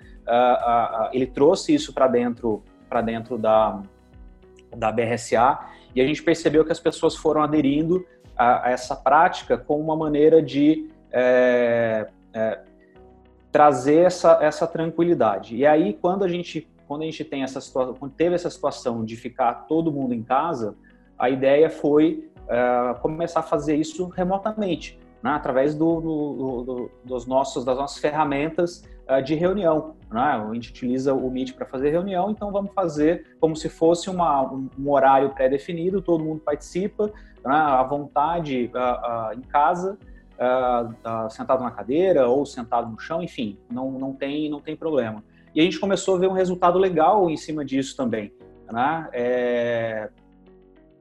ele 1.11 1.27
trouxe 1.27 1.75
isso 1.75 1.95
para 1.95 2.07
dentro 2.07 2.63
para 2.87 3.01
dentro 3.01 3.39
da 3.39 3.81
da 4.77 4.93
BRSA 4.93 5.59
e 5.95 6.03
a 6.03 6.07
gente 6.07 6.23
percebeu 6.23 6.67
que 6.67 6.71
as 6.71 6.79
pessoas 6.79 7.17
foram 7.17 7.43
aderindo 7.43 8.05
a, 8.37 8.69
a 8.69 8.71
essa 8.71 8.95
prática 8.95 9.57
como 9.57 9.83
uma 9.83 9.97
maneira 9.97 10.43
de 10.43 10.91
é, 11.11 12.09
é, 12.33 12.61
trazer 13.51 14.01
essa, 14.05 14.39
essa 14.41 14.67
tranquilidade. 14.67 15.57
E 15.57 15.67
aí, 15.67 15.95
quando 15.95 16.25
a 16.25 16.29
gente 16.29 16.69
quando 16.89 17.03
a 17.03 17.05
gente 17.05 17.23
tem 17.23 17.43
essa 17.43 17.61
situação, 17.61 17.95
quando 17.95 18.13
teve 18.13 18.35
essa 18.35 18.49
situação 18.49 19.05
de 19.05 19.15
ficar 19.15 19.67
todo 19.69 19.93
mundo 19.93 20.15
em 20.15 20.23
casa, 20.23 20.75
a 21.19 21.29
ideia 21.29 21.69
foi 21.69 22.31
uh, 22.45 22.99
começar 23.01 23.41
a 23.41 23.43
fazer 23.43 23.77
isso 23.77 24.07
remotamente, 24.09 24.99
né, 25.23 25.33
através 25.33 25.75
do, 25.75 26.01
do, 26.01 26.63
do, 26.63 26.91
dos 27.05 27.27
nossos, 27.27 27.65
das 27.65 27.77
nossas 27.77 27.99
ferramentas 27.99 28.85
uh, 29.09 29.23
de 29.23 29.35
reunião. 29.35 29.97
Né? 30.11 30.21
A 30.21 30.55
gente 30.55 30.71
utiliza 30.71 31.13
o 31.13 31.31
Meet 31.31 31.53
para 31.53 31.67
fazer 31.67 31.91
reunião, 31.91 32.31
então 32.31 32.51
vamos 32.51 32.73
fazer 32.73 33.37
como 33.39 33.55
se 33.55 33.69
fosse 33.69 34.09
uma, 34.09 34.51
um, 34.51 34.69
horário 34.87 35.31
pré-definido, 35.31 36.01
todo 36.01 36.25
mundo 36.25 36.41
participa, 36.41 37.13
né, 37.45 37.55
à 37.55 37.83
vontade, 37.83 38.71
uh, 38.75 39.35
em 39.37 39.43
casa, 39.43 39.99
sentado 41.31 41.65
na 41.65 41.71
cadeira 41.73 42.29
ou 42.29 42.47
sentado 42.47 42.89
no 42.89 42.97
chão, 43.01 43.21
enfim, 43.21 43.59
não, 43.69 43.91
não, 43.91 44.13
tem, 44.15 44.49
não 44.49 44.61
tem 44.61 44.77
problema. 44.77 45.21
E 45.59 45.61
a 45.61 45.65
gente 45.65 45.81
começou 45.81 46.15
a 46.15 46.19
ver 46.21 46.29
um 46.29 46.35
resultado 46.35 46.79
legal 46.79 47.29
em 47.29 47.37
cima 47.37 47.65
disso 47.65 47.97
também. 47.97 48.33
Né? 48.71 49.09
É... 49.13 50.09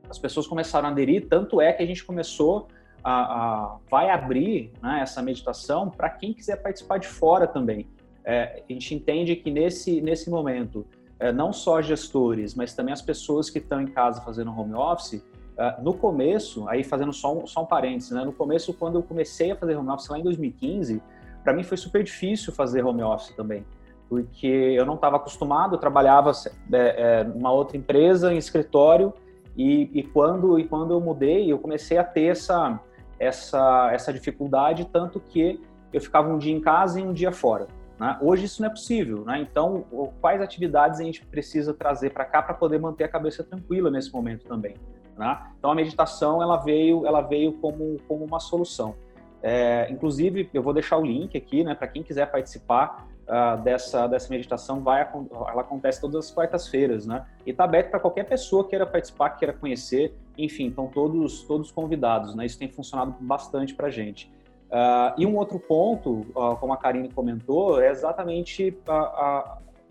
As 0.10 0.18
pessoas 0.18 0.48
começaram 0.48 0.90
a 0.90 0.92
aderir, 0.92 1.28
tanto 1.30 1.62
é 1.62 1.72
que 1.72 1.84
a 1.84 1.86
gente 1.86 2.04
começou 2.04 2.68
a, 3.04 3.12
a 3.22 3.78
vai 3.88 4.10
abrir 4.10 4.72
né, 4.82 5.02
essa 5.04 5.22
meditação 5.22 5.92
para 5.92 6.10
quem 6.10 6.34
quiser 6.34 6.56
participar 6.56 6.98
de 6.98 7.08
fora 7.08 7.46
também. 7.46 7.88
É, 8.26 8.64
a 8.68 8.74
gente 8.74 8.96
entende 8.96 9.36
que 9.36 9.52
nesse, 9.52 10.02
nesse 10.02 10.28
momento, 10.28 10.88
é, 11.20 11.32
não 11.32 11.54
só 11.54 11.80
gestores, 11.80 12.56
mas 12.56 12.74
também 12.74 12.92
as 12.92 13.02
pessoas 13.04 13.52
que 13.52 13.60
estão 13.60 13.80
em 13.80 13.88
casa 13.88 14.24
fazendo 14.24 14.50
home 14.60 14.74
office, 14.74 15.24
é, 15.56 15.80
no 15.84 15.94
começo, 15.94 16.68
aí 16.68 16.84
fazendo 16.84 17.14
só 17.14 17.38
um, 17.38 17.46
só 17.46 17.62
um 17.62 17.66
parênteses, 17.68 18.10
né, 18.10 18.26
no 18.26 18.34
começo, 18.34 18.74
quando 18.74 18.96
eu 18.96 19.04
comecei 19.04 19.52
a 19.52 19.56
fazer 19.56 19.76
home 19.76 19.90
office 19.90 20.10
lá 20.10 20.18
em 20.18 20.24
2015, 20.24 21.00
para 21.44 21.54
mim 21.54 21.62
foi 21.62 21.78
super 21.78 22.04
difícil 22.04 22.52
fazer 22.52 22.84
home 22.84 23.04
office 23.04 23.36
também 23.36 23.64
porque 24.10 24.48
eu 24.48 24.86
não 24.86 24.96
estava 24.96 25.18
acostumado, 25.18 25.76
eu 25.76 25.80
trabalhava 25.80 26.32
é, 26.72 26.78
é, 26.78 27.24
numa 27.24 27.52
outra 27.52 27.78
empresa, 27.78 28.34
em 28.34 28.38
escritório, 28.38 29.14
e, 29.56 29.90
e, 29.94 30.04
quando, 30.04 30.60
e 30.60 30.68
quando 30.68 30.94
eu 30.94 31.02
mudei, 31.02 31.52
eu 31.52 31.58
comecei 31.58 31.98
a 31.98 32.04
ter 32.04 32.28
essa, 32.28 32.80
essa, 33.20 33.90
essa 33.92 34.14
dificuldade, 34.14 34.86
tanto 34.86 35.20
que 35.20 35.60
eu 35.92 36.00
ficava 36.00 36.30
um 36.30 36.38
dia 36.38 36.56
em 36.56 36.62
casa 36.62 37.00
e 37.00 37.04
um 37.04 37.12
dia 37.12 37.32
fora. 37.32 37.68
Né? 38.00 38.18
Hoje 38.22 38.46
isso 38.46 38.62
não 38.62 38.70
é 38.70 38.72
possível, 38.72 39.24
né? 39.26 39.40
então 39.40 39.86
quais 40.22 40.40
atividades 40.40 41.00
a 41.00 41.04
gente 41.04 41.26
precisa 41.26 41.74
trazer 41.74 42.12
para 42.12 42.26
cá 42.26 42.44
para 42.44 42.54
poder 42.54 42.80
manter 42.80 43.06
a 43.06 43.08
cabeça 43.08 43.44
tranquila 43.44 43.90
nesse 43.90 44.14
momento 44.14 44.46
também? 44.46 44.76
Né? 45.18 45.38
Então 45.58 45.72
a 45.72 45.76
meditação 45.76 46.42
ela 46.42 46.58
veio, 46.58 47.08
ela 47.08 47.22
veio 47.22 47.54
como, 47.54 47.98
como 48.08 48.24
uma 48.24 48.40
solução. 48.40 48.94
É, 49.42 49.92
inclusive, 49.92 50.50
eu 50.54 50.62
vou 50.62 50.74
deixar 50.74 50.98
o 50.98 51.06
link 51.06 51.36
aqui, 51.38 51.64
né, 51.64 51.74
para 51.74 51.88
quem 51.88 52.04
quiser 52.04 52.30
participar 52.30 53.08
uh, 53.28 53.62
dessa, 53.62 54.08
dessa 54.08 54.30
meditação 54.30 54.82
vai, 54.82 55.02
ela 55.02 55.62
acontece 55.62 56.00
todas 56.00 56.26
as 56.26 56.32
quartas-feiras, 56.32 57.06
né? 57.06 57.26
E 57.46 57.52
está 57.52 57.64
aberto 57.64 57.92
para 57.92 58.00
qualquer 58.00 58.24
pessoa 58.24 58.64
que 58.64 58.72
queira 58.72 58.86
participar, 58.86 59.32
que 59.32 59.40
queira 59.40 59.54
conhecer, 59.54 60.16
enfim, 60.38 60.68
estão 60.68 60.88
todos, 60.88 61.44
todos 61.44 61.72
convidados, 61.72 62.36
né? 62.36 62.46
Isso 62.46 62.58
tem 62.58 62.70
funcionado 62.70 63.16
bastante 63.20 63.74
para 63.74 63.88
a 63.88 63.92
gente. 63.92 64.32
Uh, 64.68 65.14
e 65.18 65.26
um 65.26 65.36
outro 65.38 65.60
ponto, 65.60 66.26
uh, 66.36 66.58
como 66.60 66.74
a 66.74 66.78
Karine 66.78 67.10
comentou, 67.10 67.82
é 67.82 67.90
exatamente 67.90 68.78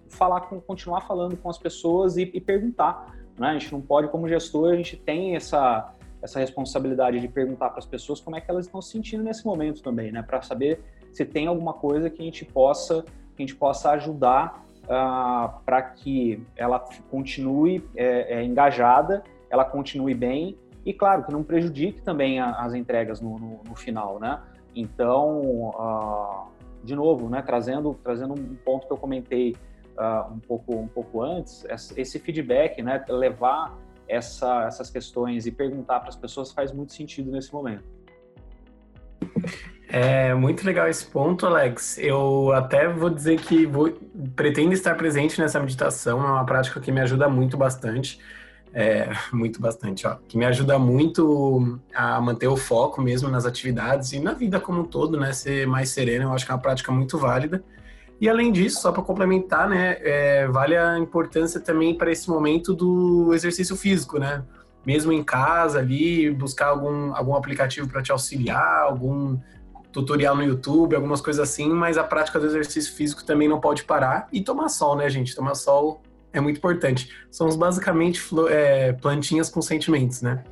falar 0.08 0.42
com, 0.42 0.60
continuar 0.60 1.00
falando 1.02 1.36
com 1.36 1.48
as 1.48 1.58
pessoas 1.58 2.16
e, 2.16 2.30
e 2.32 2.40
perguntar. 2.40 3.16
Né? 3.38 3.48
A 3.48 3.52
gente 3.54 3.72
não 3.72 3.80
pode, 3.80 4.08
como 4.08 4.28
gestor, 4.28 4.72
a 4.72 4.76
gente 4.76 4.96
tem 4.96 5.34
essa, 5.34 5.92
essa 6.22 6.38
responsabilidade 6.38 7.20
de 7.20 7.28
perguntar 7.28 7.70
para 7.70 7.78
as 7.78 7.86
pessoas 7.86 8.20
como 8.20 8.36
é 8.36 8.40
que 8.40 8.50
elas 8.50 8.66
estão 8.66 8.80
se 8.80 8.92
sentindo 8.92 9.22
nesse 9.22 9.44
momento 9.44 9.82
também, 9.82 10.12
né? 10.12 10.22
Para 10.22 10.42
saber 10.42 10.80
se 11.12 11.24
tem 11.24 11.46
alguma 11.46 11.72
coisa 11.72 12.10
que 12.10 12.20
a 12.20 12.24
gente 12.24 12.44
possa 12.44 13.04
que 13.36 13.42
a 13.42 13.46
gente 13.46 13.56
possa 13.56 13.90
ajudar 13.90 14.64
uh, 14.84 15.60
para 15.64 15.82
que 15.82 16.42
ela 16.56 16.82
continue 17.10 17.84
é, 17.94 18.38
é, 18.38 18.44
engajada, 18.44 19.22
ela 19.50 19.64
continue 19.64 20.14
bem 20.14 20.58
e, 20.84 20.92
claro, 20.92 21.24
que 21.24 21.32
não 21.32 21.42
prejudique 21.42 22.00
também 22.02 22.40
a, 22.40 22.50
as 22.62 22.72
entregas 22.72 23.20
no, 23.20 23.38
no, 23.38 23.60
no, 23.64 23.74
final, 23.74 24.18
né? 24.18 24.40
Então, 24.74 25.70
uh, 25.70 26.46
de 26.82 26.94
novo, 26.94 27.28
né, 27.28 27.42
trazendo, 27.42 27.98
trazendo 28.02 28.34
um 28.34 28.54
ponto 28.56 28.86
que 28.86 28.92
eu 28.92 28.96
comentei 28.96 29.56
uh, 29.96 30.32
um, 30.32 30.38
pouco, 30.38 30.76
um 30.76 30.86
pouco 30.86 31.22
antes, 31.22 31.64
esse 31.96 32.18
feedback, 32.18 32.82
né, 32.82 33.04
levar 33.08 33.76
essa, 34.08 34.66
essas 34.66 34.88
questões 34.90 35.46
e 35.46 35.50
perguntar 35.50 36.00
para 36.00 36.10
as 36.10 36.16
pessoas 36.16 36.52
faz 36.52 36.72
muito 36.72 36.92
sentido 36.92 37.30
nesse 37.30 37.52
momento. 37.52 37.84
É 39.88 40.34
muito 40.34 40.66
legal 40.66 40.88
esse 40.88 41.06
ponto, 41.06 41.46
Alex. 41.46 41.96
Eu 41.98 42.52
até 42.52 42.88
vou 42.88 43.08
dizer 43.08 43.38
que 43.38 43.64
vou, 43.66 43.92
pretendo 44.34 44.72
estar 44.72 44.96
presente 44.96 45.40
nessa 45.40 45.60
meditação, 45.60 46.20
é 46.20 46.30
uma 46.30 46.44
prática 46.44 46.80
que 46.80 46.90
me 46.90 47.00
ajuda 47.00 47.28
muito 47.28 47.56
bastante. 47.56 48.18
É, 48.74 49.08
muito 49.32 49.60
bastante, 49.60 50.06
ó. 50.06 50.16
Que 50.28 50.36
me 50.36 50.44
ajuda 50.44 50.78
muito 50.78 51.78
a 51.94 52.20
manter 52.20 52.48
o 52.48 52.56
foco 52.56 53.00
mesmo 53.00 53.28
nas 53.28 53.46
atividades 53.46 54.12
e 54.12 54.20
na 54.20 54.32
vida 54.32 54.58
como 54.58 54.80
um 54.80 54.84
todo, 54.84 55.18
né? 55.18 55.32
Ser 55.32 55.66
mais 55.66 55.90
sereno, 55.90 56.24
eu 56.24 56.32
acho 56.32 56.44
que 56.44 56.50
é 56.50 56.54
uma 56.54 56.60
prática 56.60 56.90
muito 56.90 57.16
válida. 57.16 57.62
E 58.20 58.28
além 58.28 58.50
disso, 58.50 58.80
só 58.80 58.90
para 58.90 59.02
complementar, 59.02 59.68
né? 59.68 59.98
É, 60.00 60.48
vale 60.48 60.76
a 60.76 60.98
importância 60.98 61.60
também 61.60 61.96
para 61.96 62.10
esse 62.10 62.28
momento 62.28 62.74
do 62.74 63.32
exercício 63.34 63.76
físico, 63.76 64.18
né? 64.18 64.42
Mesmo 64.84 65.12
em 65.12 65.22
casa 65.22 65.78
ali, 65.78 66.30
buscar 66.30 66.66
algum, 66.68 67.14
algum 67.14 67.34
aplicativo 67.34 67.88
para 67.88 68.02
te 68.02 68.10
auxiliar, 68.12 68.82
algum 68.82 69.38
tutorial 69.96 70.36
no 70.36 70.44
YouTube, 70.44 70.94
algumas 70.94 71.22
coisas 71.22 71.42
assim, 71.48 71.70
mas 71.70 71.96
a 71.96 72.04
prática 72.04 72.38
do 72.38 72.44
exercício 72.44 72.94
físico 72.94 73.24
também 73.24 73.48
não 73.48 73.58
pode 73.58 73.84
parar. 73.84 74.28
E 74.30 74.42
tomar 74.42 74.68
sol, 74.68 74.94
né, 74.94 75.08
gente? 75.08 75.34
Tomar 75.34 75.54
sol 75.54 76.02
é 76.34 76.40
muito 76.40 76.58
importante. 76.58 77.10
Somos 77.30 77.56
basicamente 77.56 78.22
é, 78.50 78.92
plantinhas 78.92 79.48
com 79.48 79.62
sentimentos, 79.62 80.20
né? 80.20 80.44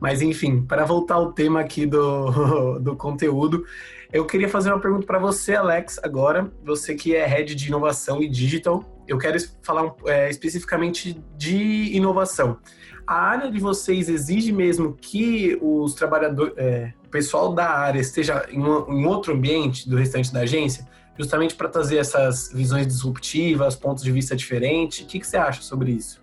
Mas 0.00 0.22
enfim, 0.22 0.62
para 0.62 0.84
voltar 0.84 1.16
ao 1.16 1.32
tema 1.32 1.60
aqui 1.60 1.86
do, 1.86 2.78
do 2.80 2.96
conteúdo, 2.96 3.64
eu 4.12 4.26
queria 4.26 4.48
fazer 4.48 4.72
uma 4.72 4.80
pergunta 4.80 5.06
para 5.06 5.20
você, 5.20 5.54
Alex, 5.54 6.00
agora. 6.02 6.50
Você 6.64 6.96
que 6.96 7.14
é 7.14 7.24
head 7.26 7.54
de 7.54 7.68
inovação 7.68 8.20
e 8.20 8.28
digital, 8.28 8.84
eu 9.06 9.18
quero 9.18 9.38
falar 9.62 9.94
é, 10.06 10.28
especificamente 10.28 11.22
de 11.36 11.94
inovação. 11.94 12.58
A 13.06 13.20
área 13.20 13.50
de 13.50 13.60
vocês 13.60 14.08
exige 14.08 14.52
mesmo 14.52 14.96
que 15.00 15.56
os 15.60 15.94
trabalhadores, 15.94 16.54
é, 16.56 16.92
pessoal 17.10 17.52
da 17.52 17.68
área 17.68 18.00
esteja 18.00 18.46
em, 18.50 18.60
um, 18.60 19.00
em 19.00 19.06
outro 19.06 19.34
ambiente 19.34 19.88
do 19.88 19.96
restante 19.96 20.32
da 20.32 20.40
agência? 20.40 20.88
justamente 21.20 21.54
para 21.54 21.68
trazer 21.68 21.98
essas 21.98 22.50
visões 22.50 22.86
disruptivas, 22.86 23.76
pontos 23.76 24.02
de 24.02 24.10
vista 24.10 24.34
diferentes. 24.34 25.04
O 25.04 25.06
que, 25.06 25.20
que 25.20 25.26
você 25.26 25.36
acha 25.36 25.60
sobre 25.60 25.92
isso? 25.92 26.22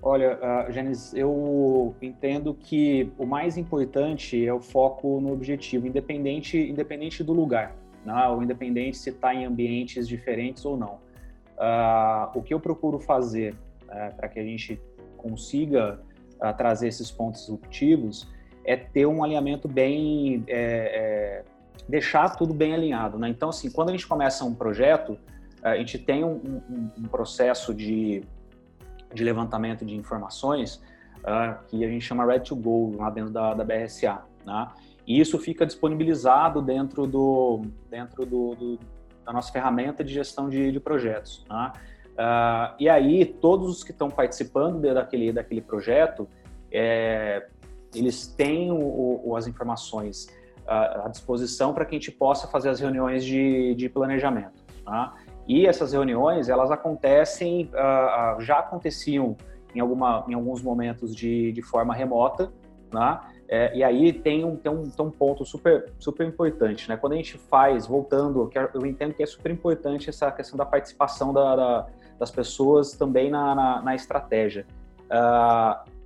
Olha, 0.00 0.38
uh, 0.38 1.16
eu 1.16 1.94
entendo 2.00 2.54
que 2.54 3.10
o 3.18 3.26
mais 3.26 3.58
importante 3.58 4.46
é 4.46 4.54
o 4.54 4.60
foco 4.60 5.20
no 5.20 5.32
objetivo, 5.32 5.88
independente, 5.88 6.56
independente 6.56 7.24
do 7.24 7.32
lugar, 7.32 7.74
né? 8.04 8.28
ou 8.28 8.40
independente 8.40 8.96
se 8.96 9.10
está 9.10 9.34
em 9.34 9.44
ambientes 9.44 10.06
diferentes 10.06 10.64
ou 10.64 10.76
não. 10.76 11.00
Uh, 11.58 12.38
o 12.38 12.42
que 12.42 12.54
eu 12.54 12.60
procuro 12.60 13.00
fazer 13.00 13.54
uh, 13.82 14.16
para 14.16 14.28
que 14.28 14.38
a 14.38 14.44
gente 14.44 14.80
consiga 15.16 16.00
uh, 16.42 16.56
trazer 16.56 16.88
esses 16.88 17.10
pontos 17.10 17.42
disruptivos 17.42 18.28
é 18.64 18.76
ter 18.76 19.06
um 19.06 19.24
alinhamento 19.24 19.66
bem 19.66 20.44
é, 20.46 20.56
é, 20.56 21.44
deixar 21.88 22.36
tudo 22.36 22.52
bem 22.52 22.74
alinhado. 22.74 23.18
Né? 23.18 23.28
Então, 23.28 23.48
assim, 23.48 23.70
quando 23.70 23.88
a 23.88 23.92
gente 23.92 24.06
começa 24.06 24.44
um 24.44 24.54
projeto, 24.54 25.18
a 25.62 25.76
gente 25.76 25.98
tem 25.98 26.22
um, 26.22 26.60
um, 26.68 26.90
um 26.98 27.02
processo 27.04 27.74
de, 27.74 28.22
de 29.12 29.24
levantamento 29.24 29.84
de 29.84 29.96
informações 29.96 30.82
uh, 31.18 31.58
que 31.66 31.84
a 31.84 31.88
gente 31.88 32.04
chama 32.04 32.24
Red 32.26 32.40
to 32.40 32.56
Go 32.56 32.96
lá 32.96 33.10
dentro 33.10 33.32
da, 33.32 33.54
da 33.54 33.64
BRSA. 33.64 34.22
Né? 34.44 34.68
E 35.06 35.18
isso 35.18 35.38
fica 35.38 35.64
disponibilizado 35.64 36.60
dentro, 36.60 37.06
do, 37.06 37.62
dentro 37.90 38.26
do, 38.26 38.54
do 38.54 38.78
da 39.24 39.32
nossa 39.32 39.52
ferramenta 39.52 40.02
de 40.02 40.12
gestão 40.12 40.48
de, 40.48 40.72
de 40.72 40.80
projetos. 40.80 41.44
Né? 41.50 41.72
Uh, 42.18 42.74
e 42.80 42.88
aí, 42.88 43.24
todos 43.24 43.68
os 43.68 43.84
que 43.84 43.92
estão 43.92 44.10
participando 44.10 44.80
daquele, 44.92 45.32
daquele 45.32 45.60
projeto, 45.60 46.28
é, 46.72 47.46
eles 47.94 48.26
têm 48.26 48.72
o, 48.72 49.20
o, 49.24 49.36
as 49.36 49.46
informações 49.46 50.26
à 50.66 51.08
disposição 51.08 51.72
para 51.72 51.86
que 51.86 51.96
a 51.96 51.98
gente 51.98 52.12
possa 52.12 52.46
fazer 52.46 52.68
as 52.68 52.78
reuniões 52.78 53.24
de, 53.24 53.74
de 53.74 53.88
planejamento. 53.88 54.62
Tá? 54.84 55.14
E 55.46 55.66
essas 55.66 55.92
reuniões, 55.94 56.50
elas 56.50 56.70
acontecem, 56.70 57.70
uh, 57.72 58.38
já 58.40 58.58
aconteciam 58.58 59.34
em, 59.74 59.80
alguma, 59.80 60.26
em 60.28 60.34
alguns 60.34 60.60
momentos 60.60 61.16
de, 61.16 61.52
de 61.52 61.62
forma 61.62 61.94
remota, 61.94 62.52
tá? 62.90 63.30
É, 63.50 63.74
e 63.74 63.82
aí 63.82 64.12
tem 64.12 64.44
um, 64.44 64.56
tem, 64.56 64.70
um, 64.70 64.90
tem 64.90 65.06
um 65.06 65.10
ponto 65.10 65.42
super, 65.46 65.90
super 65.98 66.26
importante, 66.26 66.86
né? 66.86 66.98
Quando 66.98 67.14
a 67.14 67.16
gente 67.16 67.38
faz, 67.38 67.86
voltando, 67.86 68.50
eu 68.74 68.84
entendo 68.84 69.14
que 69.14 69.22
é 69.22 69.26
super 69.26 69.50
importante 69.50 70.10
essa 70.10 70.30
questão 70.30 70.58
da 70.58 70.66
participação 70.66 71.32
da, 71.32 71.56
da, 71.56 71.86
das 72.18 72.30
pessoas 72.30 72.92
também 72.92 73.30
na, 73.30 73.54
na, 73.54 73.82
na 73.82 73.94
estratégia. 73.94 74.66
Uh, 75.06 75.98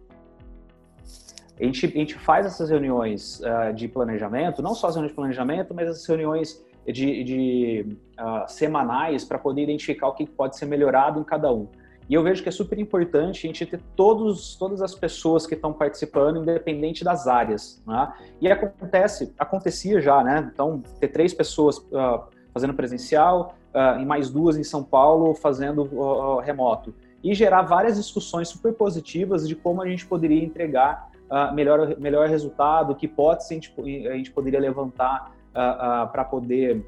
a 1.60 1.64
gente, 1.64 1.86
a 1.86 1.90
gente 1.90 2.14
faz 2.14 2.46
essas 2.46 2.70
reuniões 2.70 3.40
uh, 3.40 3.72
de 3.72 3.86
planejamento, 3.88 4.62
não 4.62 4.74
só 4.74 4.88
as 4.88 4.94
reuniões 4.94 5.12
de 5.12 5.16
planejamento, 5.16 5.74
mas 5.74 5.88
as 5.88 6.06
reuniões 6.06 6.64
de, 6.86 7.22
de 7.24 7.96
uh, 8.18 8.48
semanais 8.48 9.24
para 9.24 9.38
poder 9.38 9.62
identificar 9.62 10.08
o 10.08 10.14
que 10.14 10.26
pode 10.26 10.56
ser 10.56 10.66
melhorado 10.66 11.20
em 11.20 11.24
cada 11.24 11.52
um. 11.52 11.68
E 12.08 12.14
eu 12.14 12.22
vejo 12.22 12.42
que 12.42 12.48
é 12.48 12.52
super 12.52 12.78
importante 12.78 13.46
a 13.46 13.48
gente 13.48 13.64
ter 13.64 13.80
todos, 13.94 14.56
todas 14.56 14.82
as 14.82 14.94
pessoas 14.94 15.46
que 15.46 15.54
estão 15.54 15.72
participando, 15.72 16.42
independente 16.42 17.04
das 17.04 17.26
áreas. 17.26 17.82
Né? 17.86 18.12
E 18.40 18.50
acontece, 18.50 19.32
acontecia 19.38 20.00
já, 20.00 20.22
né? 20.22 20.50
Então, 20.52 20.82
ter 20.98 21.08
três 21.08 21.32
pessoas 21.32 21.78
uh, 21.78 22.24
fazendo 22.52 22.74
presencial 22.74 23.54
uh, 23.74 24.00
e 24.00 24.04
mais 24.04 24.30
duas 24.30 24.56
em 24.56 24.64
São 24.64 24.82
Paulo 24.82 25.34
fazendo 25.34 25.84
uh, 25.92 26.38
remoto. 26.38 26.94
E 27.22 27.34
gerar 27.34 27.62
várias 27.62 27.96
discussões 27.96 28.48
super 28.48 28.72
positivas 28.74 29.46
de 29.46 29.54
como 29.54 29.80
a 29.80 29.88
gente 29.88 30.06
poderia 30.06 30.44
entregar 30.44 31.10
uh, 31.32 31.54
melhor, 31.54 31.96
melhor 31.98 32.28
resultado, 32.28 32.94
que 32.94 33.06
hipótese 33.06 33.54
a 33.54 33.54
gente, 33.54 34.08
a 34.08 34.16
gente 34.16 34.30
poderia 34.30 34.60
levantar 34.60 35.32
uh, 35.54 36.04
uh, 36.04 36.12
para 36.12 36.24
poder 36.24 36.84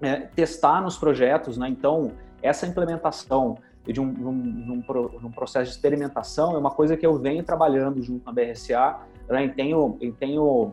né, 0.00 0.28
testar 0.34 0.80
nos 0.80 0.96
projetos. 0.96 1.58
Né? 1.58 1.68
Então, 1.68 2.12
essa 2.40 2.66
implementação 2.66 3.58
de 3.84 4.00
um, 4.00 4.04
um, 4.04 4.80
de 4.80 5.26
um, 5.26 5.30
processo 5.30 5.66
de 5.66 5.76
experimentação 5.76 6.54
é 6.54 6.58
uma 6.58 6.70
coisa 6.70 6.96
que 6.96 7.04
eu 7.04 7.18
venho 7.18 7.42
trabalhando 7.42 8.00
junto 8.02 8.24
na 8.24 8.32
BRSA 8.32 8.96
né? 9.28 9.44
e 9.44 9.48
tenho, 9.50 9.98
e 10.00 10.10
tenho 10.12 10.72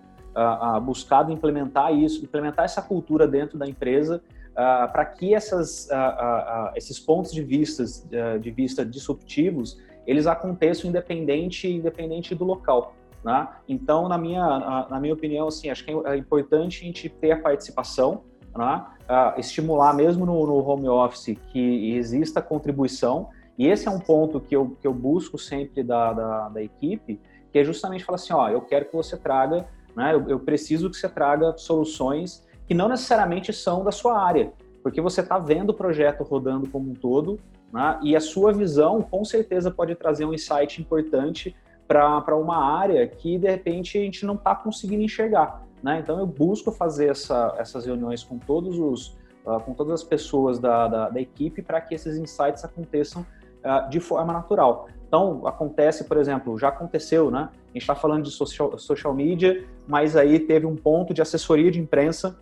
buscado 0.84 1.30
implementar 1.30 1.94
isso, 1.94 2.24
implementar 2.24 2.64
essa 2.64 2.82
cultura 2.82 3.28
dentro 3.28 3.58
da 3.58 3.68
empresa 3.68 4.24
Uh, 4.52 4.92
para 4.92 5.06
que 5.06 5.34
essas, 5.34 5.88
uh, 5.88 6.76
esses 6.76 7.00
pontos 7.00 7.32
de, 7.32 7.42
vistas, 7.42 8.06
de 8.42 8.52
vista 8.52 8.86
disruptivos 8.86 9.78
eles 10.06 10.28
aconteçam 10.28 10.90
independente, 10.90 11.68
independente 11.68 12.34
do 12.36 12.44
local. 12.44 12.96
Né? 13.24 13.48
Então, 13.68 14.08
na 14.08 14.18
minha, 14.18 14.88
na 14.90 15.00
minha 15.00 15.14
opinião, 15.14 15.48
assim, 15.48 15.70
acho 15.70 15.86
que 15.86 15.92
é 15.92 16.18
importante 16.18 16.82
a 16.82 16.86
gente 16.86 17.08
ter 17.08 17.32
a 17.32 17.40
participação, 17.40 18.24
né? 18.56 18.86
uh, 19.04 19.40
estimular 19.40 19.94
mesmo 19.94 20.26
no, 20.26 20.46
no, 20.46 20.58
home 20.68 20.88
office 20.90 21.38
que 21.52 21.96
exista 21.96 22.42
contribuição, 22.42 23.30
e 23.58 23.68
esse 23.68 23.88
é 23.88 23.92
um 23.92 24.00
ponto 24.00 24.40
que 24.40 24.56
eu, 24.56 24.76
que 24.82 24.88
eu 24.88 24.94
busco 24.94 25.38
sempre 25.38 25.84
da, 25.84 26.14
da, 26.14 26.50
da 26.50 26.64
equipe, 26.64 27.20
que 27.52 27.60
é 27.60 27.64
justamente 27.64 28.04
falar 28.04 28.16
assim, 28.16 28.34
ó, 28.34 28.50
eu 28.50 28.62
quero 28.62 28.86
que 28.86 28.96
você 28.96 29.16
traga, 29.16 29.68
né, 29.96 30.14
eu, 30.14 30.28
eu 30.30 30.40
preciso 30.40 30.90
que 30.90 30.98
você 30.98 31.08
traga 31.08 31.56
soluções 31.58 32.48
que 32.72 32.76
não 32.76 32.88
necessariamente 32.88 33.52
são 33.52 33.84
da 33.84 33.92
sua 33.92 34.18
área, 34.18 34.54
porque 34.82 35.02
você 35.02 35.20
está 35.20 35.38
vendo 35.38 35.72
o 35.72 35.74
projeto 35.74 36.24
rodando 36.24 36.70
como 36.70 36.90
um 36.90 36.94
todo, 36.94 37.38
né? 37.70 38.00
E 38.02 38.16
a 38.16 38.22
sua 38.22 38.54
visão, 38.54 39.02
com 39.02 39.26
certeza, 39.26 39.70
pode 39.70 39.94
trazer 39.94 40.24
um 40.24 40.34
insight 40.34 40.82
importante 40.82 41.54
para 41.86 42.34
uma 42.34 42.64
área 42.64 43.06
que, 43.06 43.38
de 43.38 43.50
repente, 43.50 43.98
a 43.98 44.02
gente 44.02 44.26
não 44.26 44.36
está 44.36 44.56
conseguindo 44.56 45.04
enxergar. 45.04 45.68
Né? 45.84 46.00
Então, 46.00 46.18
eu 46.18 46.26
busco 46.26 46.72
fazer 46.72 47.10
essa, 47.10 47.54
essas 47.58 47.86
reuniões 47.86 48.24
com 48.24 48.40
todos 48.40 48.80
os 48.80 49.18
uh, 49.46 49.60
com 49.66 49.74
todas 49.74 49.92
as 49.92 50.04
pessoas 50.06 50.58
da, 50.58 50.88
da, 50.88 51.10
da 51.10 51.20
equipe 51.20 51.62
para 51.62 51.82
que 51.82 51.94
esses 51.94 52.18
insights 52.18 52.64
aconteçam 52.64 53.26
uh, 53.66 53.90
de 53.90 54.00
forma 54.00 54.32
natural. 54.32 54.88
Então, 55.10 55.46
acontece, 55.46 56.06
por 56.06 56.16
exemplo, 56.16 56.58
já 56.58 56.70
aconteceu, 56.70 57.30
né? 57.30 57.50
A 57.52 57.74
gente 57.74 57.82
está 57.82 57.96
falando 57.96 58.24
de 58.24 58.32
social, 58.32 58.80
social 58.80 59.14
media, 59.14 59.68
mas 59.86 60.16
aí 60.16 60.40
teve 60.40 60.66
um 60.66 60.78
ponto 60.78 61.14
de 61.14 61.22
assessoria 61.22 61.70
de 61.70 61.82
imprensa, 61.82 62.40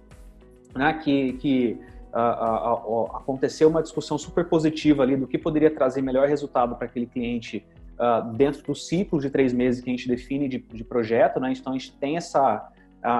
né? 0.75 0.93
Que, 0.93 1.33
que 1.33 1.79
aconteceu 3.13 3.69
uma 3.69 3.83
discussão 3.83 4.17
super 4.17 4.45
positiva 4.45 5.03
ali 5.03 5.15
do 5.15 5.27
que 5.27 5.37
poderia 5.37 5.69
trazer 5.69 6.01
melhor 6.01 6.27
resultado 6.27 6.75
para 6.75 6.85
aquele 6.85 7.05
cliente 7.05 7.63
uh, 7.99 8.33
dentro 8.33 8.63
do 8.63 8.73
ciclo 8.73 9.19
de 9.19 9.29
três 9.29 9.53
meses 9.53 9.81
que 9.81 9.89
a 9.89 9.93
gente 9.93 10.07
define 10.07 10.47
de, 10.47 10.57
de 10.57 10.83
projeto, 10.83 11.39
né? 11.39 11.51
Então 11.51 11.73
a 11.73 11.77
gente 11.77 11.93
tem 11.97 12.17
essa 12.17 12.71
a, 13.01 13.11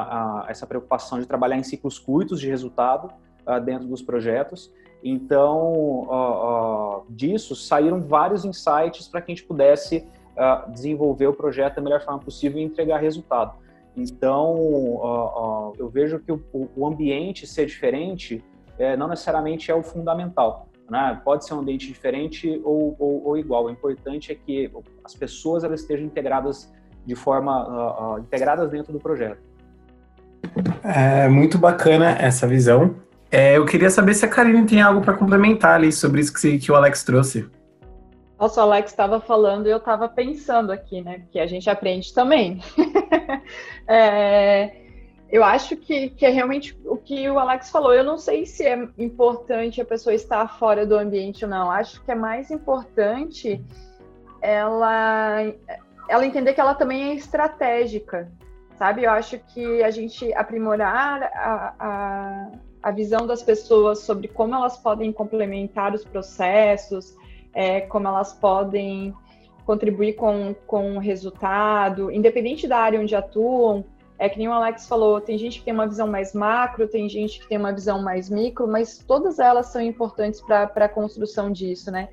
a, 0.43 0.45
essa 0.49 0.67
preocupação 0.67 1.19
de 1.19 1.25
trabalhar 1.25 1.57
em 1.57 1.63
ciclos 1.63 1.97
curtos 1.97 2.39
de 2.39 2.49
resultado 2.49 3.11
uh, 3.45 3.59
dentro 3.61 3.87
dos 3.87 4.01
projetos. 4.01 4.71
Então 5.03 6.07
uh, 6.09 7.05
disso 7.09 7.55
saíram 7.55 8.01
vários 8.01 8.43
insights 8.43 9.07
para 9.07 9.21
que 9.21 9.31
a 9.31 9.35
gente 9.35 9.45
pudesse 9.45 10.05
uh, 10.35 10.69
desenvolver 10.71 11.27
o 11.27 11.33
projeto 11.33 11.75
da 11.75 11.81
melhor 11.81 12.01
forma 12.01 12.19
possível 12.19 12.59
e 12.59 12.63
entregar 12.63 12.97
resultado. 12.97 13.53
Então, 14.01 14.55
uh, 14.55 15.71
uh, 15.71 15.73
eu 15.77 15.89
vejo 15.89 16.19
que 16.19 16.31
o, 16.31 16.41
o, 16.53 16.87
ambiente 16.87 17.45
ser 17.45 17.65
diferente 17.65 18.43
é, 18.77 18.95
não 18.95 19.07
necessariamente 19.07 19.69
é 19.69 19.75
o 19.75 19.83
fundamental. 19.83 20.69
Né? 20.89 21.21
Pode 21.23 21.45
ser 21.45 21.53
um 21.53 21.59
ambiente 21.59 21.87
diferente 21.87 22.61
ou, 22.63 22.95
ou, 22.97 23.27
ou, 23.27 23.37
igual. 23.37 23.65
O 23.65 23.69
importante 23.69 24.31
é 24.31 24.35
que 24.35 24.71
as 25.03 25.13
pessoas 25.13 25.63
elas 25.63 25.81
estejam 25.81 26.05
integradas 26.05 26.71
de 27.05 27.15
forma 27.15 28.19
integradas 28.19 28.69
dentro 28.69 28.91
do 28.91 28.99
projeto. 28.99 29.41
É 30.83 31.27
muito 31.27 31.57
bacana 31.57 32.11
essa 32.19 32.47
visão. 32.47 32.95
É, 33.31 33.57
eu 33.57 33.65
queria 33.65 33.89
saber 33.89 34.13
se 34.15 34.25
a 34.25 34.27
Karine 34.27 34.65
tem 34.65 34.81
algo 34.81 35.01
para 35.01 35.13
complementar 35.13 35.75
ali 35.75 35.91
sobre 35.91 36.21
isso 36.21 36.33
que, 36.33 36.57
que 36.57 36.71
o 36.71 36.75
Alex 36.75 37.03
trouxe. 37.03 37.47
Nossa, 38.39 38.61
o 38.61 38.63
Alex 38.63 38.91
estava 38.91 39.19
falando 39.19 39.67
e 39.67 39.69
eu 39.69 39.77
estava 39.77 40.07
pensando 40.07 40.71
aqui, 40.71 41.01
né? 41.01 41.23
Que 41.29 41.39
a 41.39 41.45
gente 41.45 41.69
aprende 41.69 42.13
também. 42.13 42.61
é, 43.85 44.71
eu 45.29 45.43
acho 45.43 45.75
que, 45.75 46.11
que 46.11 46.25
é 46.25 46.29
realmente 46.29 46.79
o 46.85 46.95
que 46.95 47.29
o 47.29 47.37
Alex 47.37 47.69
falou. 47.69 47.93
Eu 47.93 48.03
não 48.03 48.17
sei 48.17 48.45
se 48.45 48.65
é 48.65 48.87
importante 48.97 49.81
a 49.81 49.85
pessoa 49.85 50.13
estar 50.13 50.57
fora 50.57 50.85
do 50.85 50.95
ambiente 50.95 51.43
ou 51.43 51.51
não. 51.51 51.69
Acho 51.69 52.01
que 52.01 52.11
é 52.11 52.15
mais 52.15 52.49
importante 52.49 53.61
ela, 54.41 55.41
ela 56.07 56.25
entender 56.25 56.53
que 56.53 56.61
ela 56.61 56.73
também 56.73 57.11
é 57.11 57.15
estratégica, 57.15 58.31
sabe? 58.77 59.03
Eu 59.03 59.11
acho 59.11 59.37
que 59.37 59.83
a 59.83 59.91
gente 59.91 60.33
aprimorar 60.33 61.23
a, 61.23 61.75
a, 61.77 62.51
a 62.83 62.91
visão 62.91 63.27
das 63.27 63.43
pessoas 63.43 63.99
sobre 63.99 64.29
como 64.29 64.55
elas 64.55 64.77
podem 64.77 65.11
complementar 65.11 65.93
os 65.93 66.05
processos, 66.05 67.18
é, 67.53 67.81
como 67.81 68.07
elas 68.07 68.33
podem 68.33 69.13
contribuir 69.65 70.13
com, 70.13 70.55
com 70.65 70.97
o 70.97 70.99
resultado, 70.99 72.11
independente 72.11 72.67
da 72.67 72.79
área 72.79 72.99
onde 72.99 73.15
atuam. 73.15 73.85
É 74.17 74.27
que 74.27 74.37
nem 74.37 74.49
o 74.49 74.51
Alex 74.51 74.87
falou, 74.87 75.21
tem 75.21 75.37
gente 75.37 75.59
que 75.59 75.65
tem 75.65 75.73
uma 75.73 75.87
visão 75.87 76.07
mais 76.07 76.33
macro, 76.33 76.87
tem 76.87 77.07
gente 77.07 77.39
que 77.39 77.47
tem 77.47 77.57
uma 77.57 77.71
visão 77.71 78.01
mais 78.01 78.29
micro, 78.29 78.67
mas 78.67 78.97
todas 78.97 79.39
elas 79.39 79.67
são 79.67 79.81
importantes 79.81 80.41
para 80.41 80.65
a 80.65 80.89
construção 80.89 81.51
disso, 81.51 81.89
né? 81.89 82.09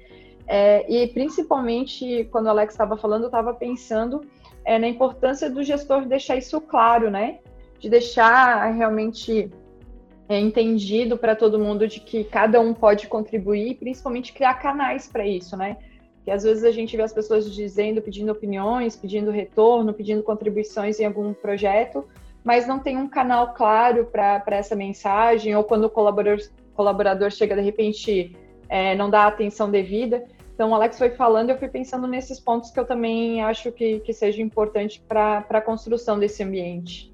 É, 0.47 0.89
e 0.89 1.09
principalmente 1.09 2.28
quando 2.30 2.47
o 2.47 2.51
Alex 2.51 2.74
estava 2.74 2.97
falando, 2.97 3.22
eu 3.22 3.28
estava 3.28 3.53
pensando 3.53 4.20
é, 4.64 4.78
na 4.78 4.87
importância 4.87 5.51
do 5.51 5.62
gestor 5.62 6.05
deixar 6.07 6.37
isso 6.37 6.61
claro, 6.61 7.11
né? 7.11 7.39
De 7.80 7.89
deixar 7.89 8.70
realmente 8.72 9.51
é, 10.28 10.38
entendido 10.38 11.16
para 11.16 11.36
todo 11.36 11.58
mundo 11.58 11.86
de 11.86 12.00
que 12.00 12.24
cada 12.24 12.60
um 12.60 12.74
pode 12.74 13.06
contribuir, 13.06 13.70
e 13.70 13.74
principalmente 13.74 14.32
criar 14.32 14.54
canais 14.54 15.08
para 15.08 15.26
isso, 15.26 15.56
né? 15.56 15.76
Que 16.24 16.30
às 16.30 16.42
vezes 16.42 16.64
a 16.64 16.72
gente 16.72 16.96
vê 16.96 17.02
as 17.02 17.12
pessoas 17.12 17.52
dizendo, 17.54 18.02
pedindo 18.02 18.32
opiniões, 18.32 18.96
pedindo 18.96 19.30
retorno, 19.30 19.94
pedindo 19.94 20.22
contribuições 20.22 20.98
em 20.98 21.04
algum 21.04 21.32
projeto, 21.32 22.04
mas 22.42 22.66
não 22.66 22.78
tem 22.78 22.96
um 22.96 23.08
canal 23.08 23.54
claro 23.54 24.06
para 24.06 24.42
essa 24.48 24.74
mensagem, 24.74 25.54
ou 25.54 25.62
quando 25.62 25.84
o 25.84 25.90
colaborador, 25.90 26.44
colaborador 26.74 27.30
chega 27.30 27.54
de 27.54 27.62
repente 27.62 28.36
é, 28.68 28.94
não 28.94 29.08
dá 29.08 29.22
a 29.22 29.28
atenção 29.28 29.70
devida. 29.70 30.24
Então, 30.54 30.70
o 30.70 30.74
Alex 30.74 30.96
foi 30.96 31.10
falando, 31.10 31.50
eu 31.50 31.58
fui 31.58 31.68
pensando 31.68 32.06
nesses 32.06 32.40
pontos 32.40 32.70
que 32.70 32.80
eu 32.80 32.84
também 32.84 33.42
acho 33.42 33.70
que, 33.70 34.00
que 34.00 34.12
seja 34.12 34.40
importante 34.40 35.02
para 35.06 35.44
a 35.50 35.60
construção 35.60 36.18
desse 36.18 36.42
ambiente. 36.42 37.12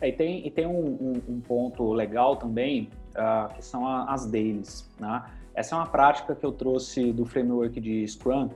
É, 0.00 0.08
e 0.08 0.12
tem, 0.12 0.46
e 0.46 0.50
tem 0.50 0.66
um, 0.66 0.86
um, 0.86 1.22
um 1.28 1.40
ponto 1.40 1.92
legal 1.92 2.36
também, 2.36 2.90
uh, 3.10 3.52
que 3.54 3.64
são 3.64 3.86
a, 3.86 4.12
as 4.12 4.26
dailies. 4.26 4.90
Né? 4.98 5.22
Essa 5.54 5.74
é 5.74 5.78
uma 5.78 5.86
prática 5.86 6.34
que 6.34 6.44
eu 6.44 6.52
trouxe 6.52 7.12
do 7.12 7.26
framework 7.26 7.78
de 7.80 8.06
Scrum 8.06 8.48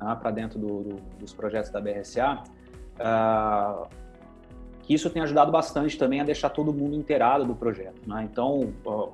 né, 0.00 0.18
para 0.20 0.30
dentro 0.30 0.58
do, 0.58 0.82
do, 0.82 0.96
dos 1.18 1.32
projetos 1.32 1.70
da 1.70 1.80
BRSA, 1.80 2.34
uh, 2.34 3.00
ah, 3.00 3.88
que 4.82 4.94
isso 4.94 5.08
tem 5.08 5.22
ajudado 5.22 5.50
bastante 5.50 5.96
também 5.96 6.20
a 6.20 6.24
deixar 6.24 6.50
todo 6.50 6.72
mundo 6.72 6.94
inteirado 6.94 7.44
do 7.44 7.54
projeto. 7.54 8.00
Né? 8.06 8.28
Então, 8.30 8.72
uh, 8.84 9.10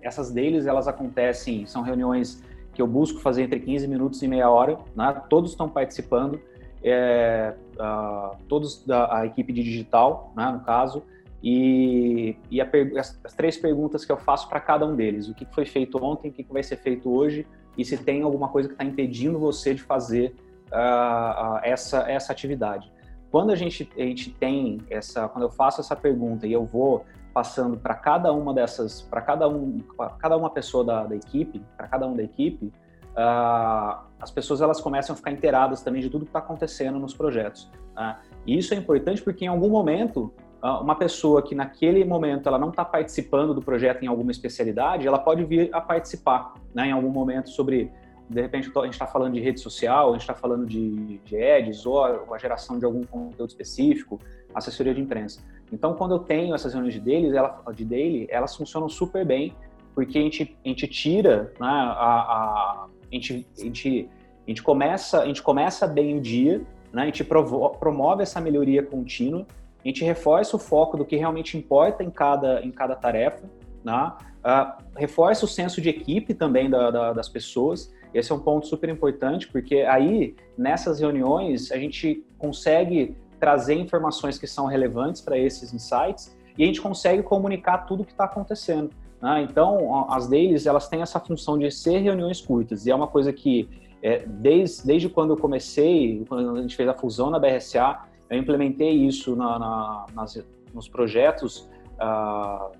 essas 0.00 0.30
dailies, 0.30 0.66
elas 0.66 0.88
acontecem, 0.88 1.66
são 1.66 1.82
reuniões 1.82 2.42
que 2.72 2.80
eu 2.80 2.86
busco 2.86 3.20
fazer 3.20 3.42
entre 3.42 3.60
15 3.60 3.88
minutos 3.88 4.22
e 4.22 4.28
meia 4.28 4.48
hora, 4.48 4.78
né? 4.94 5.22
todos 5.28 5.50
estão 5.50 5.68
participando, 5.68 6.40
é, 6.82 7.54
uh, 7.74 8.36
todos 8.48 8.84
da 8.84 9.26
equipe 9.26 9.52
de 9.52 9.62
digital, 9.62 10.32
né, 10.36 10.52
no 10.52 10.60
caso, 10.60 11.02
e, 11.48 12.36
e 12.50 12.60
as, 12.60 13.20
as, 13.24 13.32
três 13.34 13.56
perguntas 13.56 14.04
que 14.04 14.10
eu 14.10 14.16
faço 14.16 14.48
para 14.48 14.58
cada 14.58 14.84
um 14.84 14.96
deles: 14.96 15.28
o 15.28 15.34
que 15.34 15.46
foi 15.54 15.64
feito 15.64 15.96
ontem, 16.02 16.28
o 16.28 16.32
que 16.32 16.44
vai 16.50 16.60
ser 16.60 16.74
feito 16.74 17.08
hoje, 17.08 17.46
e 17.78 17.84
se 17.84 17.96
tem 17.96 18.22
alguma 18.22 18.48
coisa 18.48 18.68
que 18.68 18.74
está 18.74 18.84
impedindo 18.84 19.38
você 19.38 19.72
de 19.72 19.80
fazer 19.80 20.34
uh, 20.72 21.60
essa, 21.62 21.98
essa 22.10 22.32
atividade. 22.32 22.92
Quando 23.30 23.52
a 23.52 23.54
gente, 23.54 23.88
a 23.96 24.00
gente 24.00 24.32
tem 24.32 24.80
essa, 24.90 25.28
quando 25.28 25.44
eu 25.44 25.50
faço 25.50 25.80
essa 25.80 25.94
pergunta 25.94 26.48
e 26.48 26.52
eu 26.52 26.64
vou 26.64 27.04
passando 27.32 27.76
para 27.76 27.94
cada 27.94 28.32
uma 28.32 28.52
dessas, 28.52 29.02
para 29.02 29.20
cada 29.20 29.48
um, 29.48 29.78
cada 30.18 30.36
uma 30.36 30.50
pessoa 30.50 30.84
da, 30.84 31.04
da 31.04 31.14
equipe, 31.14 31.62
para 31.76 31.86
cada 31.86 32.08
um 32.08 32.16
da 32.16 32.24
equipe, 32.24 32.72
uh, 33.12 34.04
as 34.18 34.32
pessoas 34.32 34.60
elas 34.60 34.80
começam 34.80 35.14
a 35.14 35.16
ficar 35.16 35.30
inteiradas 35.30 35.80
também 35.80 36.02
de 36.02 36.10
tudo 36.10 36.24
que 36.24 36.30
está 36.30 36.40
acontecendo 36.40 36.98
nos 36.98 37.14
projetos. 37.14 37.70
Né? 37.94 38.16
E 38.44 38.58
isso 38.58 38.74
é 38.74 38.76
importante 38.76 39.22
porque 39.22 39.44
em 39.44 39.48
algum 39.48 39.70
momento 39.70 40.34
uma 40.62 40.94
pessoa 40.94 41.42
que 41.42 41.54
naquele 41.54 42.04
momento 42.04 42.48
ela 42.48 42.58
não 42.58 42.70
está 42.70 42.84
participando 42.84 43.54
do 43.54 43.62
projeto 43.62 44.02
em 44.02 44.06
alguma 44.06 44.30
especialidade, 44.30 45.06
ela 45.06 45.18
pode 45.18 45.44
vir 45.44 45.68
a 45.72 45.80
participar, 45.80 46.54
né, 46.74 46.88
em 46.88 46.92
algum 46.92 47.10
momento 47.10 47.50
sobre, 47.50 47.90
de 48.28 48.40
repente 48.40 48.70
a 48.74 48.82
gente 48.82 48.94
está 48.94 49.06
falando 49.06 49.34
de 49.34 49.40
rede 49.40 49.60
social, 49.60 50.10
a 50.10 50.12
gente 50.12 50.22
está 50.22 50.34
falando 50.34 50.66
de, 50.66 51.18
de 51.18 51.36
ads 51.36 51.84
ou 51.86 52.04
a, 52.04 52.24
a, 52.32 52.38
geração 52.38 52.78
de 52.78 52.84
algum 52.84 53.04
conteúdo 53.04 53.48
específico, 53.48 54.18
assessoria 54.54 54.94
de 54.94 55.00
imprensa. 55.00 55.40
Então, 55.72 55.94
quando 55.94 56.14
eu 56.14 56.18
tenho 56.20 56.54
essas 56.54 56.72
reuniões 56.72 56.94
de 56.94 57.00
daily, 57.00 57.36
ela, 57.36 57.62
de 57.74 57.84
daily 57.84 58.26
elas 58.30 58.56
funcionam 58.56 58.88
super 58.88 59.24
bem, 59.24 59.54
porque 59.94 60.18
a 60.18 60.22
gente, 60.22 60.56
a 60.64 60.68
gente 60.68 60.86
tira, 60.88 61.52
né, 61.60 61.66
a, 61.66 61.70
a, 61.70 62.86
a, 62.86 62.86
gente, 63.12 63.46
a, 63.58 63.62
gente, 63.62 64.08
a, 64.46 64.50
gente 64.50 64.62
começa, 64.62 65.22
a 65.22 65.26
gente 65.26 65.42
começa 65.42 65.86
bem 65.86 66.18
o 66.18 66.20
dia, 66.20 66.62
né, 66.92 67.02
a 67.02 67.06
gente 67.06 67.22
provo, 67.24 67.70
promove 67.70 68.22
essa 68.22 68.40
melhoria 68.40 68.82
contínua, 68.82 69.46
a 69.86 69.88
gente 69.88 70.04
reforça 70.04 70.56
o 70.56 70.58
foco 70.58 70.96
do 70.96 71.04
que 71.04 71.14
realmente 71.14 71.56
importa 71.56 72.02
em 72.02 72.10
cada, 72.10 72.60
em 72.60 72.72
cada 72.72 72.96
tarefa, 72.96 73.48
né? 73.84 74.12
Uh, 74.44 74.82
reforça 74.96 75.44
o 75.44 75.48
senso 75.48 75.80
de 75.80 75.88
equipe 75.88 76.34
também 76.34 76.68
da, 76.68 76.90
da, 76.90 77.12
das 77.12 77.28
pessoas. 77.28 77.92
Esse 78.12 78.32
é 78.32 78.34
um 78.34 78.40
ponto 78.40 78.66
super 78.66 78.88
importante, 78.88 79.46
porque 79.46 79.76
aí, 79.82 80.34
nessas 80.58 80.98
reuniões, 80.98 81.70
a 81.70 81.76
gente 81.76 82.24
consegue 82.36 83.16
trazer 83.38 83.74
informações 83.74 84.38
que 84.38 84.46
são 84.46 84.66
relevantes 84.66 85.20
para 85.20 85.38
esses 85.38 85.72
insights 85.72 86.36
e 86.58 86.64
a 86.64 86.66
gente 86.66 86.80
consegue 86.80 87.22
comunicar 87.22 87.78
tudo 87.78 88.02
o 88.02 88.04
que 88.04 88.12
está 88.12 88.24
acontecendo. 88.24 88.90
Né? 89.22 89.46
Então, 89.48 90.10
as 90.10 90.26
dailies, 90.26 90.66
elas 90.66 90.88
têm 90.88 91.02
essa 91.02 91.20
função 91.20 91.58
de 91.58 91.70
ser 91.70 91.98
reuniões 91.98 92.40
curtas, 92.40 92.86
e 92.86 92.90
é 92.90 92.94
uma 92.94 93.06
coisa 93.06 93.32
que, 93.32 93.68
é, 94.02 94.24
desde, 94.26 94.84
desde 94.86 95.08
quando 95.08 95.30
eu 95.30 95.36
comecei, 95.36 96.24
quando 96.28 96.56
a 96.56 96.62
gente 96.62 96.74
fez 96.74 96.88
a 96.88 96.94
fusão 96.94 97.30
na 97.30 97.38
BRSA, 97.38 98.00
eu 98.28 98.38
implementei 98.38 98.90
isso 98.90 99.36
na, 99.36 99.58
na, 99.58 100.06
nas, 100.14 100.44
nos 100.74 100.88
projetos 100.88 101.68
uh, 102.00 102.72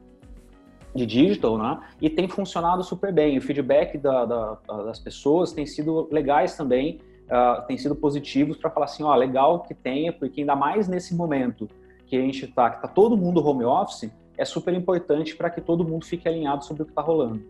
de 0.95 1.07
digital, 1.07 1.59
né? 1.59 1.81
E 2.01 2.11
tem 2.11 2.29
funcionado 2.29 2.83
super 2.83 3.13
bem. 3.13 3.39
O 3.39 3.43
feedback 3.43 3.99
da, 3.99 4.25
da, 4.25 4.55
das 4.85 4.99
pessoas 4.99 5.53
tem 5.53 5.67
sido 5.67 6.09
legais 6.11 6.57
também, 6.57 7.01
uh, 7.27 7.67
tem 7.67 7.77
sido 7.77 7.95
positivos 7.95 8.57
para 8.57 8.71
falar 8.71 8.87
assim, 8.87 9.03
ó, 9.03 9.15
legal 9.15 9.61
que 9.61 9.75
tenha, 9.75 10.13
porque 10.13 10.41
ainda 10.41 10.57
mais 10.57 10.89
nesse 10.89 11.15
momento 11.15 11.69
que 12.07 12.17
a 12.17 12.21
gente 12.21 12.45
está, 12.45 12.71
que 12.71 12.77
está 12.77 12.89
todo 12.89 13.17
mundo 13.17 13.45
home 13.45 13.65
office, 13.65 14.11
é 14.39 14.45
super 14.45 14.75
importante 14.75 15.35
para 15.35 15.51
que 15.51 15.61
todo 15.61 15.85
mundo 15.85 16.05
fique 16.05 16.29
alinhado 16.29 16.65
sobre 16.65 16.83
o 16.83 16.87
que 16.87 16.93
está 16.93 17.03
rolando. 17.03 17.43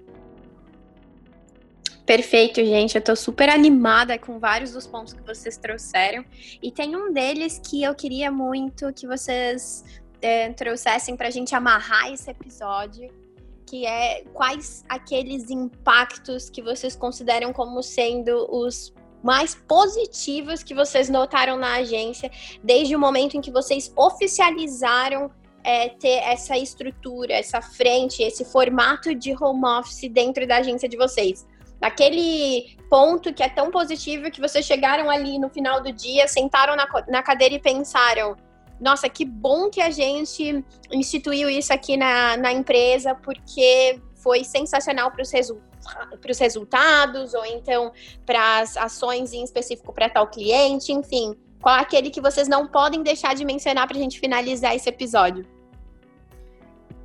Perfeito, 2.07 2.65
gente. 2.65 2.95
Eu 2.95 3.03
tô 3.03 3.17
super 3.17 3.49
animada 3.49 4.17
com 4.17 4.39
vários 4.39 4.71
dos 4.71 4.87
pontos 4.87 5.13
que 5.13 5.23
vocês 5.23 5.57
trouxeram. 5.57 6.25
E 6.63 6.71
tem 6.71 6.95
um 6.95 7.13
deles 7.13 7.61
que 7.63 7.83
eu 7.83 7.93
queria 7.97 8.31
muito 8.31 8.93
que 8.93 9.09
vocês 9.09 9.85
é, 10.23 10.53
trouxessem 10.53 11.17
pra 11.17 11.31
gente 11.31 11.53
amarrar 11.53 12.13
esse 12.13 12.31
episódio, 12.31 13.13
que 13.67 13.85
é 13.85 14.23
quais 14.33 14.85
aqueles 14.89 15.51
impactos 15.51 16.49
que 16.49 16.63
vocês 16.63 16.95
consideram 16.95 17.53
como 17.53 17.83
sendo 17.83 18.47
os 18.55 18.95
mais 19.21 19.57
positivos 19.57 20.63
que 20.63 20.75
vocês 20.75 21.09
notaram 21.09 21.59
na 21.59 21.79
agência 21.79 22.31
desde 22.63 22.95
o 22.95 23.01
momento 23.01 23.37
em 23.37 23.41
que 23.41 23.51
vocês 23.51 23.93
oficializaram 23.97 25.29
é, 25.65 25.89
ter 25.89 26.23
essa 26.23 26.57
estrutura, 26.57 27.33
essa 27.33 27.61
frente, 27.61 28.23
esse 28.23 28.45
formato 28.45 29.13
de 29.13 29.35
home 29.35 29.67
office 29.67 30.09
dentro 30.09 30.47
da 30.47 30.59
agência 30.59 30.89
de 30.89 30.97
vocês 30.97 31.45
daquele 31.81 32.77
ponto 32.89 33.33
que 33.33 33.43
é 33.43 33.49
tão 33.49 33.71
positivo 33.71 34.31
que 34.31 34.41
vocês 34.41 34.65
chegaram 34.65 35.11
ali 35.11 35.39
no 35.39 35.49
final 35.49 35.83
do 35.83 35.93
dia, 35.93 36.29
sentaram 36.29 36.77
na, 36.77 36.87
na 37.09 37.23
cadeira 37.23 37.55
e 37.55 37.59
pensaram: 37.59 38.37
nossa, 38.81 39.09
que 39.09 39.25
bom 39.25 39.71
que 39.71 39.81
a 39.81 39.91
gente 39.91 40.65
instituiu 40.91 41.49
isso 41.49 41.73
aqui 41.73 41.97
na, 41.97 42.37
na 42.37 42.53
empresa, 42.53 43.15
porque 43.15 44.01
foi 44.15 44.45
sensacional 44.45 45.11
para 45.11 45.23
os 45.23 45.31
resu 45.31 45.61
resultados, 46.39 47.33
ou 47.33 47.45
então 47.47 47.93
para 48.25 48.59
as 48.59 48.77
ações 48.77 49.33
em 49.33 49.45
específico 49.45 49.93
para 49.93 50.09
tal 50.09 50.27
cliente, 50.27 50.93
enfim. 50.93 51.37
Qual 51.63 51.77
é 51.77 51.81
aquele 51.81 52.11
que 52.11 52.21
vocês 52.21 52.49
não 52.49 52.67
podem 52.67 53.03
deixar 53.03 53.35
de 53.35 53.45
mencionar 53.45 53.87
para 53.87 53.97
a 53.97 54.01
gente 54.01 54.19
finalizar 54.19 54.75
esse 54.75 54.89
episódio? 54.89 55.47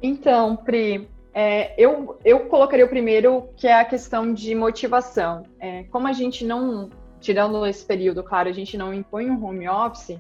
Então, 0.02 0.56
Pri, 0.56 1.08
é, 1.34 1.74
eu, 1.82 2.18
eu 2.26 2.42
colocaria 2.48 2.86
o 2.86 2.90
primeiro, 2.90 3.50
que 3.56 3.68
é 3.68 3.80
a 3.80 3.86
questão 3.86 4.34
de 4.34 4.54
motivação. 4.54 5.44
É, 5.60 5.84
como 5.86 6.08
a 6.08 6.14
gente 6.14 6.46
não, 6.46 6.90
tirando 7.20 7.66
esse 7.66 7.86
período, 7.86 8.24
claro, 8.24 8.50
a 8.50 8.54
gente 8.54 8.78
não 8.78 8.94
impõe 8.94 9.30
um 9.30 9.44
home 9.44 9.68
office, 9.68 10.20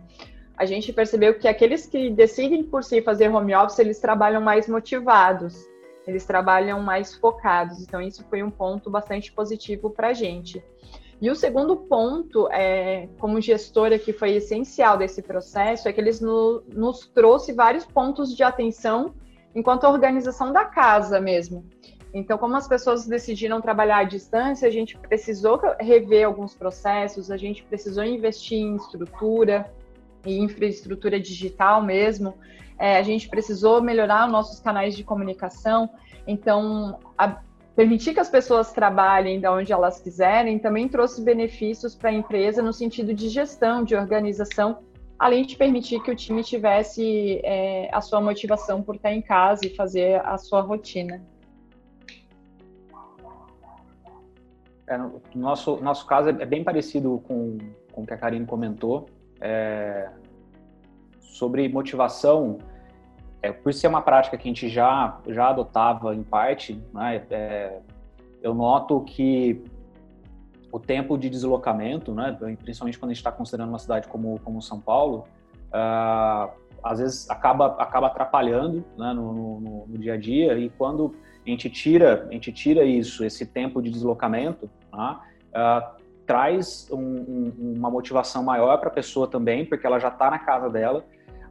a 0.57 0.66
gente 0.66 0.93
percebeu 0.93 1.38
que 1.38 1.47
aqueles 1.47 1.86
que 1.86 2.09
decidem 2.09 2.64
por 2.64 2.84
si 2.84 3.01
fazer 3.01 3.30
home 3.30 3.53
office, 3.55 3.80
eles 3.80 3.99
trabalham 3.99 4.41
mais 4.41 4.68
motivados, 4.68 5.55
eles 6.07 6.26
trabalham 6.26 6.80
mais 6.82 7.16
focados. 7.16 7.82
Então, 7.82 8.01
isso 8.01 8.24
foi 8.30 8.41
um 8.41 8.49
ponto 8.49 8.89
bastante 8.89 9.32
positivo 9.32 9.89
para 9.89 10.09
a 10.09 10.14
gente. 10.14 10.64
E 11.22 11.30
o 11.30 11.36
segundo 11.36 11.76
ponto, 11.76 12.47
é, 12.51 13.07
como 13.20 13.39
gestora, 13.39 13.99
que 13.99 14.12
foi 14.12 14.32
essencial 14.32 14.97
desse 14.97 15.22
processo, 15.22 15.88
é 15.88 15.93
que 15.93 16.01
eles 16.01 16.20
no, 16.20 16.64
nos 16.74 17.05
trouxe 17.07 17.53
vários 17.53 17.86
pontos 17.86 18.36
de 18.36 18.41
atenção 18.41 19.14
enquanto 19.56 19.86
organização 19.86 20.52
da 20.52 20.66
casa 20.66 21.20
mesmo. 21.20 21.66
Então, 22.14 22.38
como 22.38 22.56
as 22.56 22.68
pessoas 22.68 23.08
decidiram 23.08 23.62
trabalhar 23.62 23.99
à 23.99 24.04
distância, 24.04 24.68
a 24.68 24.72
gente 24.72 24.97
precisou 24.97 25.60
rever 25.80 26.26
alguns 26.26 26.54
processos, 26.54 27.32
a 27.32 27.38
gente 27.38 27.64
precisou 27.64 28.04
investir 28.04 28.60
em 28.60 28.76
estrutura 28.76 29.72
e 30.26 30.38
infraestrutura 30.39 31.20
digital 31.20 31.82
mesmo. 31.82 32.38
É, 32.78 32.97
a 32.97 33.04
gente 33.04 33.30
precisou 33.30 33.82
melhorar 33.82 34.26
os 34.26 34.32
nossos 34.32 34.60
canais 34.60 34.95
de 34.95 35.04
comunicação. 35.04 35.89
Então, 36.28 36.99
a, 37.18 37.38
permitir 37.76 38.14
que 38.14 38.20
as 38.20 38.30
pessoas 38.30 38.74
trabalhem 38.74 39.39
da 39.39 39.52
onde 39.54 39.72
elas 39.72 40.02
quiserem 40.02 40.60
também 40.60 40.89
trouxe 40.89 41.22
benefícios 41.22 41.95
para 41.95 42.10
a 42.10 42.14
empresa 42.14 42.62
no 42.62 42.74
sentido 42.74 43.14
de 43.14 43.30
gestão, 43.30 43.84
de 43.84 43.95
organização 43.95 44.80
além 45.22 45.45
de 45.45 45.55
permitir 45.55 46.01
que 46.01 46.09
o 46.09 46.15
time 46.15 46.43
tivesse 46.43 47.39
é, 47.43 47.88
a 47.93 48.01
sua 48.01 48.19
motivação 48.19 48.82
por 48.82 48.95
estar 48.95 49.13
em 49.13 49.22
casa 49.22 49.67
e 49.67 49.76
fazer 49.76 50.19
a 50.26 50.36
sua 50.39 50.61
rotina. 50.61 51.22
É, 54.88 54.97
no 54.97 55.22
nosso, 55.36 55.78
nosso 55.78 56.07
caso 56.07 56.30
é 56.30 56.45
bem 56.45 56.63
parecido 56.63 57.22
com, 57.28 57.59
com 57.91 58.01
o 58.01 58.05
que 58.07 58.15
a 58.15 58.17
Karine 58.17 58.47
comentou. 58.47 59.05
É, 59.39 60.09
sobre 61.19 61.69
motivação, 61.69 62.57
é, 63.43 63.51
por 63.51 63.72
ser 63.76 63.89
uma 63.89 64.01
prática 64.01 64.36
que 64.36 64.47
a 64.47 64.51
gente 64.51 64.69
já, 64.69 65.19
já 65.28 65.49
adotava 65.49 66.15
em 66.15 66.24
parte, 66.24 66.84
né, 66.91 67.24
é, 67.30 67.80
eu 68.41 68.55
noto 68.55 69.01
que 69.01 69.63
o 70.72 70.80
tempo 70.80 71.17
de 71.17 71.30
deslocamento, 71.30 72.13
né, 72.13 72.38
principalmente 72.63 72.97
quando 72.97 73.11
a 73.11 73.13
gente 73.13 73.19
está 73.19 73.32
considerando 73.32 73.69
uma 73.69 73.80
cidade 73.80 74.07
como, 74.07 74.39
como 74.43 74.61
São 74.61 74.80
Paulo, 74.80 75.26
uh, 75.67 76.49
às 76.84 76.99
vezes 76.99 77.30
acaba, 77.30 77.67
acaba 77.78 78.07
atrapalhando 78.07 78.84
né, 78.97 79.13
no, 79.13 79.34
no, 79.34 79.86
no, 79.88 79.97
dia 79.97 80.13
a 80.13 80.17
dia. 80.17 80.57
E 80.57 80.69
quando 80.69 81.13
a 81.45 81.49
gente 81.49 81.69
tira, 81.69 82.28
a 82.30 82.34
gente 82.34 82.51
tira 82.51 82.84
isso, 82.84 83.24
esse 83.24 83.45
tempo 83.45 83.82
de 83.82 83.89
deslocamento, 83.89 84.69
tá, 84.89 85.22
uh, 85.49 86.01
traz 86.26 86.88
um, 86.91 86.97
um, 86.97 87.74
uma 87.78 87.89
motivação 87.89 88.43
maior 88.43 88.78
para 88.78 88.88
a 88.88 88.91
pessoa 88.91 89.28
também, 89.28 89.65
porque 89.65 89.86
ela 89.86 89.99
já 89.99 90.07
está 90.07 90.32
na 90.32 90.39
casa 90.39 90.69
dela, 90.69 91.05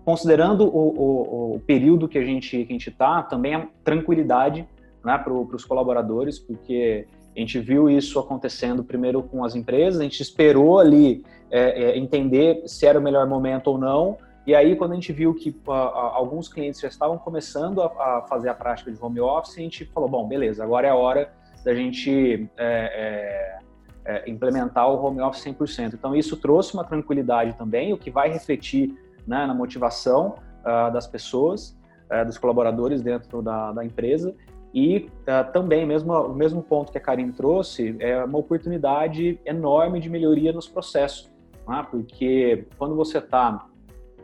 considerando 0.05 0.65
o, 0.65 0.89
o, 0.99 1.55
o, 1.57 1.61
período 1.61 2.09
que 2.09 2.19
a 2.19 2.25
gente 2.25 2.65
que 2.65 2.73
a 2.73 2.73
gente 2.73 2.89
está, 2.89 3.23
também 3.23 3.55
a 3.55 3.69
tranquilidade 3.85 4.67
né, 5.05 5.19
para 5.19 5.33
os 5.33 5.65
colaboradores, 5.65 6.39
porque 6.39 7.07
a 7.37 7.39
gente 7.39 7.59
viu 7.61 7.89
isso 7.89 8.19
acontecendo 8.19 8.83
primeiro 8.83 9.23
com 9.23 9.45
as 9.45 9.55
empresas, 9.55 10.01
a 10.01 10.05
gente 10.05 10.21
esperou 10.21 10.79
ali 10.79 11.25
é, 11.51 11.85
é, 11.85 11.99
entender 11.99 12.63
se 12.67 12.87
era 12.87 12.99
o 12.99 13.03
melhor 13.03 13.27
momento 13.27 13.69
ou 13.69 13.79
não, 13.79 14.19
e 14.47 14.55
aí 14.55 14.75
quando 14.75 14.93
a 14.93 14.95
gente 14.95 15.13
viu 15.13 15.35
que 15.35 15.55
a, 15.69 15.73
a, 15.73 16.17
alguns 16.17 16.49
clientes 16.49 16.81
já 16.81 16.89
estavam 16.89 17.19
começando 17.19 17.83
a, 17.83 17.87
a, 17.87 18.27
fazer 18.29 18.49
a 18.49 18.55
prática 18.55 18.91
de 18.91 18.99
home 19.01 19.21
office, 19.21 19.57
a 19.57 19.61
gente 19.61 19.85
falou, 19.87 20.09
bom, 20.09 20.27
beleza, 20.27 20.65
agora 20.65 20.89
é 20.89 20.91
a 20.91 20.95
hora 20.95 21.33
da 21.65 21.75
gente 21.75 22.49
é, 22.57 23.59
é, 24.07 24.13
é 24.13 24.31
implementar 24.31 24.91
o 24.91 25.05
home 25.05 25.21
office 25.21 25.45
100%. 25.45 25.95
Então 25.95 26.17
isso 26.17 26.37
trouxe 26.37 26.75
uma 26.75 26.85
tranquilidade 26.85 27.53
também, 27.55 27.93
o 27.93 27.99
que 27.99 28.11
vai 28.11 28.31
refletir 28.31 28.95
né, 29.27 29.47
na 29.47 29.55
motivação 29.55 30.37
uh, 30.61 30.93
das 30.93 31.07
pessoas, 31.07 31.77
uh, 32.11 32.25
dos 32.25 32.39
colaboradores 32.39 33.03
dentro 33.03 33.43
da, 33.43 33.73
da 33.73 33.85
empresa, 33.85 34.35
e 34.73 35.09
uh, 35.23 35.53
também, 35.53 35.85
mesmo, 35.85 36.13
o 36.13 36.35
mesmo 36.35 36.63
ponto 36.63 36.93
que 36.93 36.99
a 36.99 37.01
Karine 37.01 37.33
trouxe, 37.33 37.97
é 37.99 38.23
uma 38.25 38.39
oportunidade 38.39 39.41
enorme 39.45 40.01
de 40.01 40.09
melhoria 40.09 40.53
nos 40.53 40.69
processos, 40.69 41.29
né? 41.69 41.85
porque 41.91 42.67
quando 42.79 42.95
você 42.95 43.19
está 43.19 43.67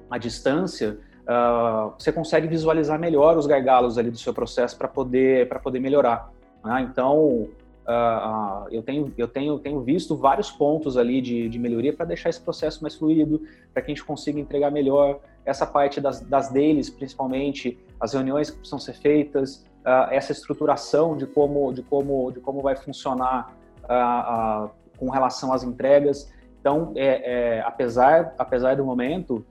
à 0.08 0.18
distância, 0.18 0.98
uh, 1.22 1.92
você 1.98 2.12
consegue 2.12 2.46
visualizar 2.46 2.98
melhor 2.98 3.36
os 3.36 3.46
gargalos 3.46 3.98
ali 3.98 4.10
do 4.10 4.18
seu 4.18 4.32
processo 4.32 4.78
para 4.78 4.86
poder, 4.86 5.48
poder 5.60 5.80
melhorar. 5.80 6.30
Né? 6.64 6.88
Então, 6.90 7.48
uh, 7.86 8.68
eu, 8.70 8.84
tenho, 8.84 9.12
eu 9.18 9.26
tenho, 9.26 9.58
tenho 9.58 9.80
visto 9.80 10.14
vários 10.14 10.48
pontos 10.48 10.96
ali 10.96 11.20
de, 11.20 11.48
de 11.48 11.58
melhoria 11.58 11.92
para 11.92 12.06
deixar 12.06 12.30
esse 12.30 12.40
processo 12.40 12.82
mais 12.82 12.94
fluido, 12.94 13.42
para 13.72 13.82
que 13.82 13.90
a 13.90 13.94
gente 13.94 14.04
consiga 14.04 14.38
entregar 14.38 14.70
melhor 14.70 15.18
essa 15.44 15.66
parte 15.66 16.00
das, 16.00 16.20
das 16.20 16.50
deles, 16.50 16.88
principalmente, 16.88 17.78
as 18.00 18.12
reuniões 18.12 18.50
que 18.50 18.58
precisam 18.58 18.78
ser 18.78 18.94
feitas, 18.94 19.64
uh, 19.86 20.10
essa 20.10 20.32
estruturação 20.32 21.16
de 21.16 21.26
como, 21.26 21.72
de 21.72 21.82
como, 21.82 22.32
de 22.32 22.40
como 22.40 22.60
vai 22.60 22.74
funcionar 22.74 23.54
uh, 23.84 24.66
uh, 24.66 24.70
com 24.98 25.08
relação 25.08 25.52
às 25.52 25.62
entregas. 25.62 26.34
Então, 26.60 26.92
é, 26.96 27.58
é, 27.58 27.60
apesar, 27.60 28.34
apesar 28.36 28.74
do 28.74 28.84
momento, 28.84 29.46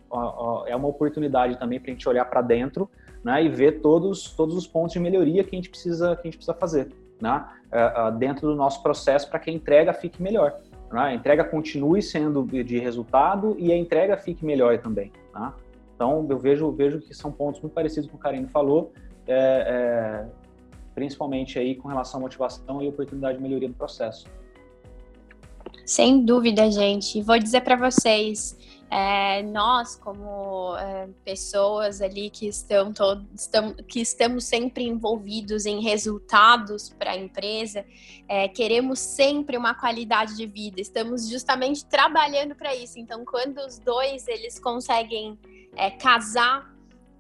é 0.68 0.76
uma 0.76 0.90
oportunidade 0.90 1.58
também 1.58 1.80
para 1.80 1.90
a 1.90 1.94
gente 1.94 2.10
olhar 2.10 2.26
para 2.26 2.42
dentro 2.42 2.90
né, 3.24 3.42
e 3.42 3.48
ver 3.48 3.80
todos, 3.80 4.34
todos 4.36 4.54
os 4.54 4.68
pontos 4.68 4.92
de 4.92 5.00
melhoria 5.00 5.42
que 5.42 5.56
a 5.56 5.58
gente 5.58 5.70
precisa, 5.70 6.14
que 6.18 6.24
a 6.24 6.26
gente 6.26 6.36
precisa 6.36 6.54
fazer 6.54 6.90
né, 7.22 7.46
dentro 8.18 8.50
do 8.50 8.56
nosso 8.56 8.84
processo 8.84 9.30
para 9.30 9.40
que 9.40 9.50
a 9.50 9.54
entrega 9.54 9.94
fique 9.94 10.22
melhor. 10.22 10.60
Né, 10.92 11.00
a 11.00 11.14
entrega 11.14 11.46
continue 11.46 12.02
sendo 12.02 12.44
de 12.44 12.80
resultado 12.80 13.56
e 13.58 13.72
a 13.72 13.78
entrega 13.78 14.18
fique 14.18 14.44
melhor 14.44 14.78
também. 14.80 15.10
Né? 15.34 15.54
Então, 15.96 16.28
eu 16.30 16.38
vejo, 16.38 16.70
vejo 16.74 17.00
que 17.00 17.14
são 17.14 17.32
pontos 17.32 17.62
muito 17.62 17.74
parecidos 17.74 18.10
com 18.10 18.18
o 18.18 18.20
Karine 18.20 18.48
falou, 18.48 18.92
é, 19.28 19.36
é, 19.36 20.26
principalmente 20.94 21.60
aí 21.60 21.76
com 21.76 21.88
relação 21.88 22.20
à 22.20 22.24
motivação 22.24 22.82
e 22.82 22.88
oportunidade 22.88 23.38
de 23.38 23.44
melhoria 23.44 23.68
do 23.68 23.76
processo. 23.76 24.26
Sem 25.86 26.26
dúvida, 26.26 26.70
gente. 26.72 27.22
Vou 27.22 27.38
dizer 27.38 27.62
para 27.62 27.76
vocês, 27.76 28.58
é, 28.90 29.44
nós 29.44 29.96
como 29.96 30.76
é, 30.78 31.08
pessoas 31.24 32.02
ali 32.02 32.30
que 32.30 32.48
estão, 32.48 32.92
todo, 32.92 33.26
estão, 33.36 33.74
que 33.74 34.00
estamos 34.00 34.46
sempre 34.46 34.84
envolvidos 34.84 35.66
em 35.66 35.82
resultados 35.82 36.90
para 36.90 37.12
a 37.12 37.18
empresa, 37.18 37.86
é, 38.28 38.48
queremos 38.48 39.00
sempre 39.00 39.58
uma 39.58 39.76
qualidade 39.76 40.36
de 40.36 40.48
vida. 40.48 40.82
Estamos 40.82 41.30
justamente 41.30 41.86
trabalhando 41.86 42.56
para 42.56 42.76
isso. 42.76 42.98
Então, 42.98 43.24
quando 43.24 43.58
os 43.60 43.78
dois 43.78 44.28
eles 44.28 44.58
conseguem 44.58 45.38
é, 45.76 45.92
casar 45.92 46.75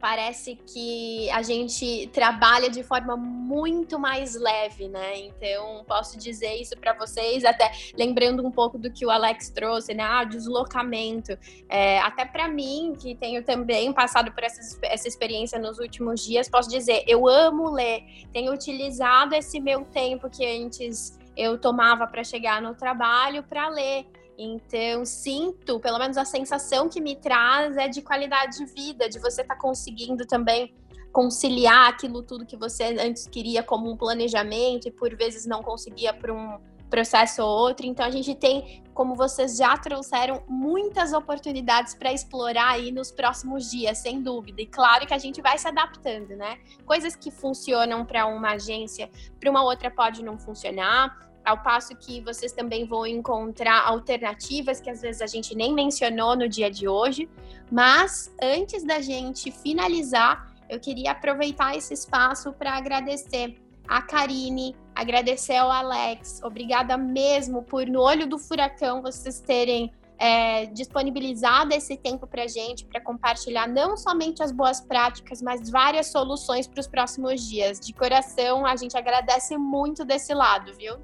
parece 0.05 0.55
que 0.71 1.27
a 1.31 1.41
gente 1.41 2.05
trabalha 2.13 2.69
de 2.69 2.83
forma 2.83 3.17
muito 3.17 3.97
mais 3.97 4.35
leve, 4.35 4.87
né? 4.87 5.17
Então, 5.17 5.83
posso 5.87 6.15
dizer 6.19 6.53
isso 6.61 6.77
para 6.77 6.93
vocês, 6.93 7.43
até 7.43 7.71
lembrando 7.97 8.45
um 8.45 8.51
pouco 8.51 8.77
do 8.77 8.91
que 8.91 9.03
o 9.03 9.09
Alex 9.09 9.49
trouxe, 9.49 9.95
né? 9.95 10.03
Ah, 10.03 10.23
deslocamento. 10.23 11.35
É, 11.67 11.97
até 12.01 12.23
para 12.23 12.47
mim, 12.47 12.93
que 13.01 13.15
tenho 13.15 13.43
também 13.43 13.91
passado 13.91 14.31
por 14.31 14.43
essa, 14.43 14.77
essa 14.83 15.07
experiência 15.07 15.57
nos 15.57 15.79
últimos 15.79 16.23
dias, 16.23 16.47
posso 16.47 16.69
dizer, 16.69 17.03
eu 17.07 17.27
amo 17.27 17.71
ler, 17.71 18.03
tenho 18.31 18.53
utilizado 18.53 19.33
esse 19.33 19.59
meu 19.59 19.85
tempo 19.85 20.29
que 20.29 20.45
antes 20.45 21.17
eu 21.35 21.57
tomava 21.57 22.05
para 22.05 22.23
chegar 22.23 22.61
no 22.61 22.75
trabalho 22.75 23.41
para 23.41 23.69
ler. 23.69 24.05
Então, 24.37 25.05
sinto, 25.05 25.79
pelo 25.79 25.97
menos 25.97 26.17
a 26.17 26.25
sensação 26.25 26.89
que 26.89 26.99
me 26.99 27.15
traz 27.15 27.77
é 27.77 27.87
de 27.87 28.01
qualidade 28.01 28.57
de 28.57 28.65
vida, 28.65 29.09
de 29.09 29.19
você 29.19 29.41
estar 29.41 29.55
tá 29.55 29.61
conseguindo 29.61 30.25
também 30.25 30.73
conciliar 31.11 31.87
aquilo 31.87 32.21
tudo 32.21 32.45
que 32.45 32.57
você 32.57 32.97
antes 32.99 33.25
queria 33.25 33.63
como 33.63 33.89
um 33.89 33.95
planejamento 33.95 34.89
e 34.89 34.91
por 34.91 35.15
vezes 35.15 35.45
não 35.45 35.63
conseguia 35.63 36.13
por 36.13 36.29
um 36.29 36.59
processo 36.89 37.41
ou 37.41 37.47
outro. 37.47 37.85
Então, 37.85 38.05
a 38.05 38.09
gente 38.09 38.35
tem, 38.35 38.83
como 38.93 39.15
vocês 39.15 39.55
já 39.55 39.77
trouxeram, 39.77 40.43
muitas 40.47 41.13
oportunidades 41.13 41.95
para 41.95 42.11
explorar 42.11 42.71
aí 42.71 42.91
nos 42.91 43.11
próximos 43.11 43.71
dias, 43.71 43.97
sem 43.99 44.21
dúvida. 44.21 44.61
E 44.61 44.65
claro 44.65 45.07
que 45.07 45.13
a 45.13 45.17
gente 45.17 45.41
vai 45.41 45.57
se 45.57 45.67
adaptando, 45.67 46.35
né? 46.35 46.57
Coisas 46.85 47.15
que 47.15 47.31
funcionam 47.31 48.05
para 48.05 48.25
uma 48.25 48.51
agência, 48.51 49.09
para 49.39 49.49
uma 49.49 49.63
outra 49.63 49.89
pode 49.89 50.23
não 50.23 50.37
funcionar 50.37 51.25
ao 51.45 51.61
passo 51.61 51.95
que 51.95 52.21
vocês 52.21 52.51
também 52.51 52.85
vão 52.85 53.05
encontrar 53.05 53.87
alternativas 53.87 54.81
que 54.81 54.89
às 54.89 55.01
vezes 55.01 55.21
a 55.21 55.27
gente 55.27 55.55
nem 55.55 55.73
mencionou 55.73 56.35
no 56.35 56.49
dia 56.49 56.69
de 56.69 56.87
hoje. 56.87 57.29
Mas 57.71 58.33
antes 58.41 58.83
da 58.83 58.99
gente 59.01 59.51
finalizar, 59.51 60.51
eu 60.69 60.79
queria 60.79 61.11
aproveitar 61.11 61.75
esse 61.75 61.93
espaço 61.93 62.51
para 62.53 62.73
agradecer 62.73 63.55
a 63.87 64.01
Karine, 64.01 64.75
agradecer 64.95 65.55
ao 65.55 65.71
Alex. 65.71 66.41
Obrigada 66.43 66.97
mesmo 66.97 67.61
por, 67.63 67.85
no 67.85 68.01
olho 68.01 68.27
do 68.27 68.37
furacão, 68.37 69.01
vocês 69.01 69.39
terem 69.39 69.91
é, 70.17 70.65
disponibilizado 70.67 71.73
esse 71.73 71.97
tempo 71.97 72.25
para 72.25 72.43
a 72.43 72.47
gente, 72.47 72.85
para 72.85 73.01
compartilhar 73.01 73.67
não 73.67 73.97
somente 73.97 74.41
as 74.41 74.51
boas 74.51 74.79
práticas, 74.79 75.41
mas 75.41 75.69
várias 75.69 76.07
soluções 76.07 76.67
para 76.67 76.79
os 76.79 76.87
próximos 76.87 77.47
dias. 77.47 77.79
De 77.79 77.93
coração, 77.93 78.65
a 78.65 78.75
gente 78.75 78.97
agradece 78.97 79.57
muito 79.57 80.05
desse 80.05 80.33
lado, 80.33 80.73
viu? 80.73 80.95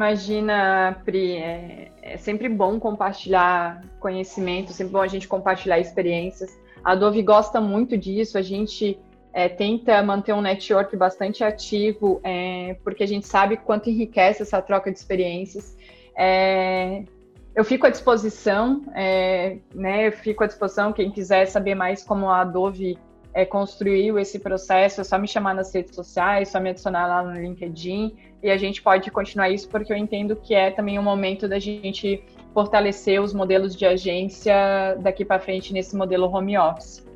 Imagina, 0.00 0.98
Pri, 1.04 1.36
é, 1.36 1.92
é 2.00 2.16
sempre 2.16 2.48
bom 2.48 2.80
compartilhar 2.80 3.84
conhecimento, 4.00 4.72
sempre 4.72 4.94
bom 4.94 5.02
a 5.02 5.06
gente 5.06 5.28
compartilhar 5.28 5.78
experiências. 5.78 6.58
A 6.82 6.94
Dove 6.94 7.22
gosta 7.22 7.60
muito 7.60 7.98
disso, 7.98 8.38
a 8.38 8.40
gente 8.40 8.98
é, 9.30 9.46
tenta 9.46 10.02
manter 10.02 10.32
um 10.32 10.40
network 10.40 10.96
bastante 10.96 11.44
ativo, 11.44 12.18
é, 12.24 12.78
porque 12.82 13.02
a 13.02 13.06
gente 13.06 13.26
sabe 13.26 13.58
quanto 13.58 13.90
enriquece 13.90 14.40
essa 14.40 14.62
troca 14.62 14.90
de 14.90 14.96
experiências. 14.96 15.76
É, 16.16 17.04
eu 17.54 17.62
fico 17.62 17.86
à 17.86 17.90
disposição, 17.90 18.82
é, 18.94 19.58
né? 19.74 20.06
Eu 20.06 20.12
fico 20.12 20.42
à 20.42 20.46
disposição. 20.46 20.94
Quem 20.94 21.10
quiser 21.10 21.44
saber 21.44 21.74
mais 21.74 22.02
como 22.02 22.30
a 22.30 22.40
Adobe 22.40 22.98
é, 23.32 23.44
construiu 23.44 24.18
esse 24.18 24.38
processo, 24.38 25.00
é 25.00 25.04
só 25.04 25.18
me 25.18 25.28
chamar 25.28 25.54
nas 25.54 25.74
redes 25.74 25.94
sociais, 25.94 26.48
só 26.48 26.60
me 26.60 26.70
adicionar 26.70 27.06
lá 27.06 27.22
no 27.22 27.40
LinkedIn 27.40 28.16
e 28.42 28.50
a 28.50 28.56
gente 28.56 28.82
pode 28.82 29.10
continuar 29.10 29.50
isso 29.50 29.68
porque 29.68 29.92
eu 29.92 29.96
entendo 29.96 30.34
que 30.34 30.54
é 30.54 30.70
também 30.70 30.98
um 30.98 31.02
momento 31.02 31.46
da 31.48 31.58
gente 31.58 32.24
fortalecer 32.52 33.20
os 33.20 33.32
modelos 33.32 33.76
de 33.76 33.86
agência 33.86 34.96
daqui 35.00 35.24
para 35.24 35.38
frente 35.38 35.72
nesse 35.72 35.94
modelo 35.94 36.26
home 36.26 36.58
office. 36.58 37.06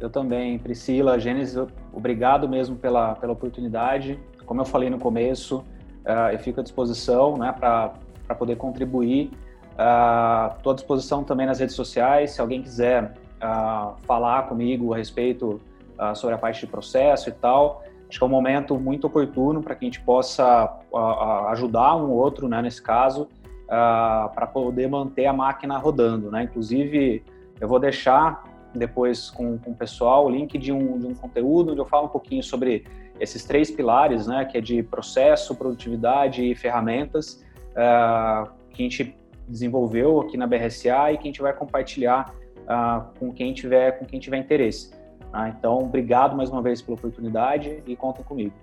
Eu 0.00 0.08
também, 0.08 0.58
Priscila, 0.58 1.18
Gênesis, 1.18 1.56
obrigado 1.92 2.48
mesmo 2.48 2.76
pela, 2.76 3.14
pela 3.14 3.32
oportunidade. 3.32 4.18
Como 4.46 4.60
eu 4.60 4.64
falei 4.64 4.88
no 4.90 4.98
começo, 4.98 5.64
Uh, 6.04 6.32
eu 6.32 6.38
fico 6.38 6.60
à 6.60 6.62
disposição 6.62 7.36
né, 7.36 7.52
para 7.52 7.94
poder 8.38 8.56
contribuir. 8.56 9.30
Estou 9.72 10.70
uh, 10.70 10.74
à 10.74 10.74
disposição 10.74 11.24
também 11.24 11.46
nas 11.46 11.60
redes 11.60 11.74
sociais. 11.74 12.32
Se 12.32 12.40
alguém 12.40 12.62
quiser 12.62 13.14
uh, 13.42 13.94
falar 14.06 14.48
comigo 14.48 14.92
a 14.92 14.96
respeito 14.96 15.60
sobre 16.14 16.34
a 16.34 16.38
parte 16.38 16.60
de 16.60 16.66
processo 16.66 17.28
e 17.28 17.32
tal, 17.32 17.82
acho 18.08 18.18
que 18.18 18.24
é 18.24 18.26
um 18.26 18.30
momento 18.30 18.74
muito 18.80 19.06
oportuno 19.06 19.62
para 19.62 19.74
que 19.74 19.84
a 19.84 19.86
gente 19.86 20.00
possa 20.00 20.78
ajudar 21.50 21.94
um 21.94 22.10
outro, 22.10 22.48
né, 22.48 22.62
nesse 22.62 22.80
caso, 22.80 23.28
para 23.66 24.46
poder 24.46 24.88
manter 24.88 25.26
a 25.26 25.32
máquina 25.34 25.76
rodando. 25.76 26.30
Né? 26.30 26.44
Inclusive, 26.44 27.22
eu 27.60 27.68
vou 27.68 27.78
deixar 27.78 28.42
depois 28.74 29.30
com, 29.30 29.58
com 29.58 29.72
o 29.72 29.74
pessoal 29.74 30.26
o 30.26 30.30
link 30.30 30.56
de 30.56 30.72
um, 30.72 30.98
de 30.98 31.06
um 31.06 31.14
conteúdo 31.14 31.72
onde 31.72 31.80
eu 31.80 31.86
falo 31.86 32.06
um 32.06 32.10
pouquinho 32.10 32.42
sobre 32.42 32.84
esses 33.18 33.44
três 33.44 33.70
pilares, 33.70 34.26
né, 34.26 34.44
que 34.46 34.56
é 34.56 34.60
de 34.60 34.82
processo, 34.82 35.54
produtividade 35.54 36.42
e 36.42 36.54
ferramentas, 36.54 37.44
uh, 37.72 38.50
que 38.70 38.82
a 38.82 38.88
gente 38.88 39.16
desenvolveu 39.50 40.20
aqui 40.20 40.36
na 40.36 40.46
BRSA 40.46 41.12
e 41.12 41.16
que 41.16 41.24
a 41.24 41.26
gente 41.26 41.42
vai 41.42 41.52
compartilhar 41.52 42.34
uh, 42.60 43.18
com 43.18 43.32
quem 43.32 43.52
tiver 43.52 43.98
com 43.98 44.04
quem 44.06 44.20
tiver 44.20 44.38
interesse. 44.38 44.92
Uh, 45.32 45.48
então, 45.48 45.78
obrigado 45.78 46.36
mais 46.36 46.50
uma 46.50 46.62
vez 46.62 46.80
pela 46.80 46.96
oportunidade 46.96 47.82
e 47.86 47.96
contem 47.96 48.24
comigo. 48.24 48.54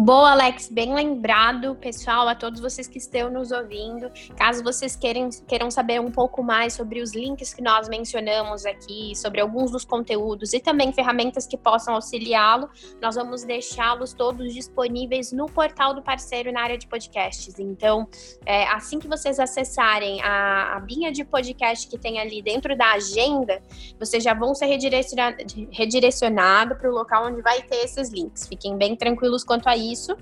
Boa, 0.00 0.30
Alex, 0.30 0.68
bem 0.68 0.94
lembrado, 0.94 1.74
pessoal, 1.74 2.28
a 2.28 2.34
todos 2.36 2.60
vocês 2.60 2.86
que 2.86 2.98
estão 2.98 3.28
nos 3.28 3.50
ouvindo. 3.50 4.08
Caso 4.36 4.62
vocês 4.62 4.94
queiram, 4.94 5.28
queiram 5.44 5.72
saber 5.72 6.00
um 6.00 6.08
pouco 6.08 6.40
mais 6.40 6.74
sobre 6.74 7.02
os 7.02 7.16
links 7.16 7.52
que 7.52 7.60
nós 7.60 7.88
mencionamos 7.88 8.64
aqui, 8.64 9.12
sobre 9.16 9.40
alguns 9.40 9.72
dos 9.72 9.84
conteúdos 9.84 10.52
e 10.52 10.60
também 10.60 10.92
ferramentas 10.92 11.48
que 11.48 11.56
possam 11.56 11.96
auxiliá-lo, 11.96 12.70
nós 13.02 13.16
vamos 13.16 13.42
deixá-los 13.42 14.12
todos 14.12 14.54
disponíveis 14.54 15.32
no 15.32 15.46
portal 15.46 15.92
do 15.92 16.00
parceiro 16.00 16.52
na 16.52 16.60
área 16.62 16.78
de 16.78 16.86
podcasts. 16.86 17.58
Então, 17.58 18.06
é, 18.46 18.68
assim 18.68 19.00
que 19.00 19.08
vocês 19.08 19.40
acessarem 19.40 20.22
a, 20.22 20.76
a 20.76 20.78
binha 20.78 21.10
de 21.10 21.24
podcast 21.24 21.88
que 21.88 21.98
tem 21.98 22.20
ali 22.20 22.40
dentro 22.40 22.78
da 22.78 22.92
agenda, 22.92 23.60
vocês 23.98 24.22
já 24.22 24.32
vão 24.32 24.54
ser 24.54 24.66
redirecionados 24.66 25.56
redirecionado 25.72 26.76
para 26.76 26.88
o 26.88 26.94
local 26.94 27.26
onde 27.26 27.42
vai 27.42 27.62
ter 27.62 27.78
esses 27.78 28.10
links. 28.10 28.46
Fiquem 28.46 28.76
bem 28.76 28.94
tranquilos 28.94 29.42
quanto 29.42 29.68
a 29.68 29.76
isso 29.76 29.87
isso. 29.92 30.16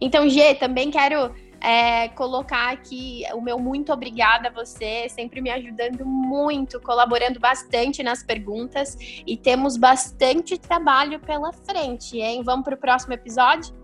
Então, 0.00 0.28
Gê, 0.28 0.54
também 0.54 0.90
quero 0.90 1.32
é, 1.60 2.08
colocar 2.10 2.72
aqui 2.72 3.22
o 3.34 3.40
meu 3.40 3.58
muito 3.58 3.92
obrigada 3.92 4.48
a 4.48 4.50
você, 4.50 5.08
sempre 5.08 5.40
me 5.40 5.50
ajudando 5.50 6.04
muito, 6.04 6.80
colaborando 6.80 7.40
bastante 7.40 8.02
nas 8.02 8.22
perguntas 8.22 8.96
e 9.26 9.36
temos 9.36 9.76
bastante 9.76 10.58
trabalho 10.58 11.18
pela 11.20 11.52
frente, 11.52 12.18
hein? 12.18 12.42
Vamos 12.44 12.64
para 12.64 12.74
o 12.74 12.78
próximo 12.78 13.14
episódio? 13.14 13.74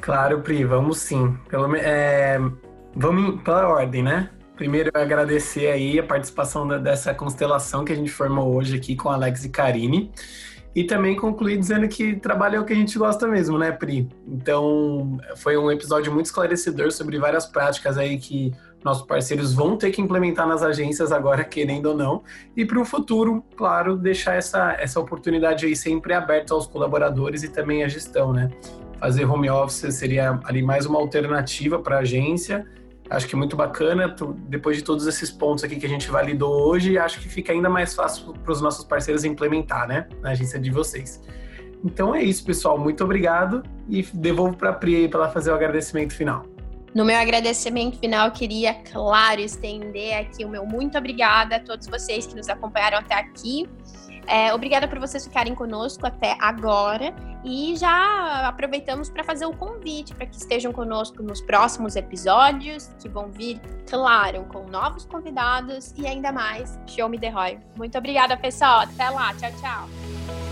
Claro, 0.00 0.40
Pri, 0.40 0.64
vamos 0.64 0.98
sim. 0.98 1.36
Pelo, 1.48 1.74
é, 1.76 2.38
vamos 2.94 3.42
pela 3.42 3.68
ordem, 3.68 4.02
né? 4.02 4.30
Primeiro, 4.56 4.90
agradecer 4.94 5.68
aí 5.68 5.98
a 5.98 6.02
participação 6.02 6.68
da, 6.68 6.76
dessa 6.76 7.14
constelação 7.14 7.84
que 7.84 7.92
a 7.92 7.96
gente 7.96 8.10
formou 8.10 8.54
hoje 8.54 8.76
aqui 8.76 8.94
com 8.94 9.08
Alex 9.08 9.44
e 9.44 9.48
Karine. 9.48 10.12
E 10.74 10.84
também 10.84 11.16
concluir 11.16 11.58
dizendo 11.58 11.88
que 11.88 12.14
trabalho 12.14 12.56
é 12.56 12.60
o 12.60 12.64
que 12.64 12.72
a 12.72 12.76
gente 12.76 12.96
gosta 12.96 13.26
mesmo, 13.26 13.58
né, 13.58 13.72
Pri? 13.72 14.08
Então, 14.26 15.18
foi 15.36 15.56
um 15.56 15.70
episódio 15.70 16.12
muito 16.12 16.26
esclarecedor 16.26 16.92
sobre 16.92 17.18
várias 17.18 17.44
práticas 17.44 17.98
aí 17.98 18.18
que 18.18 18.52
nossos 18.84 19.06
parceiros 19.06 19.52
vão 19.52 19.76
ter 19.76 19.90
que 19.90 20.00
implementar 20.00 20.46
nas 20.46 20.62
agências 20.62 21.12
agora, 21.12 21.44
querendo 21.44 21.86
ou 21.86 21.96
não. 21.96 22.22
E 22.56 22.64
para 22.64 22.80
o 22.80 22.84
futuro, 22.84 23.44
claro, 23.56 23.96
deixar 23.96 24.34
essa, 24.36 24.72
essa 24.78 24.98
oportunidade 25.00 25.66
aí 25.66 25.74
sempre 25.76 26.14
aberta 26.14 26.54
aos 26.54 26.66
colaboradores 26.66 27.42
e 27.42 27.48
também 27.48 27.82
à 27.82 27.88
gestão, 27.88 28.32
né? 28.32 28.48
Fazer 28.98 29.24
home 29.24 29.50
office 29.50 29.94
seria 29.94 30.38
ali 30.44 30.62
mais 30.62 30.86
uma 30.86 30.98
alternativa 30.98 31.78
para 31.78 31.96
a 31.96 32.00
agência 32.00 32.66
Acho 33.10 33.26
que 33.26 33.34
é 33.34 33.38
muito 33.38 33.56
bacana, 33.56 34.14
depois 34.48 34.76
de 34.76 34.84
todos 34.84 35.04
esses 35.06 35.32
pontos 35.32 35.64
aqui 35.64 35.76
que 35.76 35.84
a 35.84 35.88
gente 35.88 36.08
validou 36.08 36.68
hoje, 36.68 36.96
acho 36.96 37.20
que 37.20 37.28
fica 37.28 37.52
ainda 37.52 37.68
mais 37.68 37.92
fácil 37.92 38.32
para 38.32 38.52
os 38.52 38.60
nossos 38.60 38.84
parceiros 38.84 39.24
implementar, 39.24 39.88
né, 39.88 40.08
na 40.22 40.30
agência 40.30 40.60
de 40.60 40.70
vocês. 40.70 41.20
Então 41.84 42.14
é 42.14 42.22
isso, 42.22 42.44
pessoal. 42.44 42.78
Muito 42.78 43.02
obrigado 43.02 43.62
e 43.88 44.02
devolvo 44.14 44.56
para 44.56 44.70
a 44.70 44.72
Pri 44.72 45.08
para 45.08 45.24
ela 45.24 45.28
fazer 45.30 45.50
o 45.50 45.54
agradecimento 45.54 46.14
final. 46.14 46.44
No 46.94 47.04
meu 47.04 47.16
agradecimento 47.16 47.98
final, 47.98 48.30
queria, 48.32 48.74
claro, 48.74 49.40
estender 49.40 50.18
aqui 50.18 50.44
o 50.44 50.48
meu 50.48 50.66
muito 50.66 50.98
obrigada 50.98 51.56
a 51.56 51.60
todos 51.60 51.86
vocês 51.86 52.26
que 52.26 52.34
nos 52.34 52.48
acompanharam 52.48 52.98
até 52.98 53.14
aqui. 53.14 53.68
É, 54.26 54.52
obrigada 54.54 54.86
por 54.86 54.98
vocês 54.98 55.24
ficarem 55.24 55.54
conosco 55.54 56.06
até 56.06 56.36
agora 56.40 57.14
e 57.44 57.76
já 57.76 58.48
aproveitamos 58.48 59.08
para 59.08 59.24
fazer 59.24 59.46
o 59.46 59.52
convite 59.52 60.14
para 60.14 60.26
que 60.26 60.36
estejam 60.36 60.72
conosco 60.72 61.22
nos 61.22 61.40
próximos 61.40 61.96
episódios, 61.96 62.90
que 63.00 63.08
vão 63.08 63.28
vir, 63.30 63.60
claro, 63.88 64.44
com 64.44 64.66
novos 64.66 65.04
convidados 65.04 65.94
e 65.96 66.06
ainda 66.06 66.30
mais 66.30 66.78
Show 66.86 67.08
Me 67.08 67.18
The 67.18 67.30
Roy. 67.30 67.58
Muito 67.76 67.96
obrigada, 67.96 68.36
pessoal. 68.36 68.80
Até 68.80 69.08
lá. 69.10 69.34
Tchau, 69.34 69.50
tchau. 69.60 70.49